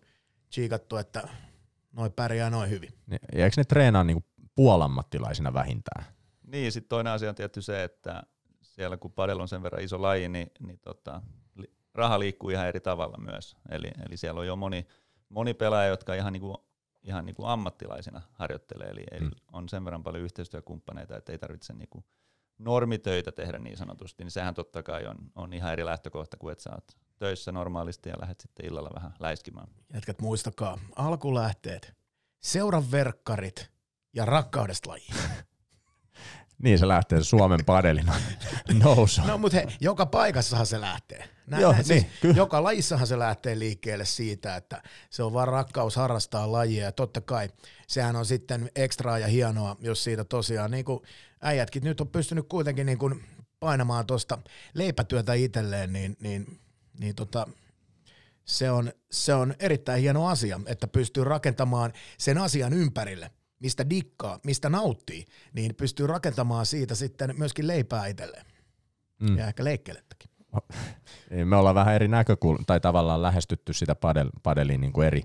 chiikattu, 0.52 0.96
että 0.96 1.28
noin 1.92 2.12
pärjää 2.12 2.50
noin 2.50 2.70
hyvin. 2.70 2.90
Ja 3.10 3.44
eikö 3.44 3.54
ne 3.56 3.64
treenaa 3.64 4.04
niin 4.04 4.24
puolammattilaisina 4.54 5.54
vähintään? 5.54 6.04
Niin, 6.46 6.72
sitten 6.72 6.88
toinen 6.88 7.12
asia 7.12 7.28
on 7.28 7.34
tietty 7.34 7.62
se, 7.62 7.84
että 7.84 8.22
siellä 8.62 8.96
kun 8.96 9.12
padel 9.12 9.40
on 9.40 9.48
sen 9.48 9.62
verran 9.62 9.82
iso 9.82 10.02
laji, 10.02 10.28
niin, 10.28 10.50
niin 10.66 10.78
tota, 10.78 11.22
raha 11.94 12.18
liikkuu 12.18 12.50
ihan 12.50 12.66
eri 12.66 12.80
tavalla 12.80 13.18
myös. 13.18 13.56
Eli, 13.70 13.90
eli 14.06 14.16
siellä 14.16 14.40
on 14.40 14.46
jo 14.46 14.56
moni, 14.56 14.86
moni 15.28 15.54
pelaaja, 15.54 15.88
jotka 15.88 16.14
ihan, 16.14 16.32
niinku, 16.32 16.66
ihan 17.02 17.26
niinku 17.26 17.44
ammattilaisina 17.44 18.22
harjoittelee, 18.32 18.88
eli, 18.88 19.04
eli 19.10 19.20
mm. 19.20 19.30
on 19.52 19.68
sen 19.68 19.84
verran 19.84 20.02
paljon 20.02 20.24
yhteistyökumppaneita, 20.24 21.16
että 21.16 21.32
ei 21.32 21.38
tarvitse 21.38 21.72
niinku 21.72 22.04
normitöitä 22.58 23.32
tehdä 23.32 23.58
niin 23.58 23.76
sanotusti, 23.76 24.24
niin 24.24 24.30
sehän 24.30 24.54
totta 24.54 24.82
kai 24.82 25.06
on, 25.06 25.16
on 25.34 25.52
ihan 25.52 25.72
eri 25.72 25.84
lähtökohta 25.84 26.36
kuin 26.36 26.52
että 26.52 26.62
sä 26.62 26.70
oot 26.70 26.96
töissä 27.18 27.52
normaalisti 27.52 28.08
ja 28.08 28.20
lähdet 28.20 28.40
sitten 28.40 28.66
illalla 28.66 28.90
vähän 28.94 29.14
läiskimään. 29.20 29.68
Jätkät 29.94 30.20
muistakaa, 30.20 30.78
alkulähteet, 30.96 31.94
seuran 32.40 32.90
verkkarit 32.90 33.70
ja 34.12 34.24
rakkaudesta 34.24 34.90
lajiin. 34.90 35.14
Niin 36.62 36.78
se 36.78 36.88
lähtee 36.88 37.18
se 37.18 37.24
Suomen 37.24 37.64
padelin 37.64 38.06
nousu. 38.84 39.20
No 39.26 39.38
mutta 39.38 39.58
joka 39.80 40.06
paikassahan 40.06 40.66
se 40.66 40.80
lähtee. 40.80 41.28
Näin, 41.46 41.60
Joo, 41.60 41.72
näin, 41.72 41.84
siis 41.84 42.06
niin, 42.22 42.36
joka 42.36 42.62
lajissahan 42.62 43.06
se 43.06 43.18
lähtee 43.18 43.58
liikkeelle 43.58 44.04
siitä, 44.04 44.56
että 44.56 44.82
se 45.10 45.22
on 45.22 45.32
vaan 45.32 45.48
rakkaus 45.48 45.96
harrastaa 45.96 46.52
lajia 46.52 46.84
ja 46.84 46.92
totta 46.92 47.20
kai 47.20 47.48
sehän 47.86 48.16
on 48.16 48.26
sitten 48.26 48.70
ekstraa 48.76 49.18
ja 49.18 49.26
hienoa, 49.26 49.76
jos 49.80 50.04
siitä 50.04 50.24
tosiaan 50.24 50.70
niin 50.70 50.84
kuin 50.84 51.00
äijätkin 51.40 51.84
nyt 51.84 52.00
on 52.00 52.08
pystynyt 52.08 52.46
kuitenkin 52.48 52.86
niin 52.86 52.98
kuin 52.98 53.24
painamaan 53.60 54.06
tuosta 54.06 54.38
leipätyötä 54.74 55.34
itselleen, 55.34 55.92
niin, 55.92 56.16
niin, 56.20 56.60
niin 56.98 57.14
tota, 57.14 57.46
se, 58.44 58.70
on, 58.70 58.92
se 59.10 59.34
on 59.34 59.54
erittäin 59.58 60.00
hieno 60.00 60.28
asia, 60.28 60.60
että 60.66 60.86
pystyy 60.86 61.24
rakentamaan 61.24 61.92
sen 62.18 62.38
asian 62.38 62.72
ympärille– 62.72 63.30
mistä 63.64 63.90
dikkaa, 63.90 64.38
mistä 64.44 64.68
nauttii, 64.68 65.24
niin 65.52 65.74
pystyy 65.74 66.06
rakentamaan 66.06 66.66
siitä 66.66 66.94
sitten 66.94 67.34
myöskin 67.38 67.66
leipää 67.66 68.06
itselleen. 68.06 68.46
Mm. 69.20 69.38
Ja 69.38 69.46
ehkä 69.46 69.64
leikkelettäkin. 69.64 70.30
Me 71.44 71.56
ollaan 71.56 71.74
vähän 71.74 71.94
eri 71.94 72.08
näkökulmia, 72.08 72.64
tai 72.66 72.80
tavallaan 72.80 73.22
lähestytty 73.22 73.72
sitä 73.72 73.94
padel, 73.94 74.30
padeliin 74.42 74.80
niin 74.80 74.92
kuin 74.92 75.06
eri 75.06 75.22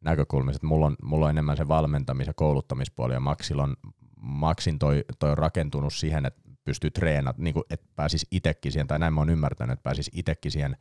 näkökulmista. 0.00 0.66
Mulla 0.66 0.86
on, 0.86 0.96
mulla 1.02 1.26
on 1.26 1.30
enemmän 1.30 1.56
se 1.56 1.64
valmentamis- 1.64 2.26
ja 2.26 2.34
kouluttamispuoli, 2.34 3.14
ja 3.14 3.20
Maxilla 3.20 3.62
on, 3.62 3.76
Maxin 4.16 4.78
toi, 4.78 5.04
toi 5.18 5.30
on 5.30 5.38
rakentunut 5.38 5.94
siihen, 5.94 6.26
että 6.26 6.40
pystyy 6.64 6.90
treenat, 6.90 7.38
niin 7.38 7.54
kuin, 7.54 7.64
että 7.70 7.86
pääsisi 7.96 8.26
itsekin 8.30 8.72
siihen, 8.72 8.86
tai 8.86 8.98
näin 8.98 9.14
mä 9.14 9.20
oon 9.20 9.30
ymmärtänyt, 9.30 9.72
että 9.72 9.82
pääsisi 9.82 10.10
itsekin 10.14 10.52
siihen 10.52 10.76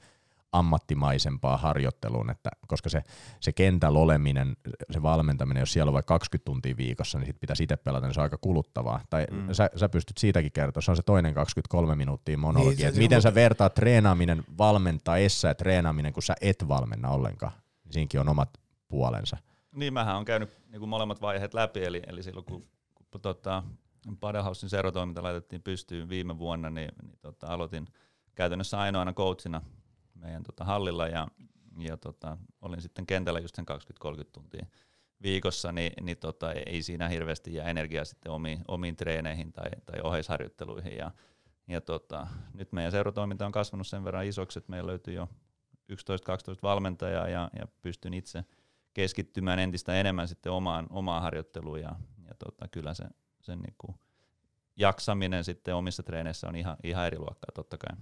ammattimaisempaa 0.51 1.57
harjoitteluun, 1.57 2.29
että 2.29 2.49
koska 2.67 2.89
se, 2.89 3.03
se 3.39 3.51
kentällä 3.51 3.99
oleminen, 3.99 4.57
se 4.91 5.01
valmentaminen, 5.01 5.61
jos 5.61 5.73
siellä 5.73 5.89
on 5.89 5.93
vaikka 5.93 6.13
20 6.13 6.45
tuntia 6.45 6.77
viikossa, 6.77 7.19
niin 7.19 7.25
sit 7.25 7.39
pitäisi 7.39 7.63
itse 7.63 7.77
pelata, 7.77 8.07
niin 8.07 8.13
se 8.13 8.19
on 8.19 8.23
aika 8.23 8.37
kuluttavaa. 8.41 9.01
Tai 9.09 9.27
mm. 9.31 9.53
sä, 9.53 9.69
sä 9.75 9.89
pystyt 9.89 10.17
siitäkin 10.17 10.51
kertoa, 10.51 10.81
se 10.81 10.91
on 10.91 10.97
se 10.97 11.03
toinen 11.03 11.33
23 11.33 11.95
minuuttia 11.95 12.37
monologia, 12.37 12.77
niin, 12.77 12.87
että 12.87 13.01
miten 13.01 13.21
sä 13.21 13.35
vertaat 13.35 13.73
treenaaminen 13.73 14.43
valmentaessa 14.57 15.47
ja 15.47 15.55
treenaaminen, 15.55 16.13
kun 16.13 16.23
sä 16.23 16.35
et 16.41 16.67
valmenna 16.67 17.09
ollenkaan. 17.09 17.53
Niin 17.83 17.93
siinäkin 17.93 18.19
on 18.19 18.29
omat 18.29 18.49
puolensa. 18.87 19.37
Niin, 19.75 19.93
mähän 19.93 20.17
on 20.17 20.25
käynyt 20.25 20.49
niin 20.71 20.89
molemmat 20.89 21.21
vaiheet 21.21 21.53
läpi, 21.53 21.83
eli, 21.83 22.01
eli 22.07 22.23
silloin 22.23 22.45
kun, 22.45 22.67
kun 23.11 23.21
tota, 23.21 23.63
Padelhausin 24.19 24.69
serotoiminta 24.69 25.23
laitettiin 25.23 25.61
pystyyn 25.61 26.09
viime 26.09 26.39
vuonna, 26.39 26.69
niin, 26.69 26.91
niin 27.01 27.19
tota, 27.21 27.47
aloitin 27.47 27.87
käytännössä 28.35 28.79
ainoana 28.79 29.13
coachina 29.13 29.61
meidän 30.21 30.43
tota, 30.43 30.63
hallilla 30.63 31.07
ja, 31.07 31.27
ja 31.79 31.97
tota, 31.97 32.37
olin 32.61 32.81
sitten 32.81 33.05
kentällä 33.05 33.39
just 33.39 33.55
sen 33.55 33.65
20-30 34.21 34.23
tuntia 34.31 34.65
viikossa, 35.21 35.71
niin, 35.71 35.91
niin 36.01 36.17
tota, 36.17 36.53
ei 36.53 36.81
siinä 36.81 37.09
hirveästi 37.09 37.53
jää 37.53 37.67
energiaa 37.67 38.05
sitten 38.05 38.31
omiin, 38.31 38.61
omiin 38.67 38.95
treeneihin 38.95 39.53
tai, 39.53 39.71
tai 39.85 40.01
oheisharjoitteluihin. 40.03 40.97
Ja, 40.97 41.11
ja 41.67 41.81
tota, 41.81 42.27
nyt 42.53 42.71
meidän 42.71 42.91
seuratoiminta 42.91 43.45
on 43.45 43.51
kasvanut 43.51 43.87
sen 43.87 44.03
verran 44.03 44.25
isoksi, 44.25 44.59
että 44.59 44.71
meillä 44.71 44.87
löytyy 44.87 45.13
jo 45.13 45.27
11-12 45.93 45.95
valmentajaa 46.63 47.27
ja, 47.27 47.49
ja 47.59 47.67
pystyn 47.81 48.13
itse 48.13 48.45
keskittymään 48.93 49.59
entistä 49.59 49.95
enemmän 49.95 50.27
sitten 50.27 50.51
omaan, 50.51 50.87
omaan 50.89 51.21
harjoitteluun 51.21 51.81
ja, 51.81 51.95
ja 52.27 52.35
tota, 52.45 52.67
kyllä 52.67 52.93
se, 52.93 53.05
sen 53.41 53.59
niin 53.59 53.95
jaksaminen 54.77 55.43
sitten 55.43 55.75
omissa 55.75 56.03
treeneissä 56.03 56.47
on 56.47 56.55
ihan, 56.55 56.77
ihan 56.83 57.07
eri 57.07 57.19
luokkaa 57.19 57.51
totta 57.53 57.77
kai 57.77 57.97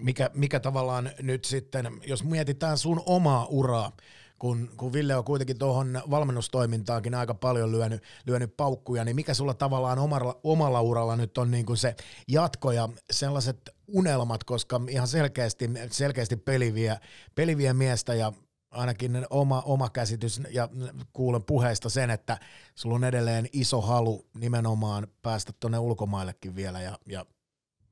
mikä, 0.00 0.30
mikä 0.34 0.60
tavallaan 0.60 1.10
nyt 1.22 1.44
sitten, 1.44 2.00
jos 2.06 2.24
mietitään 2.24 2.78
sun 2.78 3.02
omaa 3.06 3.46
uraa, 3.46 3.92
kun, 4.38 4.70
kun 4.76 4.92
Ville 4.92 5.16
on 5.16 5.24
kuitenkin 5.24 5.58
tuohon 5.58 6.02
valmennustoimintaankin 6.10 7.14
aika 7.14 7.34
paljon 7.34 7.72
lyönyt, 7.72 8.02
lyönyt 8.26 8.56
paukkuja, 8.56 9.04
niin 9.04 9.16
mikä 9.16 9.34
sulla 9.34 9.54
tavallaan 9.54 9.98
omalla, 9.98 10.40
omalla 10.44 10.80
uralla 10.80 11.16
nyt 11.16 11.38
on 11.38 11.50
niin 11.50 11.66
kuin 11.66 11.76
se 11.76 11.94
jatko 12.28 12.72
ja 12.72 12.88
sellaiset 13.10 13.70
unelmat, 13.88 14.44
koska 14.44 14.80
ihan 14.88 15.08
selkeästi, 15.08 15.70
selkeästi 15.90 16.36
peliviä, 16.36 17.00
peliviä 17.34 17.74
miestä 17.74 18.14
ja 18.14 18.32
ainakin 18.70 19.26
oma, 19.30 19.60
oma 19.60 19.90
käsitys 19.90 20.40
ja 20.50 20.68
kuulen 21.12 21.44
puheesta 21.44 21.88
sen, 21.88 22.10
että 22.10 22.38
sulla 22.74 22.94
on 22.94 23.04
edelleen 23.04 23.48
iso 23.52 23.80
halu 23.80 24.26
nimenomaan 24.34 25.06
päästä 25.22 25.52
tuonne 25.60 25.78
ulkomaillekin 25.78 26.56
vielä 26.56 26.80
ja, 26.80 26.98
ja 27.06 27.26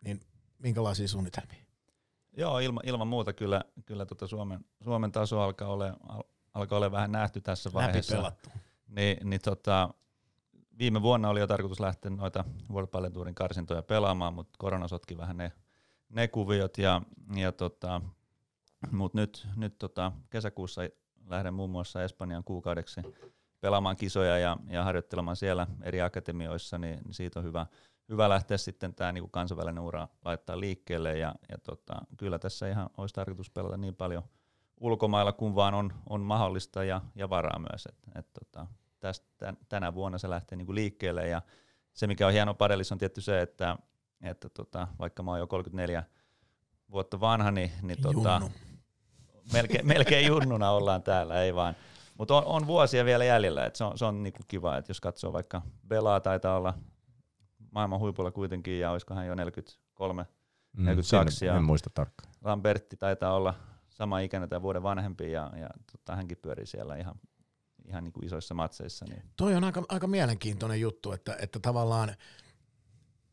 niin 0.04 0.20
minkälaisia 0.58 1.08
suunnitelmia? 1.08 1.67
Joo, 2.38 2.58
ilma, 2.58 2.80
ilman 2.84 3.08
muuta 3.08 3.32
kyllä, 3.32 3.64
kyllä 3.86 4.06
tota 4.06 4.26
Suomen, 4.26 4.64
Suomen 4.84 5.12
taso 5.12 5.40
alkaa 5.40 5.68
olla, 5.68 5.96
al, 6.08 6.22
alkaa 6.54 6.76
olla 6.76 6.92
vähän 6.92 7.12
nähty 7.12 7.40
tässä 7.40 7.70
vaiheessa. 7.72 8.32
Niin, 8.88 9.30
niin 9.30 9.40
tota, 9.40 9.94
viime 10.78 11.02
vuonna 11.02 11.28
oli 11.28 11.40
jo 11.40 11.46
tarkoitus 11.46 11.80
lähteä 11.80 12.10
noita 12.10 12.44
World 12.72 12.88
Padel 12.88 13.10
Tourin 13.10 13.34
karsintoja 13.34 13.82
pelaamaan, 13.82 14.34
mutta 14.34 14.54
korona 14.58 14.88
sotki 14.88 15.16
vähän 15.16 15.36
ne, 15.36 15.52
ne 16.08 16.28
kuviot. 16.28 16.78
Ja, 16.78 17.02
ja 17.36 17.52
tota, 17.52 18.00
mutta 18.90 19.18
nyt, 19.18 19.46
nyt 19.56 19.78
tota, 19.78 20.12
kesäkuussa 20.30 20.82
lähden 21.26 21.54
muun 21.54 21.70
muassa 21.70 22.02
Espanjan 22.02 22.44
kuukaudeksi 22.44 23.00
pelaamaan 23.60 23.96
kisoja 23.96 24.38
ja, 24.38 24.56
ja 24.70 24.84
harjoittelemaan 24.84 25.36
siellä 25.36 25.66
eri 25.82 26.00
akatemioissa, 26.00 26.78
niin, 26.78 27.00
niin 27.04 27.14
siitä 27.14 27.40
on 27.40 27.44
hyvä, 27.44 27.66
hyvä 28.08 28.28
lähteä 28.28 28.56
sitten 28.56 28.94
tämä 28.94 29.12
niinku 29.12 29.28
kansainvälinen 29.28 29.82
ura 29.82 30.08
laittaa 30.24 30.60
liikkeelle 30.60 31.18
ja, 31.18 31.34
ja 31.48 31.58
tota, 31.58 31.94
kyllä 32.16 32.38
tässä 32.38 32.68
ihan 32.68 32.90
olisi 32.96 33.14
tarkoitus 33.14 33.50
pelata 33.50 33.76
niin 33.76 33.94
paljon 33.94 34.22
ulkomailla 34.80 35.32
kuin 35.32 35.54
vaan 35.54 35.74
on, 35.74 35.92
on 36.08 36.20
mahdollista 36.20 36.84
ja, 36.84 37.00
ja 37.14 37.30
varaa 37.30 37.58
myös. 37.58 37.86
Et, 37.86 37.98
et 38.14 38.26
tota, 38.32 38.66
tästä, 39.00 39.54
tänä 39.68 39.94
vuonna 39.94 40.18
se 40.18 40.30
lähtee 40.30 40.58
niinku 40.58 40.74
liikkeelle 40.74 41.28
ja 41.28 41.42
se 41.92 42.06
mikä 42.06 42.26
on 42.26 42.32
hieno 42.32 42.54
padelissa 42.54 42.94
on 42.94 42.98
tietty 42.98 43.20
se, 43.20 43.42
että, 43.42 43.76
että 44.22 44.48
tota, 44.48 44.88
vaikka 44.98 45.22
mä 45.22 45.30
oon 45.30 45.40
jo 45.40 45.46
34 45.46 46.02
vuotta 46.90 47.20
vanha, 47.20 47.50
niin, 47.50 47.70
niin 47.82 48.02
tota, 48.02 48.42
melkein, 49.52 49.86
melkein 49.86 50.26
junnuna 50.26 50.70
ollaan 50.70 51.02
täällä, 51.02 51.42
ei 51.42 51.54
vaan. 51.54 51.74
Mutta 52.18 52.36
on, 52.36 52.44
on, 52.44 52.66
vuosia 52.66 53.04
vielä 53.04 53.24
jäljellä, 53.24 53.66
että 53.66 53.76
se 53.76 53.84
on, 53.84 53.98
se 53.98 54.04
on 54.04 54.22
niinku 54.22 54.42
kiva, 54.48 54.76
että 54.76 54.90
jos 54.90 55.00
katsoo 55.00 55.32
vaikka 55.32 55.62
Belaa 55.88 56.20
taitaa 56.20 56.56
olla 56.56 56.74
maailman 57.70 58.00
huipulla 58.00 58.30
kuitenkin, 58.30 58.80
ja 58.80 58.90
olisiko 58.90 59.14
hän 59.14 59.26
jo 59.26 59.34
43, 59.34 60.26
mm, 60.72 60.84
42. 60.84 61.46
Ja 61.46 61.56
en 61.56 61.64
muista 61.64 61.90
tarkkaan. 61.94 62.32
Lambertti 62.44 62.96
taitaa 62.96 63.34
olla 63.34 63.54
sama 63.88 64.20
ikäinen 64.20 64.48
tai 64.48 64.62
vuoden 64.62 64.82
vanhempi, 64.82 65.32
ja, 65.32 65.50
ja 65.56 65.68
tota, 65.92 66.16
hänkin 66.16 66.38
pyörii 66.42 66.66
siellä 66.66 66.96
ihan, 66.96 67.14
ihan 67.88 68.04
niin 68.04 68.12
kuin 68.12 68.26
isoissa 68.26 68.54
matseissa. 68.54 69.04
Niin. 69.08 69.22
Toi 69.36 69.54
on 69.54 69.64
aika, 69.64 69.82
aika 69.88 70.06
mielenkiintoinen 70.06 70.80
juttu, 70.80 71.12
että, 71.12 71.36
että 71.40 71.58
tavallaan 71.58 72.14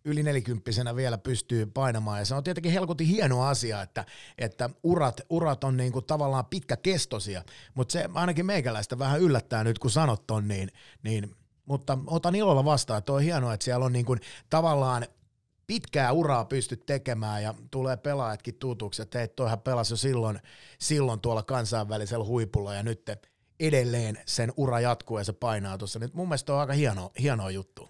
yli 0.05 0.23
nelikymppisenä 0.23 0.95
vielä 0.95 1.17
pystyy 1.17 1.65
painamaan, 1.65 2.19
ja 2.19 2.25
se 2.25 2.35
on 2.35 2.43
tietenkin 2.43 2.71
helkutin 2.71 3.07
hieno 3.07 3.43
asia, 3.43 3.81
että, 3.81 4.05
että 4.37 4.69
urat, 4.83 5.21
urat 5.29 5.63
on 5.63 5.77
niin 5.77 5.91
kuin 5.91 6.05
tavallaan 6.05 6.45
pitkäkestoisia, 6.45 7.43
mutta 7.73 7.91
se 7.91 8.09
ainakin 8.13 8.45
meikäläistä 8.45 8.99
vähän 8.99 9.21
yllättää 9.21 9.63
nyt, 9.63 9.79
kun 9.79 9.91
sanot 9.91 10.27
ton, 10.27 10.47
niin, 10.47 10.69
niin 11.03 11.35
mutta 11.65 11.97
otan 12.07 12.35
ilolla 12.35 12.65
vastaan, 12.65 12.97
että 12.97 13.13
on 13.13 13.21
hienoa, 13.21 13.53
että 13.53 13.63
siellä 13.63 13.85
on 13.85 13.93
niin 13.93 14.05
kuin 14.05 14.19
tavallaan 14.49 15.05
pitkää 15.67 16.11
uraa 16.11 16.45
pystyt 16.45 16.85
tekemään 16.85 17.43
ja 17.43 17.53
tulee 17.71 17.97
pelaajatkin 17.97 18.55
tutuksi, 18.55 19.01
että 19.01 19.17
hei, 19.17 19.27
toihan 19.27 19.61
pelasi 19.61 19.93
jo 19.93 19.97
silloin, 19.97 20.39
silloin 20.79 21.19
tuolla 21.19 21.43
kansainvälisellä 21.43 22.25
huipulla 22.25 22.73
ja 22.73 22.83
nyt 22.83 23.11
edelleen 23.59 24.17
sen 24.25 24.53
ura 24.57 24.79
jatkuu 24.79 25.17
ja 25.17 25.23
se 25.23 25.33
painaa 25.33 25.77
tuossa. 25.77 25.99
Nyt 25.99 26.13
mun 26.13 26.27
mielestä 26.27 26.53
on 26.53 26.59
aika 26.59 26.73
hieno, 26.73 27.11
hieno 27.19 27.49
juttu. 27.49 27.89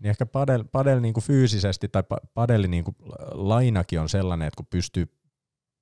Niin 0.00 0.10
ehkä 0.10 0.26
padel, 0.26 0.64
padel 0.72 1.00
niin 1.00 1.14
kuin 1.14 1.24
fyysisesti 1.24 1.88
tai 1.88 2.02
padeli 2.34 2.68
niin 2.68 2.84
kuin 2.84 2.96
lainakin 3.32 4.00
on 4.00 4.08
sellainen, 4.08 4.48
että 4.48 4.56
kun 4.56 4.66
pystyy 4.70 5.19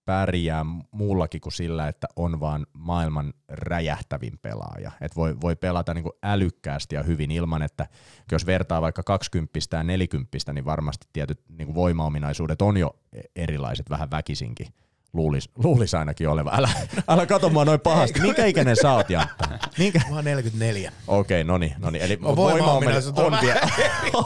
pärjää 0.09 0.67
muullakin 0.91 1.41
kuin 1.41 1.53
sillä, 1.53 1.89
että 1.89 2.07
on 2.17 2.41
vaan 2.41 2.67
maailman 2.73 3.33
räjähtävin 3.49 4.39
pelaaja. 4.43 4.93
Et 5.01 5.17
voi, 5.17 5.37
voi 5.41 5.57
pelata 5.57 5.95
niin 5.95 6.05
älykkäästi 6.23 6.95
ja 6.95 7.03
hyvin 7.03 7.31
ilman, 7.31 7.63
että 7.63 7.87
jos 8.33 8.47
vertaa 8.47 8.83
vaikka 8.83 9.03
20 9.03 9.59
ja 9.73 9.83
40, 9.83 10.53
niin 10.53 10.65
varmasti 10.65 11.07
tietyt 11.13 11.41
niin 11.49 11.75
voimaominaisuudet 11.75 12.63
on 12.63 12.77
jo 12.77 12.97
erilaiset 13.37 13.91
vähän 13.91 14.11
väkisinkin. 14.11 14.67
Luulis, 15.13 15.51
luulis 15.65 15.95
ainakin 15.95 16.29
oleva. 16.29 16.51
Älä, 16.57 16.71
älä 17.09 17.27
katso 17.27 17.49
mua 17.49 17.65
noin 17.65 17.81
pahasti. 17.81 18.21
Minkä 18.21 18.47
ikäinen 18.47 18.77
sä 18.83 18.93
oot, 18.93 19.11
Jantta? 19.11 19.49
Minkä? 19.79 20.01
Mä 20.09 20.15
oon 20.15 20.25
44. 20.25 20.93
Okei, 21.07 21.41
okay, 21.41 21.49
no 21.49 21.59
niin. 21.59 21.75
No 21.79 21.91
niin. 21.91 22.05
Eli 22.05 22.21
voimaominaisuudet 22.23 23.19
on, 23.19 23.35
on 23.35 23.41
vielä. 23.43 23.61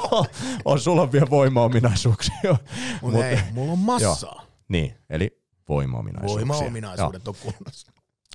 on, 0.65 0.81
sulla 0.81 1.03
on 1.03 1.13
vielä 1.13 1.31
voimaominaisuuksia. 1.31 2.57
Mut 3.03 3.15
ei, 3.15 3.39
mulla 3.53 3.73
on 3.73 3.79
massaa. 3.79 4.33
Joo. 4.33 4.47
Niin, 4.69 4.95
eli 5.11 5.42
voimaominaisuuksia. 5.69 6.49
Voimaominaisuudet 6.49 7.29
on 7.29 7.35
kunnossa. 7.43 7.93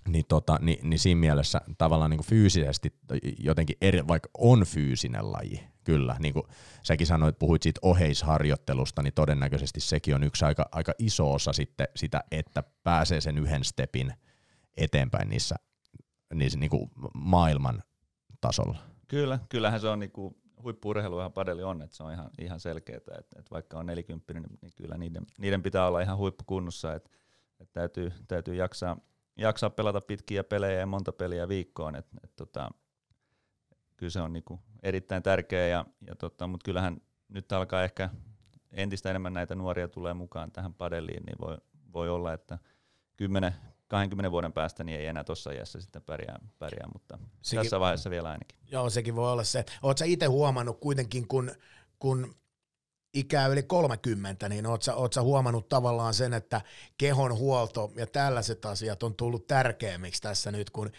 Niin, 0.07 0.25
tota, 0.27 0.57
niin, 0.61 0.89
niin 0.89 0.99
siinä 0.99 1.19
mielessä 1.19 1.61
tavallaan 1.77 2.09
niin 2.09 2.17
kuin 2.17 2.27
fyysisesti 2.27 2.93
jotenkin 3.39 3.77
eri, 3.81 4.07
vaikka 4.07 4.29
on 4.37 4.63
fyysinen 4.65 5.31
laji, 5.31 5.63
kyllä, 5.83 6.15
niin 6.19 6.33
kuin 6.33 6.43
säkin 6.83 7.07
sanoit, 7.07 7.39
puhuit 7.39 7.63
siitä 7.63 7.79
oheisharjoittelusta, 7.81 9.03
niin 9.03 9.13
todennäköisesti 9.13 9.79
sekin 9.79 10.15
on 10.15 10.23
yksi 10.23 10.45
aika, 10.45 10.69
aika 10.71 10.93
iso 10.99 11.33
osa 11.33 11.53
sitten 11.53 11.87
sitä, 11.95 12.23
että 12.31 12.63
pääsee 12.83 13.21
sen 13.21 13.37
yhden 13.37 13.63
stepin 13.63 14.13
eteenpäin 14.77 15.29
niissä, 15.29 15.55
niissä 16.33 16.59
niin 16.59 16.69
kuin 16.69 16.91
maailman 17.13 17.83
tasolla. 18.41 18.77
Kyllä, 19.07 19.39
kyllähän 19.49 19.81
se 19.81 19.87
on 19.87 19.99
niin 19.99 20.11
kuin 20.11 20.35
huippu 20.63 20.91
ihan 20.91 21.33
padeli 21.33 21.63
on, 21.63 21.81
että 21.81 21.95
se 21.95 22.03
on 22.03 22.13
ihan, 22.13 22.29
ihan 22.39 22.59
selkeää, 22.59 22.97
että, 22.97 23.15
että 23.17 23.51
vaikka 23.51 23.79
on 23.79 23.85
40, 23.85 24.33
niin 24.33 24.73
kyllä 24.75 24.97
niiden, 24.97 25.25
niiden 25.37 25.63
pitää 25.63 25.87
olla 25.87 26.01
ihan 26.01 26.17
huippukunnossa, 26.17 26.93
että, 26.93 27.09
että 27.59 27.73
täytyy, 27.73 28.11
täytyy 28.27 28.55
jaksaa, 28.55 28.97
jaksaa 29.37 29.69
pelata 29.69 30.01
pitkiä 30.01 30.43
pelejä 30.43 30.79
ja 30.79 30.85
monta 30.85 31.11
peliä 31.11 31.47
viikkoon, 31.47 31.95
että, 31.95 32.17
että 32.23 32.35
tota, 32.35 32.71
kyllä 33.97 34.11
se 34.11 34.21
on 34.21 34.33
niinku 34.33 34.59
erittäin 34.83 35.23
tärkeä, 35.23 35.67
ja, 35.67 35.85
ja 36.07 36.15
tota, 36.15 36.47
mutta 36.47 36.65
kyllähän 36.65 37.01
nyt 37.29 37.51
alkaa 37.51 37.83
ehkä 37.83 38.09
entistä 38.71 39.09
enemmän 39.09 39.33
näitä 39.33 39.55
nuoria 39.55 39.87
tulee 39.87 40.13
mukaan 40.13 40.51
tähän 40.51 40.73
padeliin, 40.73 41.23
niin 41.25 41.37
voi, 41.41 41.57
voi 41.93 42.09
olla, 42.09 42.33
että 42.33 42.57
10, 43.17 43.55
20 43.87 44.31
vuoden 44.31 44.53
päästä 44.53 44.83
niin 44.83 44.99
ei 44.99 45.05
enää 45.05 45.23
tuossa 45.23 45.51
iässä 45.51 45.81
sitten 45.81 46.01
pärjää, 46.01 46.39
pärjää 46.59 46.87
mutta 46.93 47.19
sekin, 47.41 47.63
tässä 47.63 47.79
vaiheessa 47.79 48.09
vielä 48.09 48.29
ainakin. 48.29 48.57
Joo, 48.71 48.89
sekin 48.89 49.15
voi 49.15 49.31
olla 49.31 49.43
se. 49.43 49.65
Oletko 49.81 50.03
itse 50.07 50.25
huomannut 50.25 50.79
kuitenkin, 50.79 51.27
kun, 51.27 51.51
kun 51.99 52.35
ikää 53.13 53.47
yli 53.47 53.63
30, 53.63 54.49
niin 54.49 54.65
ootko, 54.65 54.91
ootko 54.95 55.23
huomannut 55.23 55.69
tavallaan 55.69 56.13
sen, 56.13 56.33
että 56.33 56.61
kehon 56.97 57.37
huolto 57.37 57.91
ja 57.95 58.07
tällaiset 58.07 58.65
asiat 58.65 59.03
on 59.03 59.15
tullut 59.15 59.47
tärkeämmiksi 59.47 60.21
tässä 60.21 60.51
nyt, 60.51 60.69
kun 60.69 60.91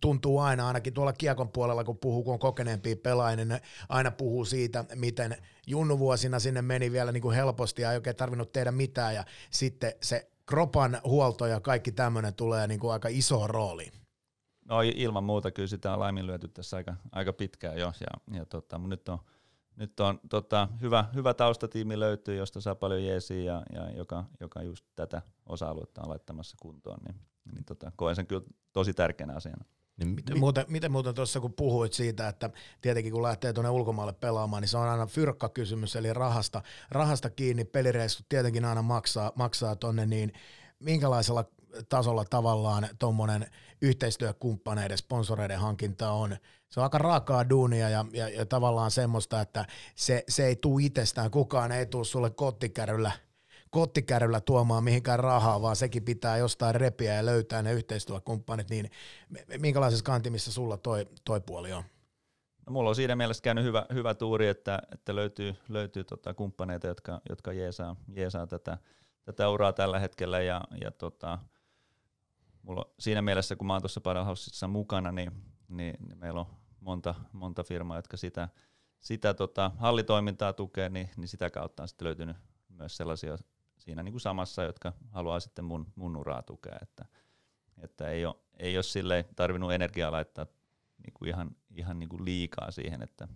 tuntuu 0.00 0.38
aina, 0.38 0.66
ainakin 0.66 0.94
tuolla 0.94 1.12
kiekon 1.12 1.48
puolella, 1.48 1.84
kun 1.84 1.98
puhuu, 1.98 2.22
kun 2.22 2.32
on 2.32 2.38
kokeneempia 2.38 2.96
pelaajia, 2.96 3.36
niin 3.36 3.60
aina 3.88 4.10
puhuu 4.10 4.44
siitä, 4.44 4.84
miten 4.94 5.36
junnuvuosina 5.66 6.38
sinne 6.38 6.62
meni 6.62 6.92
vielä 6.92 7.12
niin 7.12 7.22
kuin 7.22 7.36
helposti 7.36 7.82
ja 7.82 7.90
ei 7.90 7.96
oikein 7.96 8.16
tarvinnut 8.16 8.52
tehdä 8.52 8.72
mitään 8.72 9.14
ja 9.14 9.24
sitten 9.50 9.92
se 10.02 10.30
kropan 10.46 11.00
huolto 11.04 11.46
ja 11.46 11.60
kaikki 11.60 11.92
tämmöinen 11.92 12.34
tulee 12.34 12.66
niin 12.66 12.80
kuin 12.80 12.92
aika 12.92 13.08
iso 13.08 13.46
rooli. 13.46 13.92
No 14.68 14.80
ilman 14.94 15.24
muuta 15.24 15.50
kyllä 15.50 15.68
sitä 15.68 15.92
on 15.92 16.00
laiminlyöty 16.00 16.48
tässä 16.48 16.76
aika, 16.76 16.94
aika 17.12 17.32
pitkään 17.32 17.78
jo, 17.78 17.92
ja, 18.00 18.38
ja 18.38 18.46
tota, 18.46 18.78
nyt 18.78 19.08
on, 19.08 19.18
nyt 19.76 20.00
on 20.00 20.20
tota, 20.30 20.68
hyvä, 20.80 21.04
hyvä 21.14 21.34
taustatiimi 21.34 22.00
löytyy, 22.00 22.36
josta 22.36 22.60
saa 22.60 22.74
paljon 22.74 23.04
jeesiä 23.04 23.42
ja, 23.42 23.62
ja 23.72 23.90
joka, 23.90 24.24
joka 24.40 24.62
just 24.62 24.84
tätä 24.94 25.22
osa-aluetta 25.46 26.02
on 26.02 26.08
laittamassa 26.08 26.56
kuntoon, 26.62 26.98
niin, 27.06 27.16
niin 27.54 27.64
tota, 27.64 27.92
koen 27.96 28.16
sen 28.16 28.26
kyllä 28.26 28.42
tosi 28.72 28.94
tärkeänä 28.94 29.34
asiana. 29.34 29.64
Niin 29.96 30.08
miten, 30.08 30.38
muuten, 30.38 30.64
miten 30.68 30.92
muuten 30.92 31.14
tuossa 31.14 31.40
kun 31.40 31.52
puhuit 31.52 31.92
siitä, 31.92 32.28
että 32.28 32.50
tietenkin 32.80 33.12
kun 33.12 33.22
lähtee 33.22 33.52
tuonne 33.52 33.70
ulkomaalle 33.70 34.12
pelaamaan, 34.12 34.60
niin 34.60 34.68
se 34.68 34.78
on 34.78 34.88
aina 34.88 35.06
fyrkka-kysymys, 35.06 35.96
eli 35.96 36.12
rahasta, 36.12 36.62
rahasta 36.90 37.30
kiinni, 37.30 37.64
pelireissut 37.64 38.26
tietenkin 38.28 38.64
aina 38.64 38.82
maksaa, 38.82 39.32
maksaa 39.34 39.76
tuonne, 39.76 40.06
niin 40.06 40.32
minkälaisella 40.78 41.44
tasolla 41.88 42.24
tavallaan 42.24 42.88
tuommoinen 42.98 43.46
yhteistyökumppaneiden, 43.82 44.98
sponsoreiden 44.98 45.58
hankinta 45.58 46.10
on. 46.10 46.36
Se 46.68 46.80
on 46.80 46.84
aika 46.84 46.98
raakaa 46.98 47.48
duunia 47.48 47.88
ja, 47.88 48.04
ja, 48.12 48.28
ja 48.28 48.46
tavallaan 48.46 48.90
semmoista, 48.90 49.40
että 49.40 49.66
se, 49.94 50.24
se 50.28 50.46
ei 50.46 50.56
tule 50.56 50.82
itsestään, 50.82 51.30
kukaan 51.30 51.72
ei 51.72 51.86
tule 51.86 52.04
sulle 52.04 52.30
kottikärryllä– 52.30 53.12
kottikärryllä 53.74 54.40
tuomaan 54.40 54.84
mihinkään 54.84 55.18
rahaa, 55.18 55.62
vaan 55.62 55.76
sekin 55.76 56.04
pitää 56.04 56.36
jostain 56.36 56.74
repiä 56.74 57.14
ja 57.14 57.26
löytää 57.26 57.62
ne 57.62 57.72
yhteistyökumppanit, 57.72 58.70
niin 58.70 58.90
minkälaisessa 59.58 60.04
kantimissa 60.04 60.52
sulla 60.52 60.76
toi, 60.76 61.06
toi 61.24 61.40
puoli 61.40 61.72
on? 61.72 61.82
No, 62.66 62.72
mulla 62.72 62.88
on 62.88 62.94
siinä 62.94 63.16
mielessä 63.16 63.42
käynyt 63.42 63.64
hyvä, 63.64 63.86
hyvä 63.94 64.14
tuuri, 64.14 64.48
että, 64.48 64.82
että 64.92 65.14
löytyy, 65.14 65.56
löytyy 65.68 66.04
tota 66.04 66.34
kumppaneita, 66.34 66.86
jotka, 66.86 67.20
jotka 67.28 67.52
jeesaa, 67.52 67.96
jeesaa 68.08 68.46
tätä, 68.46 68.78
tätä 69.24 69.48
uraa 69.48 69.72
tällä 69.72 69.98
hetkellä 69.98 70.40
ja, 70.40 70.60
ja 70.80 70.90
tota, 70.90 71.38
mulla 72.62 72.94
siinä 72.98 73.22
mielessä, 73.22 73.56
kun 73.56 73.66
mä 73.66 73.72
oon 73.72 73.82
tuossa 73.82 74.00
Paddlehousessa 74.00 74.68
mukana, 74.68 75.12
niin, 75.12 75.32
niin, 75.68 75.96
niin, 76.08 76.18
meillä 76.18 76.40
on 76.40 76.46
monta, 76.80 77.14
monta 77.32 77.62
firmaa, 77.64 77.98
jotka 77.98 78.16
sitä, 78.16 78.48
sitä 79.00 79.34
tota, 79.34 79.70
hallitoimintaa 79.78 80.52
tukee, 80.52 80.88
niin, 80.88 81.10
niin 81.16 81.28
sitä 81.28 81.50
kautta 81.50 81.82
on 81.82 81.88
sitten 81.88 82.06
löytynyt 82.06 82.36
myös 82.68 82.96
sellaisia 82.96 83.36
siinä 83.78 84.02
niin 84.02 84.12
kuin 84.12 84.20
samassa, 84.20 84.62
jotka 84.62 84.92
haluaa 85.10 85.40
sitten 85.40 85.64
mun, 85.64 85.86
mun 85.96 86.16
uraa 86.16 86.42
tukea, 86.42 86.78
että, 86.82 87.04
että 87.82 88.08
ei 88.08 88.26
ole, 88.26 88.34
ei 88.58 88.76
ole 88.76 88.82
silleen 88.82 89.24
tarvinnut 89.36 89.72
energiaa 89.72 90.12
laittaa 90.12 90.46
niin 91.02 91.14
kuin 91.14 91.28
ihan, 91.28 91.50
ihan 91.70 91.98
niin 91.98 92.08
kuin 92.08 92.24
liikaa 92.24 92.70
siihen, 92.70 93.02
että 93.02 93.28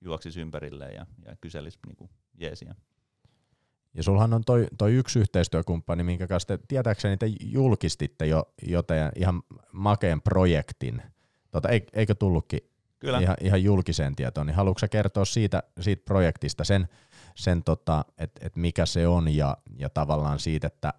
juoksisi 0.00 0.40
ympärille 0.40 0.86
ja, 0.86 1.06
ja 1.24 1.36
kyselisi 1.40 1.78
niin 1.86 1.96
kuin 1.96 2.10
jeesiä. 2.34 2.74
Ja 3.94 4.02
sulhan 4.02 4.34
on 4.34 4.42
toi, 4.46 4.66
toi 4.78 4.94
yksi 4.94 5.18
yhteistyökumppani, 5.18 6.02
minkä 6.02 6.26
kanssa 6.26 6.46
te 6.46 6.58
tietääkseni 6.68 7.16
te 7.16 7.26
julkistitte 7.40 8.26
jo, 8.26 8.54
jo 8.62 8.82
teidän 8.82 9.12
ihan 9.16 9.42
makeen 9.72 10.22
projektin. 10.22 11.02
Tota, 11.50 11.68
eikö 11.92 12.14
tullutkin 12.14 12.60
Kyllä. 12.98 13.18
Ihan, 13.18 13.36
ihan 13.40 13.62
julkiseen 13.62 14.16
tietoon, 14.16 14.46
niin 14.46 14.54
haluatko 14.54 14.86
kertoa 14.90 15.24
siitä, 15.24 15.62
siitä 15.80 16.02
projektista 16.04 16.64
sen, 16.64 16.88
sen 17.38 17.64
tota, 17.64 18.04
että 18.18 18.46
et 18.46 18.56
mikä 18.56 18.86
se 18.86 19.08
on 19.08 19.34
ja, 19.34 19.56
ja 19.78 19.90
tavallaan 19.90 20.38
siitä, 20.38 20.66
että 20.66 20.94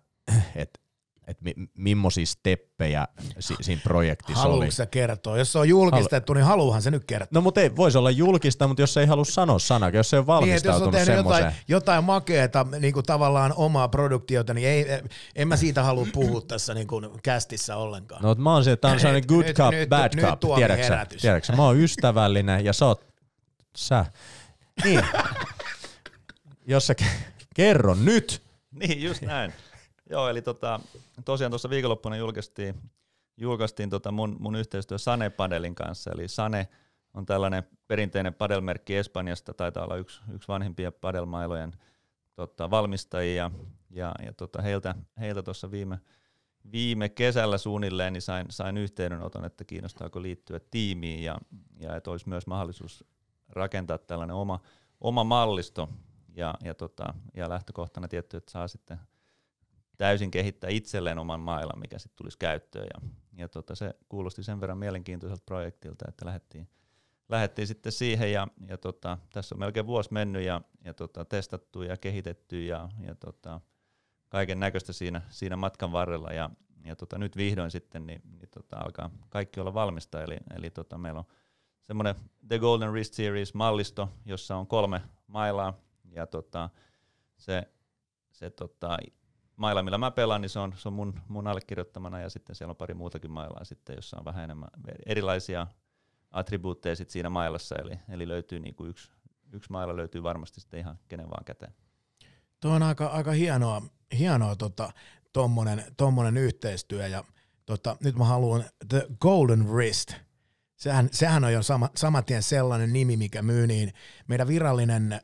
et, 0.56 0.80
että 1.28 1.44
mi, 1.44 1.54
millaisia 1.78 2.26
steppejä 2.26 3.08
si, 3.40 3.56
siinä 3.62 3.82
projektissa 3.84 4.42
Haluatko 4.42 4.58
oli. 4.58 4.70
Haluatko 4.70 4.92
kertoa? 4.92 5.38
Jos 5.38 5.52
se 5.52 5.60
on 5.60 5.70
julkistettu, 5.70 6.34
Halu... 6.34 6.40
niin 6.40 6.48
haluuhan 6.48 6.82
se 6.82 6.92
nyt 6.92 7.06
kertoa. 7.06 7.28
No 7.32 7.42
mutta 7.42 7.62
ei, 7.62 7.76
voisi 7.76 7.98
olla 7.98 8.12
julkista, 8.12 8.68
mutta 8.68 8.82
jos 8.82 8.98
ei 8.98 9.06
halua 9.06 9.26
sanoa 9.26 9.60
sanaa, 9.60 9.90
jos 9.90 10.10
se 10.10 10.18
on 10.18 10.28
valmistautunut 10.28 10.94
niin, 10.94 11.00
jos 11.00 11.10
on. 11.10 11.16
Jotain, 11.16 11.54
jotain 11.68 12.04
makeeta, 12.04 12.66
niin 12.80 12.94
kuin 12.94 13.06
tavallaan 13.06 13.54
omaa 13.56 13.88
produktiota, 13.88 14.54
niin 14.54 14.68
ei, 14.68 14.86
en 15.36 15.48
mä 15.48 15.58
siitä 15.58 15.84
halua 15.84 16.08
puhua 16.14 16.42
tässä 16.42 16.74
niin 16.74 16.88
kuin 16.88 17.10
kästissä 17.24 17.76
ollenkaan. 17.76 18.22
No 18.24 18.36
mä 18.36 18.54
oon 18.54 18.64
se, 18.64 18.72
että 18.72 18.82
tämä 18.82 18.94
on 18.94 19.00
sellainen 19.00 19.28
good 19.28 19.46
nyt, 19.46 19.58
cup, 19.58 19.72
nyt, 19.72 19.90
bad 19.90 20.16
nyt, 20.16 20.26
cup, 20.26 20.44
nyt 20.44 20.56
tiedäksä, 20.56 21.06
tiedäksä, 21.22 21.56
mä 21.56 21.66
oon 21.66 21.78
ystävällinen 21.78 22.66
ja 22.66 22.74
sä 22.74 22.86
oot, 22.86 23.06
sä. 23.78 24.06
Niin. 24.84 25.02
Jos 26.70 26.88
sä 26.88 26.96
kerro 27.56 27.96
nyt. 27.96 28.42
Niin, 28.72 29.04
just 29.04 29.22
näin. 29.22 29.54
Joo, 30.10 30.30
eli 30.30 30.42
tota, 30.42 30.80
tosiaan 31.26 31.52
tuossa 31.52 31.70
viikonloppuna 31.70 32.18
julkaistiin, 32.18 32.76
julkaistiin 33.38 33.90
tota 33.90 34.12
mun, 34.12 34.36
mun 34.40 34.56
yhteistyö 34.56 34.98
Sane 34.98 35.30
Padelin 35.30 35.76
kanssa, 35.76 36.12
eli 36.12 36.28
Sane 36.28 36.68
on 37.14 37.26
tällainen 37.26 37.64
perinteinen 37.88 38.34
padelmerkki 38.34 38.96
Espanjasta, 38.96 39.54
taitaa 39.54 39.84
olla 39.84 39.96
yksi, 39.96 40.22
yksi 40.34 40.48
vanhimpia 40.48 40.92
padelmailojen 40.92 41.72
tota, 42.36 42.72
valmistajia, 42.72 43.52
ja, 43.90 44.12
ja 44.26 44.34
tota, 44.34 44.62
heiltä, 44.62 44.96
heiltä 45.20 45.44
tuossa 45.44 45.72
viime, 45.72 46.00
viime 46.72 47.10
kesällä 47.10 47.58
suunnilleen 47.58 48.14
niin 48.14 48.22
sain, 48.22 48.46
sain 48.50 48.78
yhteydenoton, 48.78 49.46
että 49.46 49.64
kiinnostaako 49.64 50.22
liittyä 50.22 50.60
tiimiin, 50.72 51.24
ja, 51.24 51.38
ja 51.80 51.96
että 51.96 52.12
olisi 52.12 52.30
myös 52.30 52.48
mahdollisuus 52.48 53.04
rakentaa 53.50 53.98
tällainen 53.98 54.36
oma, 54.36 54.60
oma 55.02 55.24
mallisto, 55.24 55.90
ja, 56.36 56.56
ja, 56.64 56.74
tota, 56.74 57.14
ja 57.34 57.50
lähtökohtana 57.50 58.08
tietty, 58.08 58.38
että 58.38 58.52
saa 58.52 58.68
sitten 58.68 58.98
täysin 59.98 60.32
kehittää 60.32 60.70
itselleen 60.70 61.20
oman 61.20 61.40
mailan, 61.40 61.80
mikä 61.80 62.00
sitten 62.00 62.18
tulisi 62.18 62.38
käyttöön. 62.38 62.88
Ja, 62.94 63.10
ja 63.38 63.50
tota, 63.50 63.76
se 63.76 63.96
kuulosti 64.10 64.44
sen 64.44 64.62
verran 64.62 64.78
mielenkiintoiselta 64.78 65.44
projektilta, 65.46 66.06
että 66.08 66.26
lähdettiin, 66.26 66.70
lähdettiin 67.30 67.68
sitten 67.68 67.92
siihen. 67.92 68.32
Ja, 68.32 68.48
ja 68.68 68.78
tota, 68.78 69.18
tässä 69.34 69.56
on 69.56 69.60
melkein 69.60 69.88
vuosi 69.88 70.14
mennyt 70.14 70.46
ja, 70.46 70.62
ja 70.86 70.94
tota, 70.94 71.26
testattu 71.26 71.82
ja 71.82 71.98
kehitetty 71.98 72.66
ja, 72.66 72.90
ja 73.02 73.16
tota, 73.16 73.62
kaiken 74.30 74.60
näköistä 74.60 74.94
siinä, 74.94 75.22
siinä 75.30 75.56
matkan 75.56 75.92
varrella. 75.92 76.30
Ja, 76.30 76.50
ja 76.86 76.96
tota, 76.96 77.18
nyt 77.18 77.38
vihdoin 77.38 77.72
sitten 77.72 78.08
niin, 78.08 78.22
niin 78.40 78.50
tota, 78.50 78.78
alkaa 78.78 79.10
kaikki 79.30 79.60
olla 79.60 79.74
valmista, 79.74 80.24
eli, 80.24 80.38
eli 80.56 80.70
tota, 80.70 80.98
meillä 80.98 81.20
on 81.20 81.26
semmoinen 81.84 82.16
The 82.48 82.60
Golden 82.60 82.92
Wrist 82.92 83.14
Series 83.14 83.54
mallisto, 83.54 84.10
jossa 84.26 84.56
on 84.56 84.68
kolme 84.68 85.02
mailaa 85.28 85.89
ja 86.12 86.28
tota, 86.28 86.70
se, 87.38 87.64
se 88.32 88.50
tota, 88.50 88.98
mailla, 89.56 89.84
millä 89.84 89.98
mä 89.98 90.12
pelaan, 90.12 90.42
niin 90.42 90.50
se 90.50 90.60
on, 90.60 90.74
se 90.78 90.88
on 90.88 90.94
mun, 90.94 91.20
mun 91.28 91.48
allekirjoittamana 91.48 92.20
ja 92.20 92.30
sitten 92.30 92.56
siellä 92.56 92.72
on 92.72 92.76
pari 92.76 92.94
muutakin 92.94 93.32
mailaa 93.32 93.64
sitten, 93.64 93.96
jossa 93.96 94.18
on 94.18 94.26
vähän 94.26 94.44
enemmän 94.44 94.70
erilaisia 95.06 95.68
attribuutteja 96.32 96.96
sit 96.96 97.10
siinä 97.10 97.30
mailassa, 97.30 97.76
eli, 97.76 98.00
eli 98.10 98.28
löytyy 98.28 98.60
niinku 98.60 98.86
yksi, 98.86 99.12
yksi 99.52 99.72
mailla 99.72 99.96
löytyy 99.96 100.24
varmasti 100.24 100.62
sitten 100.62 100.80
ihan 100.80 101.00
kenen 101.08 101.30
vaan 101.30 101.46
käteen. 101.46 101.74
Tuo 102.60 102.72
on 102.72 102.84
aika, 102.84 103.08
aika 103.08 103.32
hienoa, 103.32 103.82
hienoa 104.18 104.56
tota, 104.56 104.92
tommonen, 105.34 105.84
tommonen 105.98 106.38
yhteistyö 106.38 107.08
ja 107.08 107.24
tota, 107.66 107.98
nyt 108.04 108.16
mä 108.16 108.26
haluan 108.26 108.64
The 108.90 109.08
Golden 109.20 109.68
Wrist. 109.68 110.14
Sehän, 110.76 111.10
sehän 111.12 111.44
on 111.44 111.54
jo 111.54 111.64
sama, 111.64 111.90
samatien 111.96 112.44
sellainen 112.44 112.94
nimi, 112.94 113.18
mikä 113.18 113.42
myy 113.42 113.68
niin 113.68 113.94
meidän 114.28 114.48
virallinen 114.48 115.22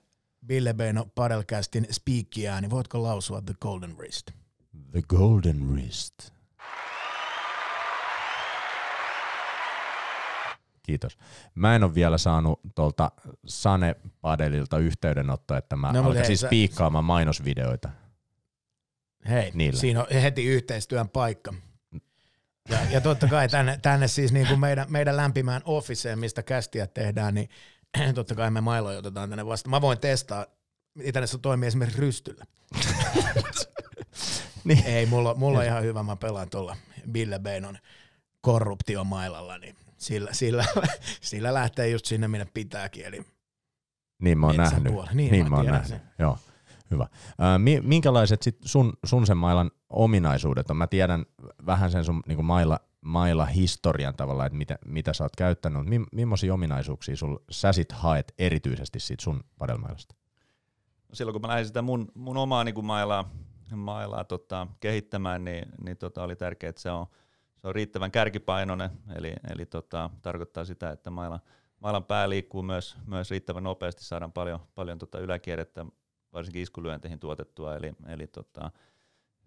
Ville 0.48 0.74
Beino 0.74 1.06
Padelcastin 1.16 1.88
spiikkiä, 1.92 2.62
niin 2.62 2.72
voitko 2.72 3.04
lausua 3.04 3.42
The 3.42 3.54
Golden 3.62 3.98
Wrist? 3.98 4.32
The 4.92 5.02
Golden 5.02 5.70
Wrist. 5.70 6.14
Kiitos. 10.84 11.18
Mä 11.56 11.76
en 11.76 11.84
ole 11.84 11.96
vielä 11.96 12.18
saanut 12.18 12.60
tuolta 12.76 13.12
Sane 13.48 13.96
Padelilta 14.22 14.78
yhteydenottoa, 14.78 15.58
että 15.58 15.76
mä 15.76 15.92
no, 15.92 16.00
alkaisin 16.00 16.28
hei, 16.28 16.38
spiikkaamaan 16.38 17.06
mainosvideoita. 17.06 17.90
Hei, 19.30 19.52
niillä. 19.54 19.80
siinä 19.80 20.02
on 20.02 20.08
heti 20.22 20.46
yhteistyön 20.46 21.10
paikka. 21.10 21.54
Ja, 22.70 22.78
ja 22.92 23.02
totta 23.02 23.28
kai 23.28 23.50
tänne, 23.50 23.80
tänne 23.82 24.08
siis 24.08 24.32
niin 24.32 24.48
kuin 24.48 24.60
meidän, 24.60 24.86
meidän 24.90 25.18
lämpimään 25.18 25.62
officeen, 25.66 26.20
mistä 26.20 26.44
kästiä 26.44 26.88
tehdään, 26.88 27.34
niin 27.34 27.50
totta 28.16 28.36
kai 28.36 28.52
me 28.52 28.62
mailoja 28.62 29.00
otetaan 29.00 29.30
tänne 29.30 29.46
vasta. 29.46 29.70
Mä 29.70 29.82
voin 29.82 30.00
testaa, 30.00 30.46
miten 30.94 31.28
se 31.28 31.38
toimii 31.38 31.68
esimerkiksi 31.68 32.02
rystyllä. 32.02 32.46
niin. 34.64 34.86
Ei, 34.86 35.06
mulla, 35.06 35.34
mulla 35.34 35.60
on 35.60 35.66
ihan 35.66 35.84
hyvä, 35.84 36.04
mä 36.04 36.16
pelaan 36.16 36.50
tuolla 36.50 36.78
Bille 37.12 37.40
Beinon 37.40 37.78
korruptiomailalla, 38.42 39.58
niin 39.58 39.76
sillä, 39.98 40.34
sillä, 40.34 40.66
sillä 41.22 41.54
lähtee 41.54 41.90
just 41.90 42.06
sinne, 42.06 42.28
minne 42.28 42.48
pitääkin, 42.54 43.06
eli 43.06 43.22
niin 44.22 44.38
mä 44.38 44.48
oon 44.48 44.58
nähnyt. 44.58 44.94
Niin, 45.14 45.32
niin 45.32 45.46
mä, 45.46 45.50
mä 45.50 45.56
oon 45.56 45.66
nähnyt. 45.66 45.88
Sen. 45.88 46.02
Joo, 46.20 46.38
hyvä. 46.92 47.08
Minkälaiset 47.82 48.42
sit 48.42 48.58
sun, 48.66 48.94
sun 49.06 49.26
sen 49.26 49.38
mailan 49.38 49.72
ominaisuudet 49.90 50.70
on? 50.70 50.78
Mä 50.78 50.88
tiedän 50.88 51.26
vähän 51.66 51.92
sen 51.92 52.04
sun 52.04 52.24
niin 52.28 52.46
mailla, 52.46 52.80
mailla 53.06 53.46
historian 53.46 54.16
tavalla, 54.16 54.46
että 54.46 54.58
mitä, 54.58 54.78
mitä 54.86 55.14
sä 55.14 55.24
oot 55.24 55.36
käyttänyt, 55.38 55.78
mutta 55.78 56.10
millaisia 56.12 56.54
ominaisuuksia 56.54 57.16
sul, 57.16 57.38
sä 57.50 57.74
sit 57.74 57.92
haet 57.92 58.34
erityisesti 58.38 59.00
siitä 59.00 59.24
sun 59.24 59.44
padelmailasta? 59.58 60.16
No 61.10 61.16
silloin 61.16 61.34
kun 61.34 61.42
mä 61.42 61.48
lähdin 61.48 61.66
sitä 61.66 61.82
mun, 61.82 62.12
mun 62.14 62.38
omaa 62.38 62.64
niin 62.64 62.76
kuin 62.76 62.86
mailaa, 62.86 63.30
mailaa 63.76 64.24
tota, 64.24 64.68
kehittämään, 64.80 65.46
niin, 65.46 65.66
niin 65.84 65.98
tota, 65.98 66.24
oli 66.24 66.36
tärkeää, 66.36 66.70
että 66.70 66.82
se 66.82 66.92
on, 66.92 67.06
se 67.56 67.68
on 67.68 67.76
riittävän 67.76 68.12
kärkipainoinen, 68.12 68.90
eli, 69.16 69.34
eli 69.54 69.66
tota, 69.66 70.10
tarkoittaa 70.22 70.66
sitä, 70.66 70.90
että 70.90 71.10
mailan, 71.10 71.40
mailan 71.80 72.04
pää 72.04 72.30
liikkuu 72.30 72.64
myös, 72.64 72.98
myös 73.08 73.32
riittävän 73.32 73.64
nopeasti, 73.64 74.04
saadaan 74.04 74.32
paljon, 74.32 74.60
paljon 74.76 74.98
tota 74.98 75.20
yläkierrettä 75.20 75.86
varsinkin 76.34 76.62
iskulyönteihin 76.62 77.20
tuotettua, 77.20 77.76
eli, 77.76 77.94
eli 78.08 78.28
tota, 78.28 78.72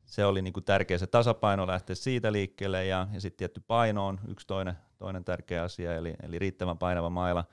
se 0.09 0.25
oli 0.25 0.43
niinku 0.43 0.61
tärkeä 0.61 0.99
se 0.99 1.07
tasapaino 1.07 1.67
lähteä 1.67 1.97
siitä 1.97 2.33
liikkeelle 2.33 2.87
ja, 2.87 3.09
ja 3.13 3.21
sitten 3.21 3.39
tietty 3.39 3.63
paino 3.67 4.07
on 4.07 4.21
yksi 4.29 4.47
toinen, 4.47 4.75
toinen 4.99 5.25
tärkeä 5.25 5.63
asia, 5.63 5.95
eli, 5.95 6.15
eli 6.23 6.39
riittävän 6.39 6.79
painava 6.79 7.11
maila 7.11 7.45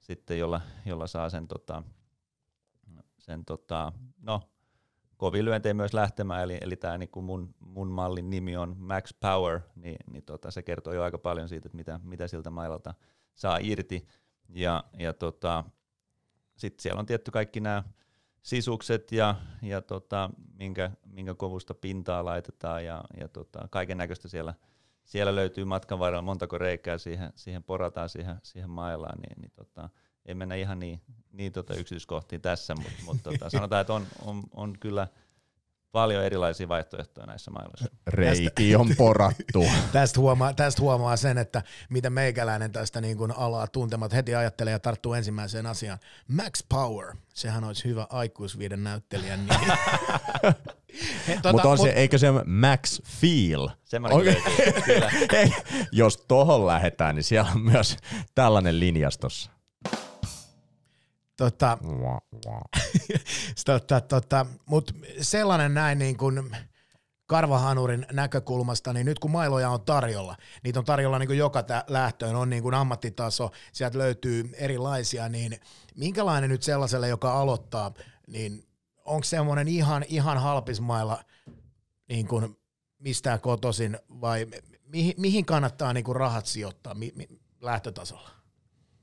sitten, 0.00 0.38
jolla, 0.38 0.60
jolla 0.86 1.06
saa 1.06 1.30
sen, 1.30 1.48
tota, 1.48 1.82
sen 3.18 3.44
tota, 3.44 3.92
no, 4.22 4.42
kovin 5.16 5.44
lyöntejä 5.44 5.74
myös 5.74 5.94
lähtemään, 5.94 6.42
eli, 6.42 6.58
eli 6.60 6.76
tämä 6.76 6.98
niinku 6.98 7.22
mun, 7.22 7.54
mun 7.60 7.88
mallin 7.88 8.30
nimi 8.30 8.56
on 8.56 8.76
Max 8.78 9.14
Power, 9.20 9.60
niin, 9.76 9.96
niin 10.10 10.24
tota, 10.24 10.50
se 10.50 10.62
kertoo 10.62 10.92
jo 10.92 11.02
aika 11.02 11.18
paljon 11.18 11.48
siitä, 11.48 11.68
että 11.68 11.76
mitä, 11.76 12.00
mitä 12.02 12.28
siltä 12.28 12.50
mailalta 12.50 12.94
saa 13.34 13.58
irti, 13.62 14.06
ja, 14.48 14.84
ja 14.98 15.12
tota, 15.12 15.64
sitten 16.56 16.82
siellä 16.82 17.00
on 17.00 17.06
tietty 17.06 17.30
kaikki 17.30 17.60
nämä 17.60 17.82
sisukset 18.44 19.12
ja, 19.12 19.34
ja 19.62 19.82
tota, 19.82 20.30
minkä, 20.58 20.90
minkä 21.06 21.34
kovusta 21.34 21.74
pintaa 21.74 22.24
laitetaan 22.24 22.84
ja, 22.84 23.04
ja 23.20 23.28
tota, 23.28 23.68
kaiken 23.70 23.98
näköistä 23.98 24.28
siellä, 24.28 24.54
siellä 25.04 25.34
löytyy 25.34 25.64
matkan 25.64 25.98
varrella, 25.98 26.22
montako 26.22 26.58
reikää 26.58 26.98
siihen, 26.98 27.32
siihen 27.36 27.62
porataan 27.62 28.08
siihen, 28.08 28.36
siihen 28.42 28.70
mailaan, 28.70 29.18
niin, 29.18 29.40
niin 29.40 29.52
tota, 29.56 29.88
ei 30.26 30.34
mennä 30.34 30.54
ihan 30.54 30.78
niin, 30.78 31.00
niin 31.32 31.52
tota 31.52 31.74
yksityiskohtiin 31.74 32.40
tässä, 32.40 32.74
mutta 32.74 33.04
mut 33.04 33.22
tota, 33.22 33.50
sanotaan, 33.50 33.80
että 33.80 33.94
on, 33.94 34.06
on, 34.24 34.42
on 34.54 34.78
kyllä– 34.80 35.08
paljon 35.94 36.24
erilaisia 36.24 36.68
vaihtoehtoja 36.68 37.26
näissä 37.26 37.50
mailoissa. 37.50 37.88
Reiki 38.06 38.76
on 38.76 38.94
porattu. 38.96 39.64
tästä, 39.92 40.20
huomaa, 40.20 40.52
tästä 40.52 40.82
huomaa 40.82 41.16
sen, 41.16 41.38
että 41.38 41.62
mitä 41.90 42.10
meikäläinen 42.10 42.72
tästä 42.72 43.00
niin 43.00 43.16
kuin 43.16 43.32
alaa 43.32 43.66
tuntemat 43.66 44.12
heti 44.12 44.34
ajattelee 44.34 44.72
ja 44.72 44.78
tarttuu 44.78 45.14
ensimmäiseen 45.14 45.66
asiaan. 45.66 45.98
Max 46.28 46.64
Power, 46.68 47.16
sehän 47.34 47.64
olisi 47.64 47.84
hyvä 47.84 48.06
aikuisviiden 48.10 48.84
näyttelijän 48.84 49.46
nimi. 49.46 49.66
tuota, 51.42 51.52
Mutta 51.52 51.68
on 51.68 51.78
mut, 51.78 51.86
se, 51.86 51.92
eikö 51.92 52.18
se 52.18 52.26
Max 52.46 53.02
Feel? 53.02 53.68
Semmoinen 53.84 54.18
okay. 54.18 54.62
kyllä. 54.84 55.10
Jos 55.92 56.16
tohon 56.16 56.66
lähdetään, 56.66 57.14
niin 57.14 57.24
siellä 57.24 57.50
on 57.54 57.60
myös 57.60 57.96
tällainen 58.34 58.80
linjastossa. 58.80 59.53
Tota, 61.36 61.78
tota, 63.66 64.00
tota, 64.00 64.46
Mutta 64.66 64.94
sellainen 65.20 65.74
näin 65.74 65.98
niin 65.98 66.16
kuin 66.16 66.56
karvahanurin 67.26 68.06
näkökulmasta, 68.12 68.92
niin 68.92 69.06
nyt 69.06 69.18
kun 69.18 69.30
mailoja 69.30 69.70
on 69.70 69.84
tarjolla, 69.84 70.36
niitä 70.64 70.78
on 70.78 70.84
tarjolla 70.84 71.18
niin 71.18 71.26
kuin 71.26 71.38
joka 71.38 71.62
tä- 71.62 71.84
lähtöön, 71.88 72.36
on 72.36 72.50
niin 72.50 72.62
kuin 72.62 72.74
ammattitaso, 72.74 73.50
sieltä 73.72 73.98
löytyy 73.98 74.50
erilaisia, 74.54 75.28
niin 75.28 75.60
minkälainen 75.94 76.50
nyt 76.50 76.62
sellaiselle, 76.62 77.08
joka 77.08 77.40
aloittaa, 77.40 77.94
niin 78.26 78.66
onko 79.04 79.24
semmoinen 79.24 79.68
ihan, 79.68 80.04
ihan 80.08 80.38
halpismailla 80.38 81.24
niin 82.08 82.28
kuin 82.28 82.56
mistään 82.98 83.40
kotoisin 83.40 83.98
vai 84.20 84.46
mihin, 84.86 85.14
mihin 85.16 85.44
kannattaa 85.44 85.92
niin 85.92 86.04
kuin 86.04 86.16
rahat 86.16 86.46
sijoittaa 86.46 86.94
mi, 86.94 87.12
mi, 87.16 87.28
lähtötasolla? 87.60 88.30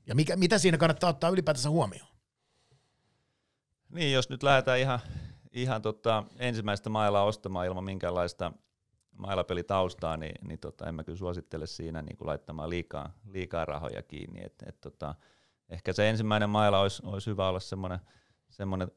Ja 0.06 0.14
mikä, 0.14 0.36
mitä 0.36 0.58
siinä 0.58 0.78
kannattaa 0.78 1.10
ottaa 1.10 1.30
ylipäätänsä 1.30 1.70
huomioon? 1.70 2.11
Niin, 3.92 4.12
jos 4.12 4.28
nyt 4.28 4.42
lähdetään 4.42 4.78
ihan, 4.78 4.98
ihan 5.52 5.82
tota, 5.82 6.24
ensimmäistä 6.38 6.90
mailaa 6.90 7.24
ostamaan 7.24 7.66
ilman 7.66 7.84
minkäänlaista 7.84 8.52
mailapelitaustaa, 9.12 10.16
niin, 10.16 10.48
niin 10.48 10.58
tota, 10.58 10.88
en 10.88 10.94
mä 10.94 11.04
kyllä 11.04 11.18
suosittele 11.18 11.66
siinä 11.66 12.02
niin 12.02 12.16
kuin 12.16 12.26
laittamaan 12.26 12.70
liikaa, 12.70 13.12
liikaa 13.24 13.64
rahoja 13.64 14.02
kiinni. 14.02 14.44
Et, 14.44 14.54
et, 14.66 14.80
tota, 14.80 15.14
ehkä 15.68 15.92
se 15.92 16.10
ensimmäinen 16.10 16.50
maila 16.50 16.80
olisi, 16.80 17.02
olisi 17.06 17.30
hyvä 17.30 17.48
olla 17.48 17.60
semmoinen, 17.60 17.98
semmoinen 18.50 18.88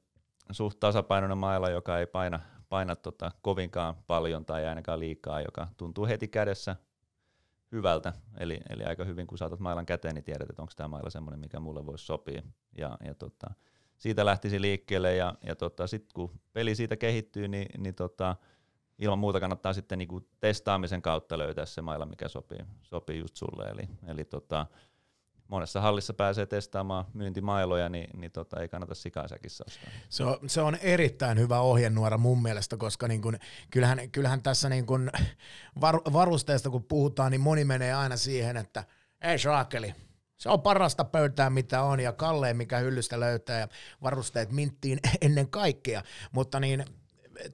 suht 0.52 0.80
tasapainoinen 0.80 1.38
maila, 1.38 1.70
joka 1.70 2.00
ei 2.00 2.08
paina, 2.08 2.40
paina 2.70 2.96
tota 2.96 3.32
kovinkaan 3.42 3.96
paljon 4.08 4.46
tai 4.46 4.66
ainakaan 4.66 5.00
liikaa, 5.00 5.42
joka 5.42 5.68
tuntuu 5.78 6.06
heti 6.06 6.28
kädessä 6.28 6.76
hyvältä. 7.72 8.14
Eli, 8.38 8.60
eli 8.70 8.84
aika 8.84 9.04
hyvin, 9.04 9.28
kun 9.28 9.38
saatat 9.38 9.60
mailan 9.60 9.86
käteen, 9.86 10.16
niin 10.16 10.24
tiedät, 10.24 10.50
että 10.50 10.62
onko 10.62 10.74
tämä 10.76 10.88
maila 10.88 11.10
semmoinen, 11.10 11.40
mikä 11.40 11.60
mulle 11.60 11.86
voisi 11.86 12.06
sopia. 12.06 12.42
Ja, 12.78 12.98
ja 13.06 13.16
tota, 13.16 13.54
siitä 13.98 14.26
lähtisi 14.26 14.62
liikkeelle 14.62 15.16
ja, 15.16 15.36
ja 15.44 15.56
tota, 15.56 15.88
sitten 15.88 16.14
kun 16.14 16.40
peli 16.54 16.76
siitä 16.76 16.98
kehittyy, 16.98 17.48
niin, 17.48 17.68
niin 17.78 17.96
tota, 17.96 18.36
ilman 19.00 19.20
muuta 19.20 19.40
kannattaa 19.40 19.74
sitten 19.74 19.98
niinku 19.98 20.22
testaamisen 20.40 21.02
kautta 21.02 21.38
löytää 21.38 21.66
se 21.66 21.82
mailla, 21.82 22.06
mikä 22.06 22.28
sopii, 22.28 22.60
sopii 22.82 23.20
just 23.20 23.36
sulle. 23.36 23.66
Eli, 23.66 23.90
eli 24.08 24.26
tota, 24.26 24.68
monessa 25.48 25.82
hallissa 25.82 26.14
pääsee 26.14 26.46
testaamaan 26.46 27.06
myyntimailoja, 27.14 27.90
niin, 27.90 28.20
niin 28.20 28.32
tota, 28.32 28.60
ei 28.60 28.70
kannata 28.70 28.96
sikaisäkissä 28.96 29.64
ostaa. 29.68 29.90
Se 30.10 30.24
on, 30.24 30.38
se 30.48 30.62
on 30.62 30.76
erittäin 30.76 31.40
hyvä 31.40 31.60
ohjenuora 31.60 32.18
mun 32.18 32.42
mielestä, 32.42 32.78
koska 32.78 33.08
niin 33.08 33.22
kun, 33.22 33.38
kyllähän, 33.70 34.12
kyllähän 34.12 34.42
tässä 34.42 34.70
niin 34.70 34.86
kun 34.86 35.10
var, 35.82 35.96
varusteesta 35.96 36.70
kun 36.70 36.84
puhutaan, 36.84 37.32
niin 37.32 37.42
moni 37.42 37.66
menee 37.66 37.94
aina 37.94 38.18
siihen, 38.18 38.58
että 38.58 38.84
ei 39.22 39.40
saakeli, 39.40 39.94
se 40.38 40.50
on 40.50 40.62
parasta 40.62 41.06
pöytää, 41.06 41.50
mitä 41.50 41.84
on, 41.84 42.00
ja 42.00 42.14
kalleen, 42.14 42.58
mikä 42.58 42.80
hyllystä 42.80 43.20
löytää, 43.20 43.60
ja 43.60 43.68
varusteet 44.04 44.52
minttiin 44.52 45.00
ennen 45.22 45.50
kaikkea. 45.50 46.04
Mutta 46.32 46.60
niin, 46.60 46.86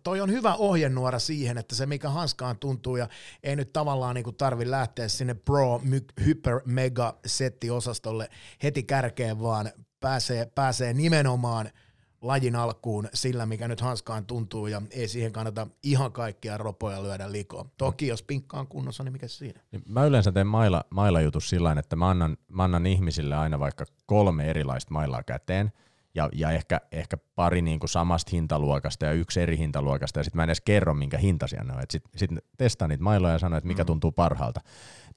toi 0.03 0.21
on 0.21 0.31
hyvä 0.31 0.55
ohjenuora 0.55 1.19
siihen, 1.19 1.57
että 1.57 1.75
se 1.75 1.85
mikä 1.85 2.09
hanskaan 2.09 2.57
tuntuu, 2.57 2.95
ja 2.95 3.09
ei 3.43 3.55
nyt 3.55 3.73
tavallaan 3.73 4.15
niin 4.15 4.35
tarvi 4.37 4.71
lähteä 4.71 5.07
sinne 5.07 5.33
Pro 5.33 5.81
Hyper 6.25 6.61
Mega 6.65 7.19
Setti-osastolle 7.25 8.29
heti 8.63 8.83
kärkeen, 8.83 9.41
vaan 9.41 9.71
pääsee, 9.99 10.45
pääsee 10.55 10.93
nimenomaan– 10.93 11.69
lajin 12.21 12.55
alkuun 12.55 13.07
sillä, 13.13 13.45
mikä 13.45 13.67
nyt 13.67 13.81
hanskaan 13.81 14.25
tuntuu, 14.25 14.67
ja 14.67 14.81
ei 14.91 15.07
siihen 15.07 15.31
kannata 15.31 15.67
ihan 15.83 16.11
kaikkia 16.11 16.57
ropoja 16.57 17.03
lyödä 17.03 17.31
likoon. 17.31 17.71
Toki 17.77 18.07
jos 18.07 18.23
pinkka 18.23 18.59
on 18.59 18.67
kunnossa, 18.67 19.03
niin 19.03 19.13
mikä 19.13 19.27
siinä? 19.27 19.61
Niin 19.71 19.83
mä 19.85 20.05
yleensä 20.05 20.31
teen 20.31 20.47
maila, 20.47 20.83
mailajutus 20.89 21.49
sillä 21.49 21.75
että 21.79 21.95
mä 21.95 22.09
annan, 22.09 22.37
mä 22.47 22.63
annan 22.63 22.85
ihmisille 22.85 23.35
aina 23.35 23.59
vaikka 23.59 23.85
kolme 24.05 24.45
erilaista 24.45 24.93
mailaa 24.93 25.23
käteen, 25.23 25.71
ja, 26.15 26.29
ja 26.33 26.51
ehkä, 26.51 26.81
ehkä 26.91 27.17
pari 27.35 27.61
niin 27.61 27.79
kuin 27.79 27.89
samasta 27.89 28.29
hintaluokasta 28.33 29.05
ja 29.05 29.11
yksi 29.11 29.41
eri 29.41 29.57
hintaluokasta, 29.57 30.19
ja 30.19 30.23
sitten 30.23 30.37
mä 30.37 30.43
en 30.43 30.49
edes 30.49 30.61
kerro, 30.61 30.93
minkä 30.93 31.17
hintaisia 31.17 31.63
ne 31.63 31.73
on. 31.73 31.83
Sitten 31.89 32.19
sit 32.19 32.31
testaan 32.57 32.89
niitä 32.89 33.03
mailoja 33.03 33.33
ja 33.33 33.39
sanon, 33.39 33.57
että 33.57 33.67
mikä 33.67 33.83
mm. 33.83 33.87
tuntuu 33.87 34.11
parhaalta. 34.11 34.61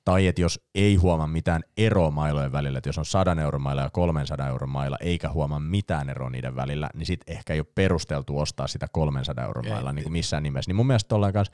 Tai 0.05 0.27
että 0.27 0.41
jos 0.41 0.61
ei 0.75 0.97
huomaa 0.97 1.27
mitään 1.27 1.63
eroa 1.77 2.11
mailojen 2.11 2.53
välillä, 2.53 2.79
että 2.79 2.89
jos 2.89 2.99
on 2.99 3.05
100 3.05 3.37
euron 3.43 3.63
mailla 3.63 3.83
ja 3.83 3.91
300 3.91 4.49
euron 4.49 4.69
mailla, 4.69 4.97
eikä 5.01 5.29
huomaa 5.29 5.61
mitään 5.61 6.11
eroa 6.11 6.31
niiden 6.31 6.57
välillä, 6.57 6.91
niin 6.95 7.07
sitten 7.07 7.37
ehkä 7.37 7.55
ei 7.55 7.61
ole 7.61 7.67
perusteltu 7.75 8.39
ostaa 8.39 8.67
sitä 8.67 8.87
300 8.93 9.45
euron 9.45 9.69
mailla 9.69 9.93
niin 9.93 10.03
kuin 10.03 10.13
missään 10.13 10.43
nimessä. 10.43 10.69
Niin 10.69 10.77
mun 10.77 10.87
mielestä 10.87 11.15
ollaan 11.15 11.33
myös 11.35 11.51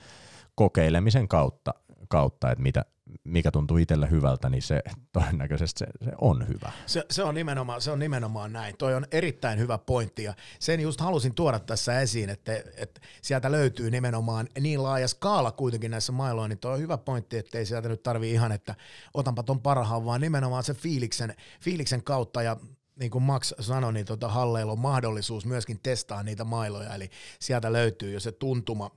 kokeilemisen 0.55 1.29
kautta, 1.29 1.75
kautta 2.09 2.51
että 2.51 2.63
mitä, 2.63 2.85
mikä 3.25 3.51
tuntuu 3.51 3.77
itselle 3.77 4.11
hyvältä, 4.11 4.49
niin 4.49 4.63
se 4.63 4.83
todennäköisesti 5.13 5.79
se, 5.79 5.87
se 6.05 6.11
on 6.21 6.49
hyvä. 6.49 6.73
Se, 6.87 7.05
se, 7.11 7.23
on 7.23 7.35
nimenomaan, 7.35 7.81
se 7.81 7.91
on 7.91 7.99
nimenomaan 7.99 8.53
näin. 8.53 8.77
Toi 8.79 8.95
on 8.95 9.07
erittäin 9.13 9.59
hyvä 9.59 9.79
pointti 9.79 10.23
ja 10.23 10.35
sen 10.59 10.81
just 10.81 11.01
halusin 11.01 11.35
tuoda 11.35 11.59
tässä 11.59 12.01
esiin, 12.01 12.31
että, 12.31 12.53
että 12.77 13.01
sieltä 13.23 13.53
löytyy 13.53 13.91
nimenomaan 13.91 14.49
niin 14.61 14.83
laaja 14.83 15.09
skaala 15.09 15.53
kuitenkin 15.53 15.91
näissä 15.91 16.13
mailoissa, 16.13 16.49
niin 16.49 16.59
toi 16.59 16.73
on 16.73 16.81
hyvä 16.81 16.99
pointti, 16.99 17.39
että 17.39 17.59
ei 17.59 17.67
sieltä 17.67 17.89
nyt 17.89 18.03
tarvii 18.03 18.33
ihan, 18.33 18.53
että 18.53 18.75
otanpa 19.15 19.43
ton 19.43 19.61
parhaan, 19.61 20.05
vaan 20.05 20.21
nimenomaan 20.21 20.65
se 20.65 20.75
fiiliksen, 20.75 21.35
fiiliksen 21.61 22.03
kautta 22.03 22.43
ja 22.43 22.57
niin 23.01 23.11
kuin 23.11 23.23
Max 23.23 23.53
sanoi, 23.61 23.93
niin 23.93 24.07
tota 24.07 24.29
Halleilla 24.29 24.73
on 24.73 24.79
mahdollisuus 24.79 25.47
myöskin 25.47 25.81
testaa 25.83 26.23
niitä 26.23 26.45
mailoja, 26.45 26.95
eli 26.95 27.11
sieltä 27.41 27.73
löytyy 27.73 28.13
jo 28.13 28.21
se 28.21 28.33
tuntuma. 28.33 28.91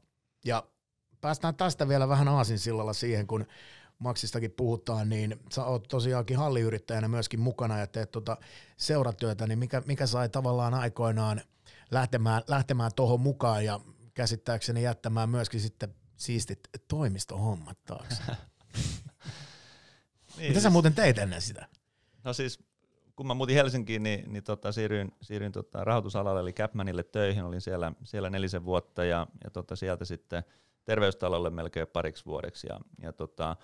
Ja 0.45 0.63
päästään 1.21 1.55
tästä 1.55 1.87
vielä 1.87 2.07
vähän 2.07 2.27
aasinsillalla 2.27 2.93
siihen, 2.93 3.27
kun 3.27 3.45
Maksistakin 3.99 4.51
puhutaan, 4.51 5.09
niin 5.09 5.39
sä 5.51 5.65
oot 5.65 5.87
tosiaankin 5.87 6.37
halliyrittäjänä 6.37 7.07
myöskin 7.07 7.39
mukana 7.39 7.79
ja 7.79 7.87
teet 7.87 8.11
tuota 8.11 8.37
seuratyötä, 8.77 9.47
niin 9.47 9.59
mikä, 9.59 9.81
mikä 9.85 10.07
sai 10.07 10.29
tavallaan 10.29 10.73
aikoinaan 10.73 11.41
lähtemään, 11.91 12.41
lähtemään 12.47 12.91
tuohon 12.95 13.19
mukaan 13.19 13.65
ja 13.65 13.79
käsittääkseni 14.13 14.83
jättämään 14.83 15.29
myöskin 15.29 15.59
sitten 15.59 15.95
siistit 16.15 16.59
toimistohommat 16.87 17.77
taakse. 17.85 18.23
niin, 18.27 18.35
Mitä 20.37 20.53
siis, 20.53 20.63
sä 20.63 20.69
muuten 20.69 20.93
teit 20.93 21.17
ennen 21.17 21.41
sitä? 21.41 21.67
No 22.23 22.33
siis 22.33 22.59
kun 23.15 23.27
mä 23.27 23.33
muutin 23.33 23.55
Helsinkiin, 23.55 24.03
niin, 24.03 24.33
niin 24.33 24.43
tota, 24.43 24.71
siirryin, 24.71 25.11
siirryin 25.21 25.51
tota, 25.51 25.83
rahoitusalalle 25.83 26.39
eli 26.39 26.53
Capmanille 26.53 27.03
töihin, 27.03 27.43
olin 27.43 27.61
siellä, 27.61 27.91
siellä 28.03 28.29
nelisen 28.29 28.65
vuotta 28.65 29.05
ja, 29.05 29.27
ja 29.43 29.49
tota, 29.49 29.75
sieltä 29.75 30.05
sitten 30.05 30.43
terveystalolle 30.85 31.49
melkein 31.49 31.87
pariksi 31.87 32.25
vuodeksi. 32.25 32.67
Ja, 32.67 32.79
ja 33.01 33.13
tota, 33.13 33.55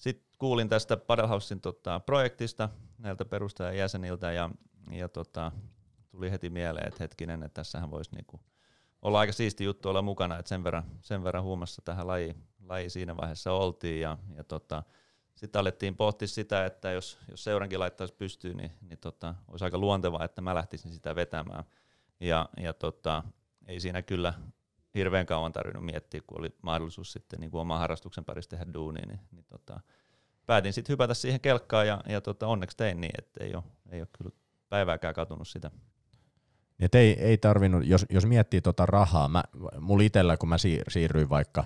sitten 0.00 0.26
kuulin 0.38 0.68
tästä 0.68 0.96
Padelhausin 0.96 1.60
tota, 1.60 2.00
projektista 2.00 2.68
näiltä 2.98 3.24
perustajajäseniltä 3.24 4.32
ja, 4.32 4.50
ja 4.90 5.08
tota, 5.08 5.52
tuli 6.10 6.30
heti 6.30 6.50
mieleen, 6.50 6.88
että 6.88 7.04
hetkinen, 7.04 7.42
että 7.42 7.60
tässähän 7.60 7.90
voisi 7.90 8.14
niinku 8.14 8.40
olla 9.02 9.18
aika 9.18 9.32
siisti 9.32 9.64
juttu 9.64 9.88
olla 9.88 10.02
mukana, 10.02 10.38
että 10.38 10.48
sen 10.48 10.64
verran, 10.64 10.84
sen 11.00 11.24
verran 11.24 11.42
huumassa 11.42 11.82
tähän 11.84 12.06
lajiin, 12.06 12.36
laji 12.66 12.90
siinä 12.90 13.16
vaiheessa 13.16 13.52
oltiin 13.52 14.00
ja, 14.00 14.18
ja 14.36 14.44
tota, 14.44 14.82
sitten 15.34 15.60
alettiin 15.60 15.96
pohtia 15.96 16.28
sitä, 16.28 16.66
että 16.66 16.90
jos, 16.90 17.18
jos 17.30 17.44
seurankin 17.44 17.80
laittaisi 17.80 18.14
pystyyn, 18.14 18.56
niin, 18.56 18.70
niin 18.80 18.98
tota, 18.98 19.34
olisi 19.48 19.64
aika 19.64 19.78
luontevaa, 19.78 20.24
että 20.24 20.40
mä 20.40 20.54
lähtisin 20.54 20.92
sitä 20.92 21.14
vetämään. 21.14 21.64
Ja, 22.20 22.48
ja 22.56 22.72
tota, 22.72 23.22
ei 23.66 23.80
siinä 23.80 24.02
kyllä 24.02 24.34
hirveän 24.94 25.26
kauan 25.26 25.52
tarvinnut 25.52 25.84
miettiä, 25.84 26.20
kun 26.26 26.38
oli 26.38 26.56
mahdollisuus 26.62 27.12
sitten 27.12 27.40
niin 27.40 27.50
kuin 27.50 27.60
oman 27.60 27.78
harrastuksen 27.78 28.24
parissa 28.24 28.50
tehdä 28.50 28.66
duunia, 28.74 29.06
niin, 29.06 29.20
niin 29.32 29.44
tota, 29.44 29.80
päätin 30.46 30.72
sitten 30.72 30.92
hypätä 30.92 31.14
siihen 31.14 31.40
kelkkaan 31.40 31.86
ja, 31.86 32.00
ja 32.08 32.20
tota, 32.20 32.46
onneksi 32.46 32.76
tein 32.76 33.00
niin, 33.00 33.12
että 33.18 33.44
ei 33.44 33.54
ole, 33.54 33.62
ei 33.90 34.00
ole 34.00 34.08
kyllä 34.18 34.30
päivääkään 34.68 35.14
katunut 35.14 35.48
sitä. 35.48 35.70
Et 36.80 36.94
ei, 36.94 37.12
ei 37.20 37.38
tarvinnut, 37.38 37.86
jos, 37.86 38.06
jos 38.10 38.26
miettii 38.26 38.60
tota 38.60 38.86
rahaa, 38.86 39.28
mä, 39.28 39.44
mulla 39.80 40.02
itsellä 40.02 40.36
kun 40.36 40.48
mä 40.48 40.56
siirryin 40.88 41.28
vaikka, 41.28 41.64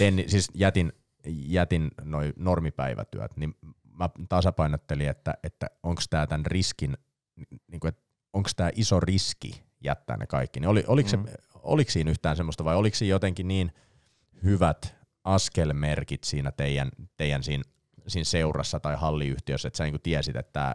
en, 0.00 0.24
siis 0.26 0.50
jätin, 0.54 0.92
jätin 1.26 1.90
noin 2.04 2.32
normipäivätyöt, 2.36 3.36
niin 3.36 3.54
mä 3.98 4.10
tasapainottelin, 4.28 5.08
että, 5.08 5.34
että 5.42 5.66
onko 5.82 6.02
tämä 6.10 6.26
tämän 6.26 6.46
riskin, 6.46 6.96
niin 7.66 7.80
kuin, 7.80 7.92
onko 8.32 8.50
tämä 8.56 8.70
iso 8.74 9.00
riski 9.00 9.62
jättää 9.84 10.16
ne 10.16 10.26
kaikki. 10.26 10.60
Niin 10.60 10.68
oli, 10.68 10.84
oliko, 10.86 11.16
mm. 11.16 11.26
se, 11.26 11.34
oliko 11.62 11.90
siinä 11.90 12.10
yhtään 12.10 12.36
semmoista 12.36 12.64
vai 12.64 12.76
oliko 12.76 12.96
siinä 12.96 13.10
jotenkin 13.10 13.48
niin 13.48 13.72
hyvät 14.44 14.96
askelmerkit 15.24 16.24
siinä 16.24 16.52
teidän, 16.52 16.90
teidän 17.16 17.42
siinä, 17.42 17.64
siinä 18.08 18.24
seurassa 18.24 18.80
tai 18.80 18.96
halliyhtiössä, 18.96 19.68
että 19.68 19.76
sä 19.76 19.84
niin 19.84 20.00
tiesit, 20.02 20.36
että 20.36 20.52
tämä 20.52 20.74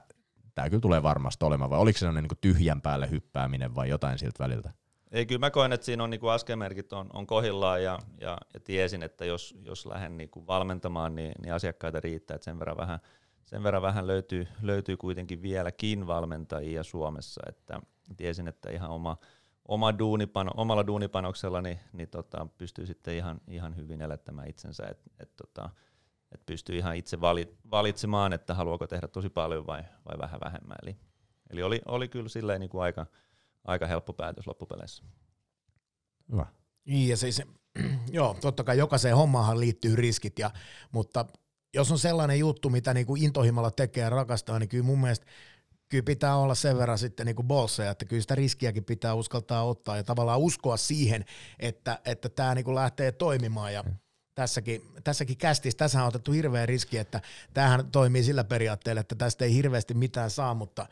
tämä 0.58 0.70
kyllä 0.70 0.82
tulee 0.82 1.04
varmasti 1.04 1.46
olemaan, 1.46 1.70
vai 1.70 1.80
oliko 1.80 1.98
se 1.98 2.00
sellainen 2.00 2.24
niin 2.24 2.38
tyhjän 2.42 2.82
päälle 2.82 3.10
hyppääminen 3.10 3.76
vai 3.76 3.90
jotain 3.90 4.20
siltä 4.20 4.44
väliltä? 4.44 4.74
Ei, 5.12 5.26
kyllä 5.26 5.40
mä 5.40 5.52
koen, 5.52 5.74
että 5.74 5.86
siinä 5.86 6.04
on 6.04 6.10
niin 6.10 6.30
askelmerkit 6.32 6.94
on, 6.94 7.10
on 7.14 7.28
kohillaan 7.28 7.84
ja, 7.84 8.00
ja, 8.22 8.38
ja, 8.54 8.60
tiesin, 8.60 9.04
että 9.04 9.26
jos, 9.26 9.56
jos 9.64 9.86
lähden 9.86 10.18
niin 10.18 10.30
kuin 10.30 10.48
valmentamaan, 10.48 11.16
niin, 11.16 11.32
niin, 11.42 11.54
asiakkaita 11.54 12.00
riittää, 12.00 12.36
että 12.36 12.46
sen 12.46 12.60
verran 12.60 12.78
vähän, 12.78 13.00
sen 13.46 13.64
verran 13.64 13.82
vähän 13.82 14.08
löytyy, 14.08 14.48
löytyy 14.62 14.98
kuitenkin 14.98 15.42
vieläkin 15.42 16.08
valmentajia 16.08 16.84
Suomessa, 16.84 17.42
että 17.48 17.82
tiesin, 18.18 18.48
että 18.48 18.72
ihan 18.72 18.90
oma, 18.90 19.18
oma 19.68 20.00
duunipano, 20.00 20.52
omalla 20.58 20.88
duunipanoksella 20.88 21.62
niin, 21.62 21.80
niin 21.94 22.10
tota, 22.10 22.48
pystyy 22.58 22.86
sitten 22.86 23.16
ihan, 23.16 23.42
ihan 23.48 23.76
hyvin 23.76 24.02
elättämään 24.02 24.50
itsensä, 24.50 24.88
että 24.88 25.10
et, 25.20 25.36
tota, 25.36 25.70
että 26.32 26.46
pystyy 26.46 26.78
ihan 26.78 26.96
itse 26.96 27.22
valitsemaan, 27.72 28.34
että 28.34 28.54
haluaako 28.54 28.88
tehdä 28.88 29.08
tosi 29.08 29.30
paljon 29.30 29.68
vai, 29.68 29.84
vai 30.10 30.18
vähän 30.20 30.40
vähemmän. 30.46 30.78
Eli, 30.84 30.98
eli 31.50 31.64
oli, 31.64 31.82
oli 31.86 32.08
kyllä 32.08 32.30
silleen 32.30 32.60
niin 32.60 32.70
kuin 32.70 32.82
aika, 32.82 33.06
aika 33.66 33.88
helppo 33.88 34.14
päätös 34.14 34.48
loppupeleissä. 34.48 35.04
Hyvä. 36.32 36.46
Niin, 36.86 37.10
ja 37.10 37.18
siis, 37.18 37.42
joo, 38.12 38.38
totta 38.42 38.64
kai 38.64 38.78
jokaiseen 38.78 39.16
hommahan 39.16 39.60
liittyy 39.60 39.96
riskit, 39.96 40.40
ja, 40.40 40.52
mutta 40.92 41.26
jos 41.74 41.92
on 41.92 42.00
sellainen 42.00 42.40
juttu, 42.40 42.70
mitä 42.70 42.94
niin 42.94 43.06
kuin 43.06 43.24
intohimalla 43.24 43.72
tekee 43.72 44.04
ja 44.04 44.10
rakastaa, 44.10 44.60
niin 44.60 44.70
kyllä 44.70 44.84
mun 44.84 45.02
mielestä 45.02 45.26
kyllä 45.90 46.04
pitää 46.04 46.36
olla 46.36 46.56
sen 46.56 46.78
verran 46.78 46.98
sitten 46.98 47.26
niin 47.26 47.36
kuin 47.36 47.48
bolseja, 47.48 47.92
että 47.92 48.06
kyllä 48.06 48.22
sitä 48.22 48.36
riskiäkin 48.36 48.84
pitää 48.86 49.14
uskaltaa 49.14 49.64
ottaa 49.64 49.98
ja 49.98 50.04
tavallaan 50.04 50.40
uskoa 50.40 50.78
siihen, 50.78 51.26
että, 51.60 52.00
että 52.06 52.30
tämä 52.30 52.56
niin 52.56 52.66
kuin 52.66 52.76
lähtee 52.76 53.12
toimimaan 53.12 53.74
ja 53.74 53.84
tässäkin, 54.36 54.82
tässäkin 55.04 55.38
kästissä, 55.38 55.78
tässä 55.78 56.02
on 56.02 56.08
otettu 56.08 56.32
hirveä 56.32 56.66
riski, 56.66 56.98
että 56.98 57.22
tämähän 57.54 57.92
toimii 57.92 58.24
sillä 58.24 58.44
periaatteella, 58.44 59.00
että 59.00 59.16
tästä 59.16 59.46
ei 59.46 59.54
hirveästi 59.54 59.94
mitään 59.94 60.30
saa, 60.30 60.54
mutta 60.54 60.88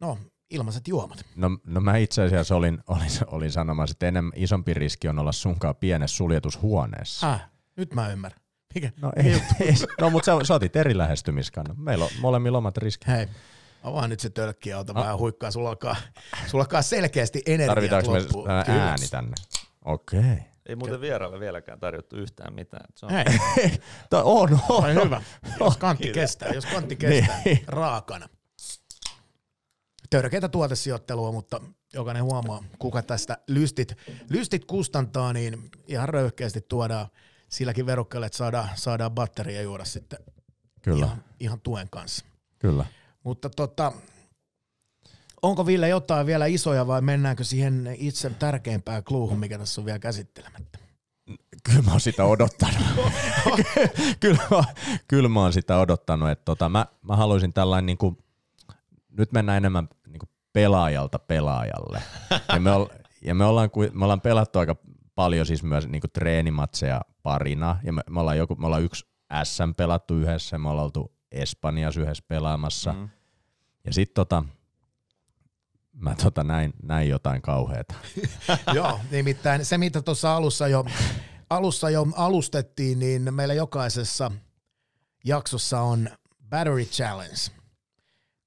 no, 0.00 0.18
ilmaiset 0.50 0.88
juomat. 0.88 1.24
No, 1.36 1.50
no 1.66 1.80
mä 1.80 1.96
itse 1.96 2.22
asiassa 2.22 2.56
olin, 2.56 2.78
olin, 2.86 3.10
olin 3.26 3.52
sanomassa, 3.52 3.92
että 3.92 4.08
enemmän 4.08 4.32
isompi 4.36 4.74
riski 4.74 5.08
on 5.08 5.18
olla 5.18 5.32
sunkaan 5.32 5.76
pienessä 5.76 6.16
suljetushuoneessa. 6.16 7.32
Ah, 7.32 7.50
nyt 7.76 7.94
mä 7.94 8.08
ymmärrän. 8.12 8.40
Mikä? 8.74 8.90
No, 9.00 9.12
ei, 9.16 9.32
ei, 9.60 9.74
no 10.00 10.10
mutta 10.10 10.26
sä, 10.26 10.44
sä 10.44 10.54
otit 10.54 10.76
eri 10.76 10.98
lähestymiskannan. 10.98 11.80
Meillä 11.80 12.04
on 12.04 12.10
molemmilla 12.20 12.58
omat 12.58 12.76
riskit. 12.76 13.08
Hei, 13.08 13.28
avaa 13.82 14.08
nyt 14.08 14.20
se 14.20 14.30
tölkki 14.30 14.72
auto, 14.72 14.94
vähän 14.94 15.18
huikkaa, 15.18 15.50
sulla 15.50 15.68
alkaa, 15.68 15.96
sulla 16.46 16.64
alkaa 16.64 16.82
selkeästi 16.82 17.42
energia 17.46 17.74
Tarvitaanko 17.74 18.12
me 18.12 18.20
ääni 18.80 19.08
tänne? 19.08 19.32
Okei. 19.84 20.20
Okay. 20.20 20.36
Ei 20.66 20.76
muuten 20.76 21.00
vieraille 21.00 21.40
vieläkään 21.40 21.80
tarjottu 21.80 22.16
yhtään 22.16 22.54
mitään. 22.54 22.84
Se 22.94 23.06
on... 23.06 23.12
Hei, 23.12 23.24
on, 24.12 24.60
on. 24.68 25.04
hyvä. 25.04 25.22
Jos 25.60 25.76
kantti 25.76 26.12
kestää, 26.12 26.48
jos 26.48 26.66
kantti 26.66 26.96
kestää 26.96 27.42
niin. 27.44 27.64
raakana. 27.66 28.28
Törkeitä 30.10 30.48
tuotesijoittelua, 30.48 31.32
mutta 31.32 31.60
jokainen 31.92 32.24
huomaa, 32.24 32.64
kuka 32.78 33.02
tästä 33.02 33.38
lystit, 33.48 33.94
lystit 34.30 34.64
kustantaa, 34.64 35.32
niin 35.32 35.70
ihan 35.86 36.08
röyhkeästi 36.08 36.60
tuodaan 36.60 37.06
silläkin 37.48 37.86
verukkeelle, 37.86 38.26
että 38.26 38.38
saadaan, 38.38 38.68
saadaan 38.74 39.12
batteria 39.12 39.62
juoda 39.62 39.84
sitten 39.84 40.18
Kyllä. 40.82 41.06
Ihan, 41.06 41.24
ihan 41.40 41.60
tuen 41.60 41.90
kanssa. 41.90 42.24
Kyllä. 42.58 42.84
Mutta 43.24 43.50
tota, 43.50 43.92
onko 45.42 45.66
Ville 45.66 45.88
jotain 45.88 46.26
vielä 46.26 46.46
isoja 46.46 46.86
vai 46.86 47.02
mennäänkö 47.02 47.44
siihen 47.44 47.96
itse 47.98 48.30
tärkeimpään 48.30 49.04
kluuhun, 49.04 49.38
mikä 49.38 49.58
tässä 49.58 49.80
on 49.80 49.84
vielä 49.84 49.98
käsittelemättä? 49.98 50.78
Kyllä 51.64 51.82
mä 51.82 51.90
oon 51.90 52.00
sitä 52.00 52.24
odottanut. 52.24 52.82
kyllä, 54.20 54.42
mä, 54.50 54.64
kyllä 55.08 55.28
mä 55.28 55.40
oon 55.40 55.52
sitä 55.52 55.78
odottanut. 55.78 56.30
Että 56.30 56.44
tota, 56.44 56.68
mä, 56.68 56.86
mä 57.02 57.16
haluaisin 57.16 57.52
tällainen, 57.52 57.86
niin 57.86 57.98
kuin, 57.98 58.18
nyt 59.10 59.32
mennään 59.32 59.56
enemmän 59.56 59.88
niin 60.06 60.18
kuin 60.18 60.30
pelaajalta 60.52 61.18
pelaajalle. 61.18 62.02
Ja 62.52 62.60
me, 62.60 62.72
ol, 62.72 62.86
ja 63.24 63.34
me, 63.34 63.44
ollaan, 63.44 63.70
me 63.92 64.04
ollaan 64.04 64.20
pelattu 64.20 64.58
aika 64.58 64.76
paljon 65.14 65.46
siis 65.46 65.62
myös 65.62 65.88
niin 65.88 66.00
kuin 66.00 66.10
treenimatseja 66.10 67.00
parina. 67.22 67.78
Ja 67.82 67.92
me, 67.92 68.02
me, 68.10 68.20
ollaan 68.20 68.38
joku, 68.38 68.54
me 68.54 68.66
ollaan 68.66 68.82
yksi 68.82 69.06
SM 69.44 69.74
pelattu 69.76 70.14
yhdessä, 70.14 70.58
me 70.58 70.68
ollaan 70.68 70.84
oltu 70.84 71.12
Espanjassa 71.32 72.00
yhdessä 72.00 72.24
pelaamassa. 72.28 72.92
Mm. 72.92 73.08
Ja 73.84 73.92
sitten 73.92 74.14
tota, 74.14 74.44
mä 75.92 76.14
tota 76.14 76.44
näin, 76.44 76.72
näin 76.82 77.08
jotain 77.08 77.42
kauheata. 77.42 77.94
Joo, 78.74 79.00
nimittäin 79.10 79.64
se 79.64 79.78
mitä 79.78 80.02
tuossa 80.02 80.36
alussa 80.36 80.68
jo, 80.68 80.84
alussa 81.50 81.90
jo 81.90 82.06
alustettiin, 82.16 82.98
niin 82.98 83.34
meillä 83.34 83.54
jokaisessa 83.54 84.30
jaksossa 85.24 85.80
on 85.80 86.08
Battery 86.50 86.84
Challenge. 86.84 87.62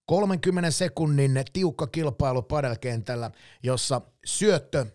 30 0.06 0.72
sekunnin 0.72 1.44
tiukka 1.54 1.88
kilpailu 1.88 2.42
padelkentällä, 2.42 3.32
jossa 3.64 4.02
syöttö 4.26 4.86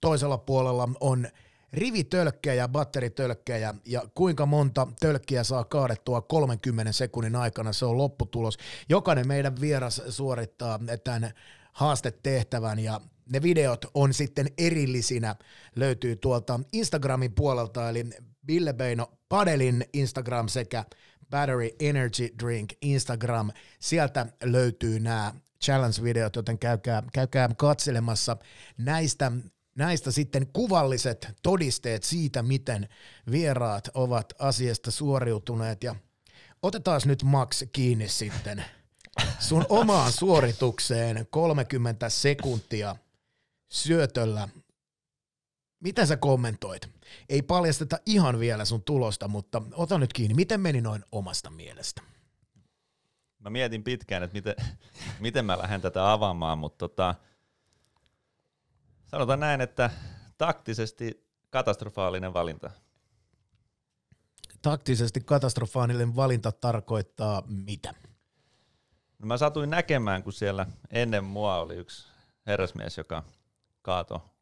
toisella 0.00 0.38
puolella 0.38 0.88
on 1.00 1.28
rivitölkkejä, 1.72 2.68
batteritölkkejä 2.68 3.74
ja 3.84 4.02
kuinka 4.14 4.46
monta 4.46 4.88
tölkkiä 5.00 5.44
saa 5.44 5.64
kaadettua 5.64 6.20
30 6.20 6.92
sekunnin 6.92 7.36
aikana, 7.36 7.72
se 7.72 7.84
on 7.84 7.98
lopputulos. 7.98 8.58
Jokainen 8.88 9.28
meidän 9.28 9.60
vieras 9.60 10.02
suorittaa 10.08 10.80
tämän 11.04 11.30
haastetehtävän 11.72 12.78
ja 12.78 13.00
ne 13.32 13.42
videot 13.42 13.86
on 13.94 14.14
sitten 14.14 14.46
erillisinä, 14.58 15.36
löytyy 15.76 16.16
tuolta 16.16 16.60
Instagramin 16.72 17.34
puolelta, 17.34 17.88
eli 17.88 18.04
Ville 18.46 18.72
Beino 18.72 19.12
Padelin 19.28 19.84
Instagram 19.92 20.48
sekä 20.48 20.84
Battery 21.30 21.70
Energy 21.80 22.28
Drink 22.42 22.72
Instagram. 22.82 23.50
Sieltä 23.80 24.26
löytyy 24.42 25.00
nämä 25.00 25.34
challenge-videot, 25.64 26.36
joten 26.36 26.58
käykää, 26.58 27.02
käykää 27.12 27.48
katselemassa 27.56 28.36
näistä 28.78 29.32
näistä 29.78 30.10
sitten 30.10 30.46
kuvalliset 30.52 31.28
todisteet 31.42 32.02
siitä, 32.02 32.42
miten 32.42 32.88
vieraat 33.30 33.88
ovat 33.94 34.32
asiasta 34.38 34.90
suoriutuneet. 34.90 35.84
Ja 35.84 35.94
otetaan 36.62 37.00
nyt 37.04 37.22
Max 37.22 37.62
kiinni 37.72 38.08
sitten 38.08 38.64
sun 39.38 39.66
omaan 39.68 40.12
suoritukseen 40.12 41.26
30 41.30 42.08
sekuntia 42.08 42.96
syötöllä. 43.68 44.48
Mitä 45.80 46.06
sä 46.06 46.16
kommentoit? 46.16 46.88
Ei 47.28 47.42
paljasteta 47.42 47.98
ihan 48.06 48.38
vielä 48.38 48.64
sun 48.64 48.82
tulosta, 48.82 49.28
mutta 49.28 49.62
ota 49.74 49.98
nyt 49.98 50.12
kiinni. 50.12 50.34
Miten 50.34 50.60
meni 50.60 50.80
noin 50.80 51.04
omasta 51.12 51.50
mielestä? 51.50 52.02
Mä 53.38 53.50
mietin 53.50 53.84
pitkään, 53.84 54.22
että 54.22 54.34
miten, 54.34 54.54
miten 55.20 55.44
mä 55.44 55.58
lähden 55.58 55.80
tätä 55.80 56.12
avaamaan, 56.12 56.58
mutta 56.58 56.88
tota, 56.88 57.14
Sanotaan 59.08 59.40
näin, 59.40 59.60
että 59.60 59.90
taktisesti 60.38 61.28
katastrofaalinen 61.50 62.34
valinta. 62.34 62.70
Taktisesti 64.62 65.20
katastrofaalinen 65.20 66.16
valinta 66.16 66.52
tarkoittaa 66.52 67.42
mitä? 67.46 67.94
No 69.18 69.26
mä 69.26 69.36
satuin 69.36 69.70
näkemään, 69.70 70.22
kun 70.22 70.32
siellä 70.32 70.66
ennen 70.90 71.24
mua 71.24 71.56
oli 71.56 71.76
yksi 71.76 72.08
herrasmies, 72.46 72.98
joka 72.98 73.22
kaato 73.82 74.34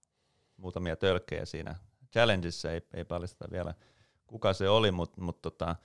muutamia 0.56 0.96
tölkkejä 0.96 1.44
siinä 1.44 1.74
challengeissa, 2.12 2.70
ei, 2.70 2.82
ei 2.94 3.04
paljasteta 3.04 3.50
vielä 3.50 3.74
kuka 4.26 4.52
se 4.52 4.68
oli, 4.68 4.90
mutta 4.90 5.20
mut 5.20 5.42
tota, 5.42 5.76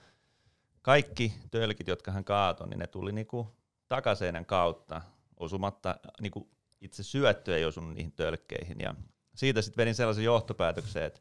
kaikki 0.82 1.34
tölkit, 1.50 1.88
jotka 1.88 2.12
hän 2.12 2.24
kaatoi, 2.24 2.68
niin 2.68 2.78
ne 2.78 2.86
tuli 2.86 3.12
niinku 3.12 3.56
takaseinän 3.88 4.46
kautta 4.46 5.02
osumatta 5.36 5.96
niinku 6.20 6.50
itse 6.82 7.02
syöttö 7.02 7.56
ei 7.56 7.64
osunut 7.64 7.94
niihin 7.94 8.12
tölkkeihin. 8.12 8.80
Ja 8.80 8.94
siitä 9.34 9.62
sitten 9.62 9.82
vedin 9.82 9.94
sellaisen 9.94 10.24
johtopäätöksen, 10.24 11.02
että 11.02 11.20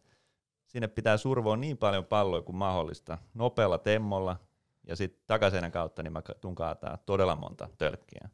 sinne 0.65 0.87
pitää 0.87 1.17
survoa 1.17 1.57
niin 1.57 1.77
paljon 1.77 2.05
palloja 2.05 2.41
kuin 2.41 2.55
mahdollista, 2.55 3.17
nopealla 3.33 3.77
temmolla, 3.77 4.37
ja 4.87 4.95
sitten 4.95 5.23
takaisin 5.27 5.71
kautta 5.71 6.03
niin 6.03 6.13
mä 6.13 6.21
tuun 6.41 6.55
kaataa 6.55 6.97
todella 6.97 7.35
monta 7.35 7.69
tölkkiä. 7.77 8.29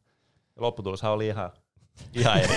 Ja 0.56 0.62
lopputuloshan 0.62 1.12
oli 1.12 1.26
ihan 1.26 1.50
Ihan 2.14 2.38
eri. 2.38 2.54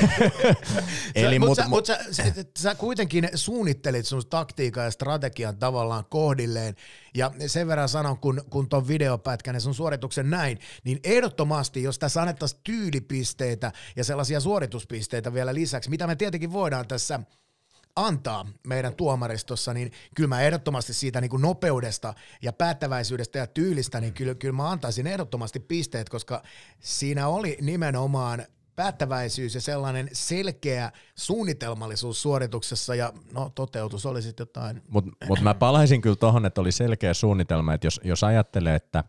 Eli 1.16 1.40
mutta 1.40 1.68
mut, 1.68 1.86
sä, 1.86 1.96
mut 1.96 2.06
sä, 2.12 2.24
sä, 2.34 2.46
sä, 2.60 2.76
kuitenkin 2.76 3.30
suunnittelit 3.36 4.06
sun 4.06 4.22
taktiikan 4.30 4.84
ja 4.84 4.92
strategian 4.92 5.58
tavallaan 5.58 6.06
kohdilleen, 6.10 6.76
ja 7.16 7.32
sen 7.48 7.68
verran 7.68 7.90
sanon, 7.90 8.18
kun, 8.18 8.44
kun 8.50 8.70
ton 8.70 8.88
videopätkän 8.88 9.56
ja 9.56 9.60
sun 9.60 9.76
suorituksen 9.76 10.30
näin, 10.30 10.60
niin 10.84 11.00
ehdottomasti, 11.04 11.84
jos 11.84 12.00
tässä 12.00 12.22
annettaisiin 12.22 12.62
tyylipisteitä 12.64 13.72
ja 13.96 14.04
sellaisia 14.04 14.40
suorituspisteitä 14.40 15.34
vielä 15.34 15.54
lisäksi, 15.54 15.90
mitä 15.90 16.08
me 16.08 16.16
tietenkin 16.16 16.54
voidaan 16.54 16.88
tässä 16.88 17.20
antaa 17.96 18.48
meidän 18.68 18.96
tuomaristossa, 18.96 19.74
niin 19.74 19.92
kyllä 20.16 20.28
mä 20.28 20.42
ehdottomasti 20.42 20.94
siitä 20.94 21.22
niin 21.22 21.30
kuin 21.30 21.42
nopeudesta 21.42 22.14
ja 22.42 22.54
päättäväisyydestä 22.54 23.40
ja 23.40 23.48
tyylistä, 23.48 24.02
niin 24.02 24.14
kyllä, 24.14 24.36
kyllä 24.36 24.54
mä 24.54 24.70
antaisin 24.70 25.08
ehdottomasti 25.08 25.60
pisteet, 25.60 26.10
koska 26.10 26.44
siinä 26.80 27.28
oli 27.28 27.58
nimenomaan 27.62 28.46
päättäväisyys 28.82 29.56
ja 29.56 29.62
sellainen 29.62 30.10
selkeä 30.14 30.92
suunnitelmallisuus 31.16 32.22
suorituksessa 32.22 32.96
ja 32.96 33.14
no 33.34 33.52
toteutus 33.56 34.06
oli 34.06 34.22
sitten 34.22 34.42
jotain. 34.42 34.82
Mutta 34.88 35.12
mut 35.28 35.42
mä 35.42 35.54
palaisin 35.54 36.02
kyllä 36.02 36.16
tuohon, 36.16 36.46
että 36.46 36.62
oli 36.62 36.72
selkeä 36.72 37.14
suunnitelma, 37.14 37.74
että 37.74 37.88
jos, 37.88 38.02
jos 38.04 38.24
ajattelee, 38.24 38.76
että 38.76 39.04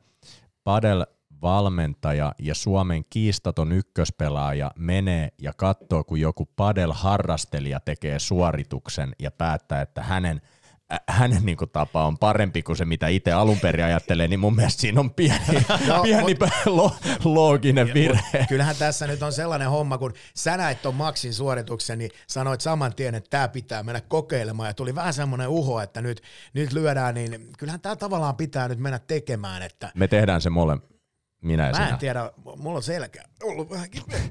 padel 0.64 1.06
valmentaja 1.42 2.34
ja 2.38 2.54
Suomen 2.54 3.04
kiistaton 3.10 3.72
ykköspelaaja 3.72 4.70
menee 4.78 5.28
ja 5.42 5.52
katsoo, 5.52 6.04
kun 6.04 6.20
joku 6.20 6.48
padel-harrastelija 6.56 7.80
tekee 7.80 8.18
suorituksen 8.18 9.12
ja 9.18 9.30
päättää, 9.30 9.82
että 9.82 10.02
hänen– 10.02 10.40
hänen 11.08 11.46
niin 11.46 11.56
kuin, 11.56 11.70
tapa 11.70 12.04
on 12.04 12.18
parempi 12.18 12.62
kuin 12.62 12.76
se, 12.76 12.84
mitä 12.84 13.08
itse 13.08 13.32
alun 13.32 13.60
perin 13.60 13.84
ajattelee, 13.84 14.28
niin 14.28 14.40
mun 14.40 14.56
mielestä 14.56 14.80
siinä 14.80 15.00
on 15.00 15.10
pieni, 15.10 15.44
no, 15.88 16.02
pieni 16.02 16.22
mut, 16.22 16.50
lo, 16.66 16.94
looginen 17.24 17.94
virhe. 17.94 18.46
Kyllähän 18.48 18.76
tässä 18.76 19.06
nyt 19.06 19.22
on 19.22 19.32
sellainen 19.32 19.70
homma, 19.70 19.98
kun 19.98 20.12
sä 20.34 20.56
näit 20.56 20.82
ton 20.82 20.94
Maxin 20.94 21.34
suorituksen, 21.34 21.98
niin 21.98 22.10
sanoit 22.26 22.60
saman 22.60 22.94
tien, 22.94 23.14
että 23.14 23.30
tämä 23.30 23.48
pitää 23.48 23.82
mennä 23.82 24.00
kokeilemaan, 24.00 24.68
ja 24.68 24.74
tuli 24.74 24.94
vähän 24.94 25.14
semmoinen 25.14 25.48
uho, 25.48 25.80
että 25.80 26.02
nyt, 26.02 26.22
nyt 26.54 26.72
lyödään, 26.72 27.14
niin 27.14 27.48
kyllähän 27.58 27.80
tämä 27.80 27.96
tavallaan 27.96 28.36
pitää 28.36 28.68
nyt 28.68 28.78
mennä 28.78 28.98
tekemään. 28.98 29.62
Että 29.62 29.92
Me 29.94 30.08
tehdään 30.08 30.40
se 30.40 30.50
mole, 30.50 30.78
minä 31.42 31.66
ja 31.66 31.72
Mä 31.72 31.78
en 31.78 31.86
sinä. 31.86 31.96
tiedä, 31.98 32.30
mulla 32.56 32.76
on 32.76 32.82
selkä 32.82 33.22
ollut 33.42 33.70
vähän, 33.70 33.88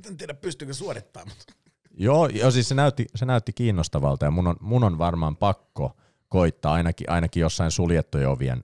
en 0.08 0.18
tiedä 0.18 0.34
pystyykö 0.34 0.74
suorittamaan. 0.74 1.28
Mutta. 1.28 1.54
Joo, 1.98 2.28
jo, 2.28 2.52
siis 2.52 2.70
se 2.70 2.76
näytti, 2.76 3.06
se 3.16 3.26
näytti 3.26 3.54
kiinnostavalta 3.54 4.26
ja 4.26 4.32
mun 4.32 4.48
on, 4.48 4.56
mun 4.60 4.84
on 4.84 4.98
varmaan 4.98 5.36
pakko– 5.38 5.92
koittaa 6.32 6.74
ainakin, 6.74 7.10
ainakin 7.10 7.42
jossain 7.42 7.72
suljettujen 7.72 8.30
ovien 8.30 8.64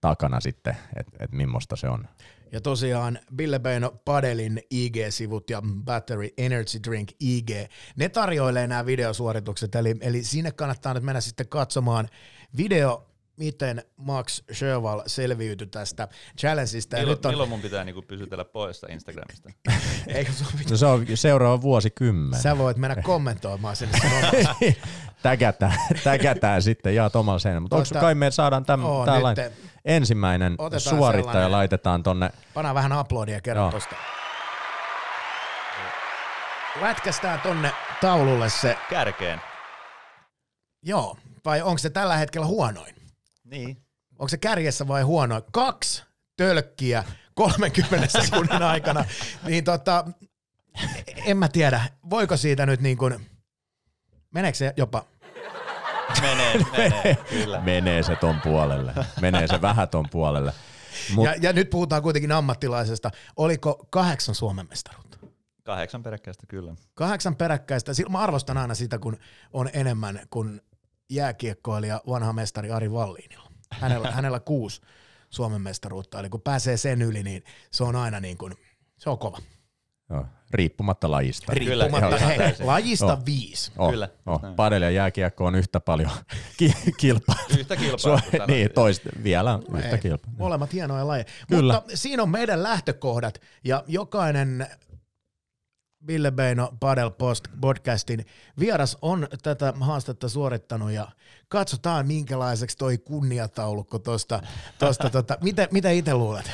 takana 0.00 0.40
sitten, 0.40 0.76
että 0.96 1.24
et 1.24 1.32
millaista 1.32 1.76
se 1.76 1.88
on. 1.88 2.08
Ja 2.52 2.60
tosiaan 2.60 3.18
Beino 3.62 3.90
Padelin 4.04 4.62
IG-sivut 4.70 5.50
ja 5.50 5.62
Battery 5.84 6.28
Energy 6.38 6.80
Drink 6.88 7.08
IG, 7.20 7.50
ne 7.96 8.08
tarjoilee 8.08 8.66
nämä 8.66 8.86
videosuoritukset, 8.86 9.74
eli, 9.74 9.96
eli 10.00 10.24
sinne 10.24 10.52
kannattaa 10.52 10.94
nyt 10.94 11.02
mennä 11.02 11.20
sitten 11.20 11.48
katsomaan 11.48 12.08
video 12.56 13.09
miten 13.40 13.82
Max 13.96 14.42
Sherwall 14.52 15.02
selviytyi 15.06 15.66
tästä 15.66 16.08
challengeista. 16.38 16.96
Nyt 16.96 17.26
on... 17.26 17.32
milloin 17.32 17.48
mun 17.48 17.60
pitää 17.60 17.84
niinku 17.84 18.02
pysytellä 18.02 18.44
pois 18.44 18.82
Instagramista? 18.88 19.50
Eikö 20.06 20.32
se, 20.32 20.44
no 20.70 20.76
se 20.76 20.86
on 20.86 21.06
seuraava 21.14 21.62
vuosikymmen. 21.62 22.40
Sä 22.40 22.58
voit 22.58 22.76
mennä 22.76 23.02
kommentoimaan 23.02 23.76
sinne. 23.76 23.98
tägätään, 25.22 25.74
tägätään 26.04 26.62
sitten, 26.62 26.94
jaa 26.94 27.10
omalla 27.14 27.38
sen. 27.38 27.62
Mutta 27.62 27.76
onko 27.76 27.88
kai 28.00 28.14
me 28.14 28.30
saadaan 28.30 28.64
täm, 28.64 28.84
Oo, 28.84 29.06
ensimmäinen 29.84 30.54
Otetaan 30.58 30.96
suorittaja 30.96 31.32
sellainen. 31.32 31.52
laitetaan 31.52 32.02
tonne. 32.02 32.30
Pana 32.54 32.74
vähän 32.74 32.92
aplodia 32.92 33.40
kerran 33.40 33.70
tosta. 33.70 33.96
Lätkästään 36.80 37.40
tonne 37.40 37.72
taululle 38.00 38.50
se. 38.50 38.78
Kärkeen. 38.90 39.40
Joo, 40.82 41.16
vai 41.44 41.62
onko 41.62 41.78
se 41.78 41.90
tällä 41.90 42.16
hetkellä 42.16 42.46
huonoin? 42.46 42.99
Niin. 43.50 43.76
Onko 44.12 44.28
se 44.28 44.36
kärjessä 44.36 44.88
vai 44.88 45.02
huono? 45.02 45.42
Kaksi 45.52 46.04
tölkkiä 46.36 47.04
30 47.34 48.06
sekunnin 48.22 48.62
aikana. 48.62 49.04
Niin 49.46 49.64
tota, 49.64 50.04
en 51.24 51.36
mä 51.36 51.48
tiedä, 51.48 51.80
voiko 52.10 52.36
siitä 52.36 52.66
nyt 52.66 52.80
niin 52.80 52.98
kuin, 52.98 53.26
meneekö 54.30 54.58
se 54.58 54.74
jopa 54.76 55.04
Menee, 56.20 56.58
menee, 56.76 57.16
kyllä. 57.30 57.60
Menee 57.60 58.02
se 58.02 58.16
ton 58.16 58.40
puolelle. 58.40 58.92
Menee 59.20 59.46
se 59.46 59.62
vähän 59.62 59.88
ton 59.88 60.06
puolelle. 60.10 60.52
Mut... 61.14 61.24
Ja, 61.24 61.34
ja 61.40 61.52
nyt 61.52 61.70
puhutaan 61.70 62.02
kuitenkin 62.02 62.32
ammattilaisesta. 62.32 63.10
Oliko 63.36 63.86
kahdeksan 63.90 64.34
Suomen 64.34 64.66
mestaruutta? 64.68 65.18
Kahdeksan 65.62 66.02
peräkkäistä, 66.02 66.46
kyllä. 66.46 66.74
Kahdeksan 66.94 67.36
peräkkäistä. 67.36 67.92
Mä 68.08 68.18
arvostan 68.18 68.58
aina 68.58 68.74
sitä, 68.74 68.98
kun 68.98 69.16
on 69.52 69.70
enemmän 69.72 70.20
kuin 70.30 70.60
jääkiekkoilija, 71.10 72.00
vanha 72.06 72.32
mestari 72.32 72.70
Ari 72.70 72.92
Valliinilla. 72.92 73.50
Hänellä, 73.70 74.10
hänellä 74.20 74.40
kuusi 74.40 74.80
Suomen 75.30 75.60
mestaruutta, 75.60 76.20
eli 76.20 76.28
kun 76.28 76.40
pääsee 76.40 76.76
sen 76.76 77.02
yli, 77.02 77.22
niin 77.22 77.44
se 77.70 77.84
on 77.84 77.96
aina 77.96 78.20
niin 78.20 78.38
kuin, 78.38 78.54
se 78.98 79.10
on 79.10 79.18
kova. 79.18 79.38
Joo, 80.10 80.26
riippumatta 80.50 81.10
lajista. 81.10 81.52
Riippumatta, 81.54 82.00
Kyllä, 82.00 82.18
hei, 82.18 82.54
lajista 82.60 83.12
oh. 83.12 83.24
viisi. 83.26 83.72
Oh, 83.78 83.90
Kyllä. 83.90 84.08
Oh. 84.26 84.40
Padel 84.56 84.82
ja 84.82 84.90
jääkiekko 84.90 85.46
on 85.46 85.54
yhtä 85.54 85.80
paljon 85.80 86.10
ki- 86.58 86.74
kilpaa. 86.96 87.36
Yhtä 87.58 87.76
kilpaa. 87.76 88.20
niin, 88.46 88.70
toista, 88.74 89.10
vielä 89.22 89.54
on 89.54 89.62
yhtä 89.78 89.98
kilpaa. 89.98 90.32
Molemmat 90.38 90.72
hienoja 90.72 91.06
lajeja. 91.06 91.24
Kyllä. 91.48 91.74
Mutta 91.74 91.96
siinä 91.96 92.22
on 92.22 92.30
meidän 92.30 92.62
lähtökohdat, 92.62 93.40
ja 93.64 93.84
jokainen 93.86 94.66
Ville 96.06 96.30
Beino 96.30 96.72
Padel 96.80 97.10
Post 97.10 97.44
podcastin 97.60 98.26
vieras 98.58 98.98
on 99.02 99.28
tätä 99.42 99.72
haastetta 99.80 100.28
suorittanut 100.28 100.90
ja 100.90 101.08
katsotaan 101.48 102.06
minkälaiseksi 102.06 102.76
toi 102.76 102.98
kunniataulukko 102.98 103.98
tuosta. 103.98 104.42
Tosta, 104.78 105.10
tota, 105.18 105.38
mitä, 105.42 105.68
mitä 105.70 105.90
itse 105.90 106.14
luulet? 106.14 106.50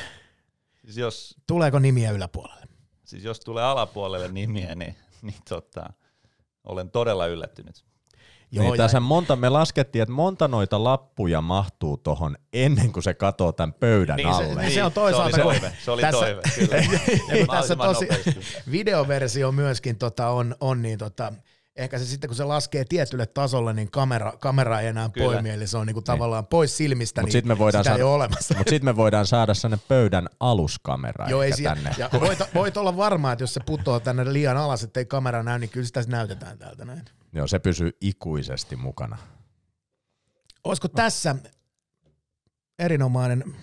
Siis 0.81 0.97
jos, 0.97 1.35
Tuleeko 1.47 1.79
nimiä 1.79 2.11
yläpuolelle? 2.11 2.67
Siis 3.03 3.23
jos 3.23 3.39
tulee 3.39 3.63
alapuolelle 3.63 4.27
nimiä, 4.27 4.75
niin, 4.75 4.95
niin 5.21 5.41
tota, 5.49 5.93
olen 6.63 6.91
todella 6.91 7.27
yllättynyt. 7.27 7.86
Joo, 8.51 8.65
niin 8.65 8.77
tässä 8.77 8.99
monta, 8.99 9.35
me 9.35 9.49
laskettiin, 9.49 10.01
että 10.01 10.13
monta 10.13 10.47
noita 10.47 10.83
lappuja 10.83 11.41
mahtuu 11.41 11.97
tuohon 11.97 12.37
ennen 12.53 12.91
kuin 12.91 13.03
se 13.03 13.13
katoo 13.13 13.51
tämän 13.51 13.73
pöydän 13.73 14.17
niin 14.17 14.27
alle. 14.27 14.53
Se, 14.53 14.61
niin 14.61 14.71
se 14.71 14.83
on 14.83 14.91
toisaalta. 14.91 15.35
Se 15.35 15.43
oli 15.43 15.53
toive, 15.53 15.73
se 15.85 15.91
oli 15.91 16.01
tässä, 16.01 16.25
toive 16.25 16.41
kyllä. 16.55 16.75
ja 17.29 17.37
kun 17.37 17.55
tässä 17.55 17.75
tosi, 17.75 18.07
videoversio 18.71 19.51
myöskin 19.51 19.97
tota 19.97 20.29
on, 20.29 20.55
on 20.59 20.81
niin 20.81 20.97
tota, 20.97 21.33
ehkä 21.75 21.99
se 21.99 22.05
sitten 22.05 22.27
kun 22.27 22.35
se 22.35 22.43
laskee 22.43 22.85
tietylle 22.85 23.25
tasolle, 23.25 23.73
niin 23.73 23.91
kamera, 23.91 24.33
kamera 24.39 24.79
ei 24.79 24.87
enää 24.87 25.09
Kyllä. 25.09 25.25
poimi, 25.25 25.49
eli 25.49 25.67
se 25.67 25.77
on 25.77 25.87
niinku 25.87 25.99
niin. 25.99 26.05
tavallaan 26.05 26.47
pois 26.47 26.77
silmistä, 26.77 27.21
mut 27.21 27.25
niin 27.25 27.31
sit 27.31 27.45
me 27.45 27.57
voidaan 27.57 27.83
sitä 27.83 27.89
saada, 27.89 27.99
ei 27.99 28.03
ole 28.03 28.13
olemassa. 28.13 28.55
Mutta 28.57 28.69
sitten 28.69 28.85
me 28.85 28.95
voidaan 28.95 29.27
saada 29.27 29.53
sinne 29.53 29.79
pöydän 29.87 30.29
aluskamera 30.39 31.29
Joo, 31.29 31.43
ei 31.43 31.51
tänne. 31.63 31.91
Ja 31.97 32.09
voit, 32.19 32.39
voit, 32.53 32.77
olla 32.77 32.97
varma, 32.97 33.31
että 33.31 33.43
jos 33.43 33.53
se 33.53 33.59
putoaa 33.65 33.99
tänne 33.99 34.33
liian 34.33 34.57
alas, 34.57 34.83
ettei 34.83 35.05
kamera 35.05 35.43
näy, 35.43 35.59
niin 35.59 35.69
kyllä 35.69 35.85
sitä 35.85 36.03
näytetään 36.07 36.57
täältä 36.57 36.85
näin. 36.85 37.01
Joo, 37.33 37.47
se 37.47 37.59
pysyy 37.59 37.97
ikuisesti 38.01 38.75
mukana. 38.75 39.17
Olisiko 40.63 40.87
tässä 40.87 41.35
erinomainen 42.79 43.55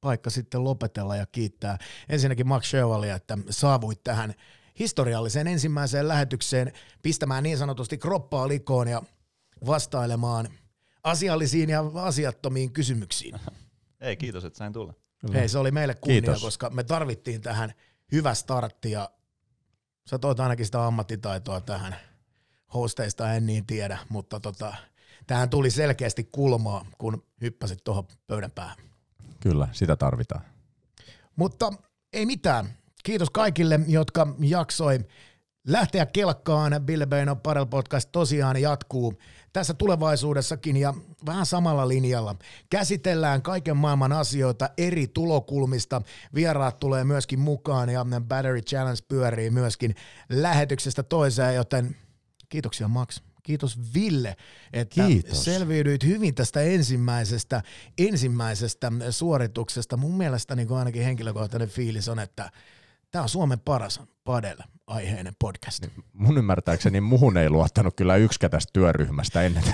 paikka 0.00 0.30
sitten 0.30 0.64
lopetella 0.64 1.16
ja 1.16 1.26
kiittää 1.26 1.78
ensinnäkin 2.08 2.48
Max 2.48 2.70
Sherwallia, 2.70 3.14
että 3.14 3.38
saavuit 3.50 4.04
tähän 4.04 4.34
historialliseen 4.78 5.46
ensimmäiseen 5.46 6.08
lähetykseen 6.08 6.72
pistämään 7.02 7.42
niin 7.42 7.58
sanotusti 7.58 7.98
kroppaa 7.98 8.48
likoon 8.48 8.88
ja 8.88 9.02
vastailemaan 9.66 10.48
asiallisiin 11.04 11.70
ja 11.70 11.84
asiattomiin 11.94 12.72
kysymyksiin. 12.72 13.40
Ei, 14.00 14.16
kiitos, 14.16 14.44
että 14.44 14.56
sain 14.56 14.72
tulla. 14.72 14.94
Hei, 15.32 15.48
se 15.48 15.58
oli 15.58 15.70
meille 15.70 15.94
kunnia, 15.94 16.20
kiitos. 16.20 16.42
koska 16.42 16.70
me 16.70 16.84
tarvittiin 16.84 17.40
tähän 17.40 17.72
hyvä 18.12 18.34
startti 18.34 18.90
ja 18.90 19.10
sä 20.06 20.18
toit 20.18 20.40
ainakin 20.40 20.66
sitä 20.66 20.86
ammattitaitoa 20.86 21.60
tähän. 21.60 21.96
Hosteista 22.74 23.32
en 23.32 23.46
niin 23.46 23.66
tiedä, 23.66 23.98
mutta 24.08 24.40
tota, 24.40 24.74
tähän 25.26 25.50
tuli 25.50 25.70
selkeästi 25.70 26.28
kulmaa, 26.32 26.86
kun 26.98 27.22
hyppäsit 27.40 27.84
tuohon 27.84 28.04
pöydän 28.26 28.50
päähän. 28.50 28.76
Kyllä, 29.40 29.68
sitä 29.72 29.96
tarvitaan. 29.96 30.44
Mutta 31.36 31.72
ei 32.12 32.26
mitään. 32.26 32.68
Kiitos 33.04 33.30
kaikille, 33.30 33.80
jotka 33.86 34.34
jaksoi 34.40 34.98
lähteä 35.66 36.06
kelkkaan. 36.06 36.72
Bill 36.84 37.06
Beino 37.06 37.36
Parel 37.36 37.66
Podcast 37.66 38.08
tosiaan 38.12 38.56
jatkuu 38.56 39.18
tässä 39.52 39.74
tulevaisuudessakin 39.74 40.76
ja 40.76 40.94
vähän 41.26 41.46
samalla 41.46 41.88
linjalla. 41.88 42.36
Käsitellään 42.70 43.42
kaiken 43.42 43.76
maailman 43.76 44.12
asioita 44.12 44.70
eri 44.78 45.06
tulokulmista. 45.06 46.02
Vieraat 46.34 46.80
tulee 46.80 47.04
myöskin 47.04 47.40
mukaan 47.40 47.88
ja 47.88 48.06
Battery 48.28 48.60
Challenge 48.60 49.00
pyörii 49.08 49.50
myöskin 49.50 49.94
lähetyksestä 50.28 51.02
toiseen, 51.02 51.54
joten 51.54 51.96
kiitoksia 52.48 52.88
Max. 52.88 53.20
kiitos 53.42 53.78
Ville, 53.94 54.36
että 54.72 55.06
Kiitos. 55.06 55.44
selviydyit 55.44 56.04
hyvin 56.04 56.34
tästä 56.34 56.60
ensimmäisestä, 56.60 57.62
ensimmäisestä 57.98 58.92
suorituksesta. 59.10 59.96
Mun 59.96 60.16
mielestä 60.16 60.56
niin 60.56 60.72
ainakin 60.72 61.02
henkilökohtainen 61.02 61.68
fiilis 61.68 62.08
on, 62.08 62.18
että 62.18 62.50
tämä 63.10 63.22
on 63.22 63.28
Suomen 63.28 63.60
paras 63.60 64.00
padel 64.24 64.58
aiheinen 64.86 65.32
podcast. 65.38 65.86
Mun 66.12 66.38
ymmärtääkseni 66.38 67.00
muhun 67.00 67.36
ei 67.36 67.50
luottanut 67.50 67.96
kyllä 67.96 68.16
yksikään 68.16 68.50
tästä 68.50 68.70
työryhmästä 68.72 69.42
ennen. 69.42 69.64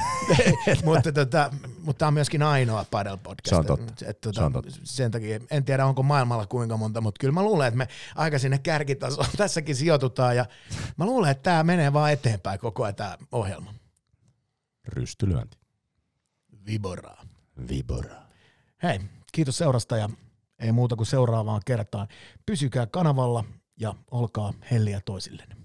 mutta 0.84 1.12
tota, 1.12 1.50
mutta 1.84 1.98
tämä 1.98 2.06
on 2.06 2.14
myöskin 2.14 2.42
ainoa 2.42 2.84
padel 2.90 3.16
podcast. 3.16 3.48
Se 3.48 3.56
on 3.56 3.66
totta. 3.66 4.06
Et, 4.06 4.20
tota, 4.20 4.40
Se 4.40 4.44
on 4.44 4.52
totta. 4.52 4.70
Sen 4.84 5.10
takia, 5.10 5.40
en 5.50 5.64
tiedä 5.64 5.86
onko 5.86 6.02
maailmalla 6.02 6.46
kuinka 6.46 6.76
monta, 6.76 7.00
mutta 7.00 7.18
kyllä 7.18 7.32
mä 7.32 7.42
luulen, 7.42 7.68
että 7.68 7.78
me 7.78 7.88
aika 8.14 8.38
sinne 8.38 8.58
kärkitasoon 8.58 9.26
tässäkin 9.36 9.76
sijoitutaan 9.76 10.36
ja 10.36 10.46
mä 10.96 11.04
luulen, 11.04 11.30
että 11.30 11.42
tämä 11.42 11.62
menee 11.64 11.92
vaan 11.92 12.12
eteenpäin 12.12 12.58
koko 12.58 12.84
ajan 12.84 12.94
tämä 12.94 13.18
ohjelma. 13.32 13.74
Rystylyönti. 14.88 15.58
Viboraa. 16.66 17.22
Vibora. 17.68 18.22
Hei, 18.82 19.00
kiitos 19.32 19.58
seurasta 19.58 19.96
ja 19.96 20.10
ei 20.58 20.72
muuta 20.72 20.96
kuin 20.96 21.06
seuraavaan 21.06 21.62
kertaan. 21.66 22.08
Pysykää 22.46 22.86
kanavalla 22.86 23.44
ja 23.80 23.94
olkaa 24.10 24.52
helliä 24.70 25.00
toisillenne. 25.04 25.56